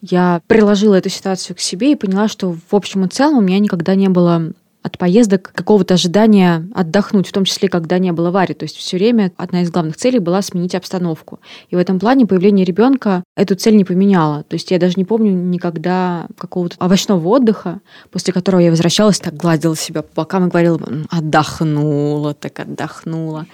я 0.00 0.40
приложила 0.46 0.94
эту 0.94 1.08
ситуацию 1.08 1.56
к 1.56 1.60
себе 1.60 1.92
и 1.92 1.96
поняла, 1.96 2.28
что 2.28 2.52
в 2.52 2.74
общем 2.74 3.04
и 3.04 3.08
целом 3.08 3.38
у 3.38 3.42
меня 3.42 3.58
никогда 3.58 3.94
не 3.94 4.08
было 4.08 4.52
от 4.86 4.98
поездок 4.98 5.50
какого-то 5.52 5.94
ожидания 5.94 6.68
отдохнуть, 6.72 7.26
в 7.26 7.32
том 7.32 7.44
числе, 7.44 7.68
когда 7.68 7.98
не 7.98 8.12
было 8.12 8.30
Вари. 8.30 8.54
То 8.54 8.64
есть 8.64 8.76
все 8.76 8.96
время 8.96 9.32
одна 9.36 9.62
из 9.62 9.70
главных 9.72 9.96
целей 9.96 10.20
была 10.20 10.40
сменить 10.42 10.76
обстановку. 10.76 11.40
И 11.70 11.74
в 11.74 11.78
этом 11.78 11.98
плане 11.98 12.24
появление 12.24 12.64
ребенка 12.64 13.24
эту 13.36 13.56
цель 13.56 13.76
не 13.76 13.84
поменяло. 13.84 14.44
То 14.44 14.54
есть 14.54 14.70
я 14.70 14.78
даже 14.78 14.94
не 14.96 15.04
помню 15.04 15.32
никогда 15.32 16.26
какого-то 16.38 16.76
овощного 16.78 17.26
отдыха, 17.26 17.80
после 18.12 18.32
которого 18.32 18.60
я 18.60 18.70
возвращалась, 18.70 19.18
так 19.18 19.34
гладила 19.34 19.76
себя 19.76 20.02
по 20.02 20.22
бокам 20.22 20.46
и 20.46 20.50
говорила, 20.50 20.80
отдохнула, 21.10 22.34
так 22.34 22.60
отдохнула. 22.60 23.46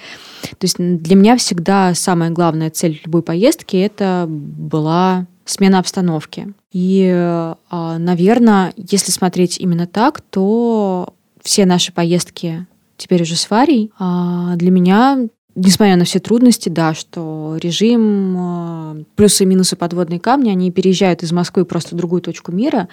То 0.42 0.64
есть 0.64 0.76
для 0.76 1.16
меня 1.16 1.38
всегда 1.38 1.94
самая 1.94 2.28
главная 2.28 2.68
цель 2.68 3.00
любой 3.06 3.22
поездки 3.22 3.76
это 3.78 4.26
была 4.28 5.26
смена 5.46 5.78
обстановки. 5.78 6.52
И, 6.72 7.10
а, 7.10 7.98
наверное, 7.98 8.72
если 8.76 9.10
смотреть 9.10 9.58
именно 9.58 9.86
так, 9.86 10.20
то 10.20 11.14
все 11.42 11.66
наши 11.66 11.92
поездки 11.92 12.66
теперь 12.96 13.22
уже 13.22 13.36
с 13.36 13.50
Варей, 13.50 13.90
а 13.98 14.56
для 14.56 14.70
меня 14.70 15.26
несмотря 15.54 15.96
на 15.96 16.04
все 16.04 16.18
трудности, 16.18 16.68
да, 16.68 16.94
что 16.94 17.58
режим, 17.60 18.36
а, 18.38 18.96
плюсы 19.16 19.42
и 19.44 19.46
минусы 19.46 19.76
подводные 19.76 20.20
камни, 20.20 20.50
они 20.50 20.70
переезжают 20.70 21.22
из 21.22 21.32
Москвы 21.32 21.64
просто 21.64 21.94
в 21.94 21.98
другую 21.98 22.22
точку 22.22 22.52
мира, 22.52 22.88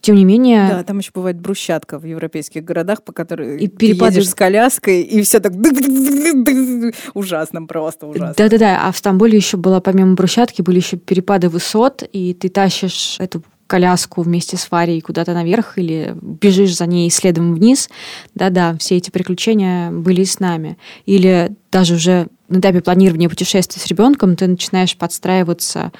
тем 0.00 0.16
не 0.16 0.24
менее... 0.24 0.68
Да, 0.68 0.82
там 0.82 0.98
еще 0.98 1.12
бывает 1.14 1.40
брусчатка 1.40 1.98
в 1.98 2.04
европейских 2.04 2.64
городах, 2.64 3.04
по 3.04 3.12
которой 3.12 3.58
и 3.58 3.68
ты 3.68 3.86
едешь 3.86 4.28
с 4.28 4.34
коляской, 4.34 5.02
и 5.02 5.22
все 5.22 5.38
так 5.38 5.52
ужасно, 7.14 7.62
просто 7.66 8.08
ужасно. 8.08 8.34
Да-да-да, 8.36 8.80
а 8.82 8.90
в 8.90 8.96
Стамбуле 8.96 9.36
еще 9.36 9.56
была, 9.56 9.80
помимо 9.80 10.14
брусчатки, 10.14 10.60
были 10.60 10.78
еще 10.78 10.96
перепады 10.96 11.48
высот, 11.48 12.02
и 12.12 12.34
ты 12.34 12.48
тащишь 12.48 13.16
эту 13.20 13.44
коляску 13.72 14.20
вместе 14.20 14.58
с 14.58 14.70
Варей 14.70 15.00
куда-то 15.00 15.32
наверх 15.32 15.78
или 15.78 16.14
бежишь 16.20 16.76
за 16.76 16.84
ней 16.84 17.08
следом 17.10 17.54
вниз. 17.54 17.88
Да-да, 18.34 18.76
все 18.78 18.98
эти 18.98 19.08
приключения 19.08 19.90
были 19.90 20.24
с 20.24 20.40
нами. 20.40 20.76
Или 21.06 21.56
даже 21.70 21.94
уже 21.94 22.28
на 22.50 22.58
этапе 22.58 22.82
планирования 22.82 23.30
путешествия 23.30 23.80
с 23.80 23.86
ребенком 23.86 24.36
ты 24.36 24.46
начинаешь 24.46 24.94
подстраиваться 24.94 25.90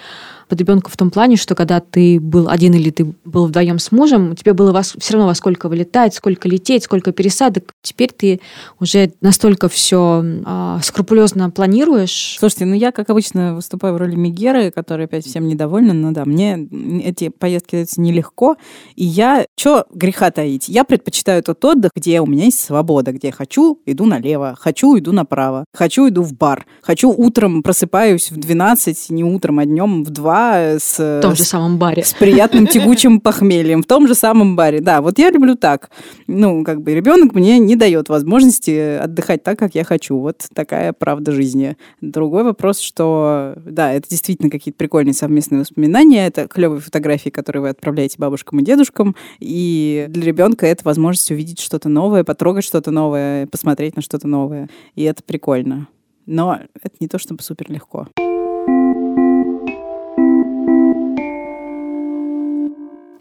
под 0.52 0.60
ребенка 0.60 0.90
в 0.90 0.98
том 0.98 1.10
плане, 1.10 1.36
что 1.36 1.54
когда 1.54 1.80
ты 1.80 2.20
был 2.20 2.50
один 2.50 2.74
или 2.74 2.90
ты 2.90 3.14
был 3.24 3.46
вдвоем 3.46 3.78
с 3.78 3.90
мужем, 3.90 4.36
тебе 4.36 4.52
было 4.52 4.70
во, 4.70 4.82
все 4.82 5.14
равно 5.14 5.26
во 5.26 5.34
сколько 5.34 5.70
вылетать, 5.70 6.14
сколько 6.14 6.46
лететь, 6.46 6.84
сколько 6.84 7.10
пересадок. 7.10 7.72
Теперь 7.80 8.10
ты 8.10 8.38
уже 8.78 9.14
настолько 9.22 9.70
все 9.70 10.22
э, 10.22 10.78
скрупулезно 10.82 11.48
планируешь. 11.48 12.36
Слушайте, 12.38 12.66
ну 12.66 12.74
я, 12.74 12.92
как 12.92 13.08
обычно, 13.08 13.54
выступаю 13.54 13.94
в 13.94 13.96
роли 13.96 14.14
Мегеры, 14.14 14.70
которая 14.70 15.06
опять 15.06 15.24
всем 15.24 15.48
недовольна, 15.48 15.94
но 15.94 16.10
да, 16.10 16.26
мне 16.26 16.68
эти 17.02 17.30
поездки 17.30 17.76
даются 17.76 18.02
нелегко, 18.02 18.56
и 18.94 19.06
я, 19.06 19.46
что 19.56 19.86
греха 19.94 20.30
таить, 20.30 20.68
я 20.68 20.84
предпочитаю 20.84 21.42
тот 21.42 21.64
отдых, 21.64 21.92
где 21.96 22.20
у 22.20 22.26
меня 22.26 22.44
есть 22.44 22.60
свобода, 22.60 23.12
где 23.12 23.28
я 23.28 23.32
хочу, 23.32 23.80
иду 23.86 24.04
налево, 24.04 24.54
хочу, 24.60 24.98
иду 24.98 25.12
направо, 25.12 25.64
хочу, 25.72 26.10
иду 26.10 26.22
в 26.22 26.34
бар, 26.34 26.66
хочу, 26.82 27.10
утром 27.10 27.62
просыпаюсь 27.62 28.30
в 28.30 28.36
12, 28.36 29.08
не 29.08 29.24
утром, 29.24 29.58
а 29.58 29.64
днем 29.64 30.04
в 30.04 30.10
2, 30.10 30.41
с... 30.78 30.98
В 30.98 31.20
том 31.20 31.34
же 31.34 31.44
самом 31.44 31.78
баре. 31.78 32.02
С 32.04 32.14
приятным 32.14 32.66
тягучим 32.66 33.20
похмельем. 33.20 33.82
В 33.82 33.86
том 33.86 34.06
же 34.06 34.14
самом 34.14 34.56
баре. 34.56 34.80
Да, 34.80 35.00
вот 35.00 35.18
я 35.18 35.30
люблю 35.30 35.56
так. 35.56 35.90
Ну, 36.26 36.64
как 36.64 36.82
бы 36.82 36.94
ребенок 36.94 37.34
мне 37.34 37.58
не 37.58 37.76
дает 37.76 38.08
возможности 38.08 38.98
отдыхать 38.98 39.42
так, 39.42 39.58
как 39.58 39.74
я 39.74 39.84
хочу. 39.84 40.18
Вот 40.18 40.46
такая 40.54 40.92
правда 40.92 41.32
жизни. 41.32 41.76
Другой 42.00 42.44
вопрос, 42.44 42.78
что, 42.80 43.54
да, 43.64 43.92
это 43.92 44.08
действительно 44.08 44.50
какие-то 44.50 44.78
прикольные 44.78 45.14
совместные 45.14 45.60
воспоминания. 45.60 46.26
Это 46.26 46.48
клевые 46.48 46.80
фотографии, 46.80 47.30
которые 47.30 47.62
вы 47.62 47.68
отправляете 47.68 48.16
бабушкам 48.18 48.60
и 48.60 48.64
дедушкам. 48.64 49.16
И 49.40 50.06
для 50.08 50.24
ребенка 50.24 50.66
это 50.66 50.82
возможность 50.84 51.30
увидеть 51.30 51.60
что-то 51.60 51.88
новое, 51.88 52.24
потрогать 52.24 52.64
что-то 52.64 52.90
новое, 52.90 53.46
посмотреть 53.46 53.96
на 53.96 54.02
что-то 54.02 54.28
новое. 54.28 54.68
И 54.94 55.02
это 55.02 55.22
прикольно. 55.22 55.88
Но 56.26 56.58
это 56.82 56.94
не 57.00 57.08
то 57.08 57.18
чтобы 57.18 57.42
супер 57.42 57.70
легко. 57.70 58.08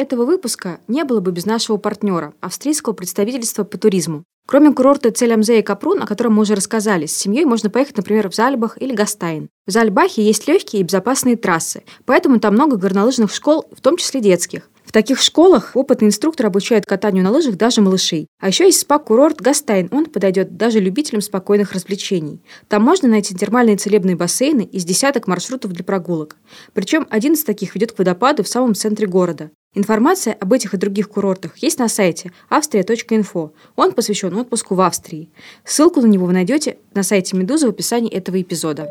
Этого 0.02 0.26
выпуска 0.26 0.80
не 0.88 1.04
было 1.04 1.20
бы 1.20 1.32
без 1.32 1.46
нашего 1.46 1.78
партнера, 1.78 2.34
австрийского 2.42 2.94
представительства 2.94 3.64
по 3.64 3.78
туризму. 3.78 4.24
Кроме 4.48 4.74
курорта 4.74 5.12
Целямзе 5.12 5.60
и 5.60 5.62
Капрун, 5.62 6.02
о 6.02 6.08
котором 6.08 6.34
мы 6.34 6.42
уже 6.42 6.56
рассказали, 6.56 7.06
с 7.06 7.16
семьей 7.16 7.46
можно 7.46 7.70
поехать, 7.70 7.98
например, 7.98 8.28
в 8.28 8.34
Зальбах 8.34 8.82
или 8.82 8.96
Гастайн. 8.96 9.50
В 9.68 9.72
Зальбахе 9.72 10.24
есть 10.24 10.48
легкие 10.48 10.82
и 10.82 10.84
безопасные 10.84 11.38
трассы, 11.38 11.84
поэтому 12.06 12.40
там 12.40 12.56
много 12.56 12.78
горнолыжных 12.78 13.32
школ, 13.32 13.70
в 13.78 13.80
том 13.80 13.96
числе 13.96 14.22
детских. 14.22 14.72
В 14.86 14.92
таких 14.92 15.22
школах 15.22 15.74
опытный 15.76 16.08
инструктор 16.08 16.48
обучает 16.48 16.88
катанию 16.88 17.24
на 17.24 17.30
лыжах 17.30 17.56
даже 17.56 17.82
малышей. 17.82 18.26
А 18.40 18.48
еще 18.48 18.66
есть 18.66 18.80
спа-курорт 18.80 19.40
Гастайн. 19.40 19.88
Он 19.92 20.08
подойдет 20.08 20.58
даже 20.58 20.80
любителям 20.80 21.22
спокойных 21.22 21.74
развлечений. 21.74 22.42
Там 22.68 22.82
можно 22.82 23.08
найти 23.08 23.36
термальные 23.36 23.78
целебные 23.78 24.16
бассейны 24.16 24.64
из 24.64 24.84
десяток 24.84 25.28
маршрутов 25.28 25.72
для 25.72 25.84
прогулок. 25.84 26.38
Причем 26.74 27.06
один 27.12 27.34
из 27.34 27.44
таких 27.44 27.76
ведет 27.76 27.92
к 27.92 28.00
водопаду 28.00 28.42
в 28.44 28.48
самом 28.48 28.74
центре 28.74 29.06
города. 29.06 29.52
Информация 29.74 30.34
об 30.34 30.52
этих 30.52 30.74
и 30.74 30.78
других 30.78 31.08
курортах 31.08 31.58
есть 31.60 31.80
на 31.80 31.88
сайте 31.88 32.34
австрия.инфо. 32.50 33.54
Он 33.78 33.94
посвящен 33.94 34.36
отпуску 34.36 34.76
в 34.76 34.82
Австрии. 34.82 35.30
Ссылку 35.64 36.02
на 36.02 36.08
него 36.08 36.26
вы 36.26 36.34
найдете 36.34 36.78
на 36.94 37.04
сайте 37.04 37.38
Медузы 37.38 37.68
в 37.68 37.70
описании 37.70 38.12
этого 38.12 38.42
эпизода. 38.42 38.90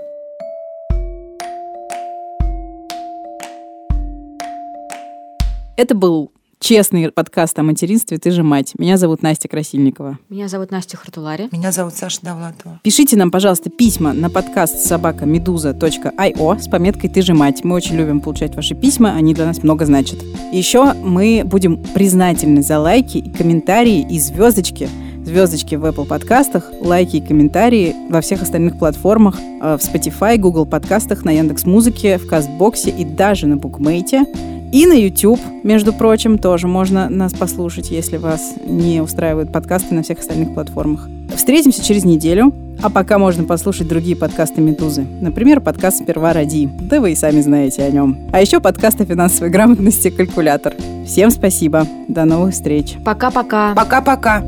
Это 5.76 5.94
был 5.94 6.32
честный 6.60 7.10
подкаст 7.10 7.58
о 7.58 7.62
материнстве 7.62 8.18
«Ты 8.18 8.30
же 8.30 8.42
мать». 8.42 8.74
Меня 8.78 8.98
зовут 8.98 9.22
Настя 9.22 9.48
Красильникова. 9.48 10.18
Меня 10.28 10.46
зовут 10.46 10.70
Настя 10.70 10.98
Хартулари. 10.98 11.48
Меня 11.50 11.72
зовут 11.72 11.94
Саша 11.94 12.20
Давлатова. 12.22 12.78
Пишите 12.84 13.16
нам, 13.16 13.30
пожалуйста, 13.30 13.70
письма 13.70 14.12
на 14.12 14.28
подкаст 14.28 14.78
собака 14.86 15.24
медуза.io 15.24 16.60
с 16.60 16.68
пометкой 16.68 17.10
«Ты 17.10 17.22
же 17.22 17.34
мать». 17.34 17.64
Мы 17.64 17.74
очень 17.74 17.96
любим 17.96 18.20
получать 18.20 18.54
ваши 18.54 18.74
письма, 18.74 19.14
они 19.14 19.34
для 19.34 19.46
нас 19.46 19.62
много 19.62 19.86
значат. 19.86 20.22
Еще 20.52 20.92
мы 20.92 21.42
будем 21.44 21.82
признательны 21.94 22.62
за 22.62 22.78
лайки 22.78 23.18
и 23.18 23.30
комментарии 23.32 24.06
и 24.08 24.20
звездочки 24.20 24.88
звездочки 25.24 25.74
в 25.74 25.84
Apple 25.84 26.06
подкастах, 26.06 26.72
лайки 26.80 27.16
и 27.16 27.20
комментарии 27.20 27.94
во 28.08 28.20
всех 28.20 28.42
остальных 28.42 28.78
платформах, 28.78 29.38
э, 29.38 29.76
в 29.76 29.80
Spotify, 29.80 30.36
Google 30.38 30.66
подкастах, 30.66 31.24
на 31.24 31.30
Яндекс 31.30 31.66
Музыке, 31.66 32.18
в 32.18 32.26
Кастбоксе 32.26 32.90
и 32.90 33.04
даже 33.04 33.46
на 33.46 33.56
Букмейте. 33.56 34.24
И 34.72 34.86
на 34.86 34.92
YouTube, 34.92 35.40
между 35.64 35.92
прочим, 35.92 36.38
тоже 36.38 36.68
можно 36.68 37.08
нас 37.08 37.32
послушать, 37.32 37.90
если 37.90 38.18
вас 38.18 38.54
не 38.64 39.00
устраивают 39.00 39.52
подкасты 39.52 39.94
на 39.94 40.02
всех 40.02 40.20
остальных 40.20 40.54
платформах. 40.54 41.08
Встретимся 41.34 41.84
через 41.84 42.04
неделю, 42.04 42.54
а 42.80 42.88
пока 42.88 43.18
можно 43.18 43.44
послушать 43.44 43.88
другие 43.88 44.16
подкасты 44.16 44.60
«Медузы». 44.60 45.04
Например, 45.20 45.60
подкаст 45.60 45.98
«Сперва 45.98 46.32
ради». 46.32 46.70
Да 46.82 47.00
вы 47.00 47.12
и 47.12 47.16
сами 47.16 47.40
знаете 47.40 47.82
о 47.82 47.90
нем. 47.90 48.16
А 48.32 48.40
еще 48.40 48.60
подкаст 48.60 49.00
о 49.00 49.04
финансовой 49.04 49.50
грамотности 49.50 50.08
«Калькулятор». 50.08 50.74
Всем 51.04 51.30
спасибо. 51.30 51.86
До 52.06 52.24
новых 52.24 52.54
встреч. 52.54 52.96
Пока-пока. 53.04 53.74
Пока-пока. 53.74 54.42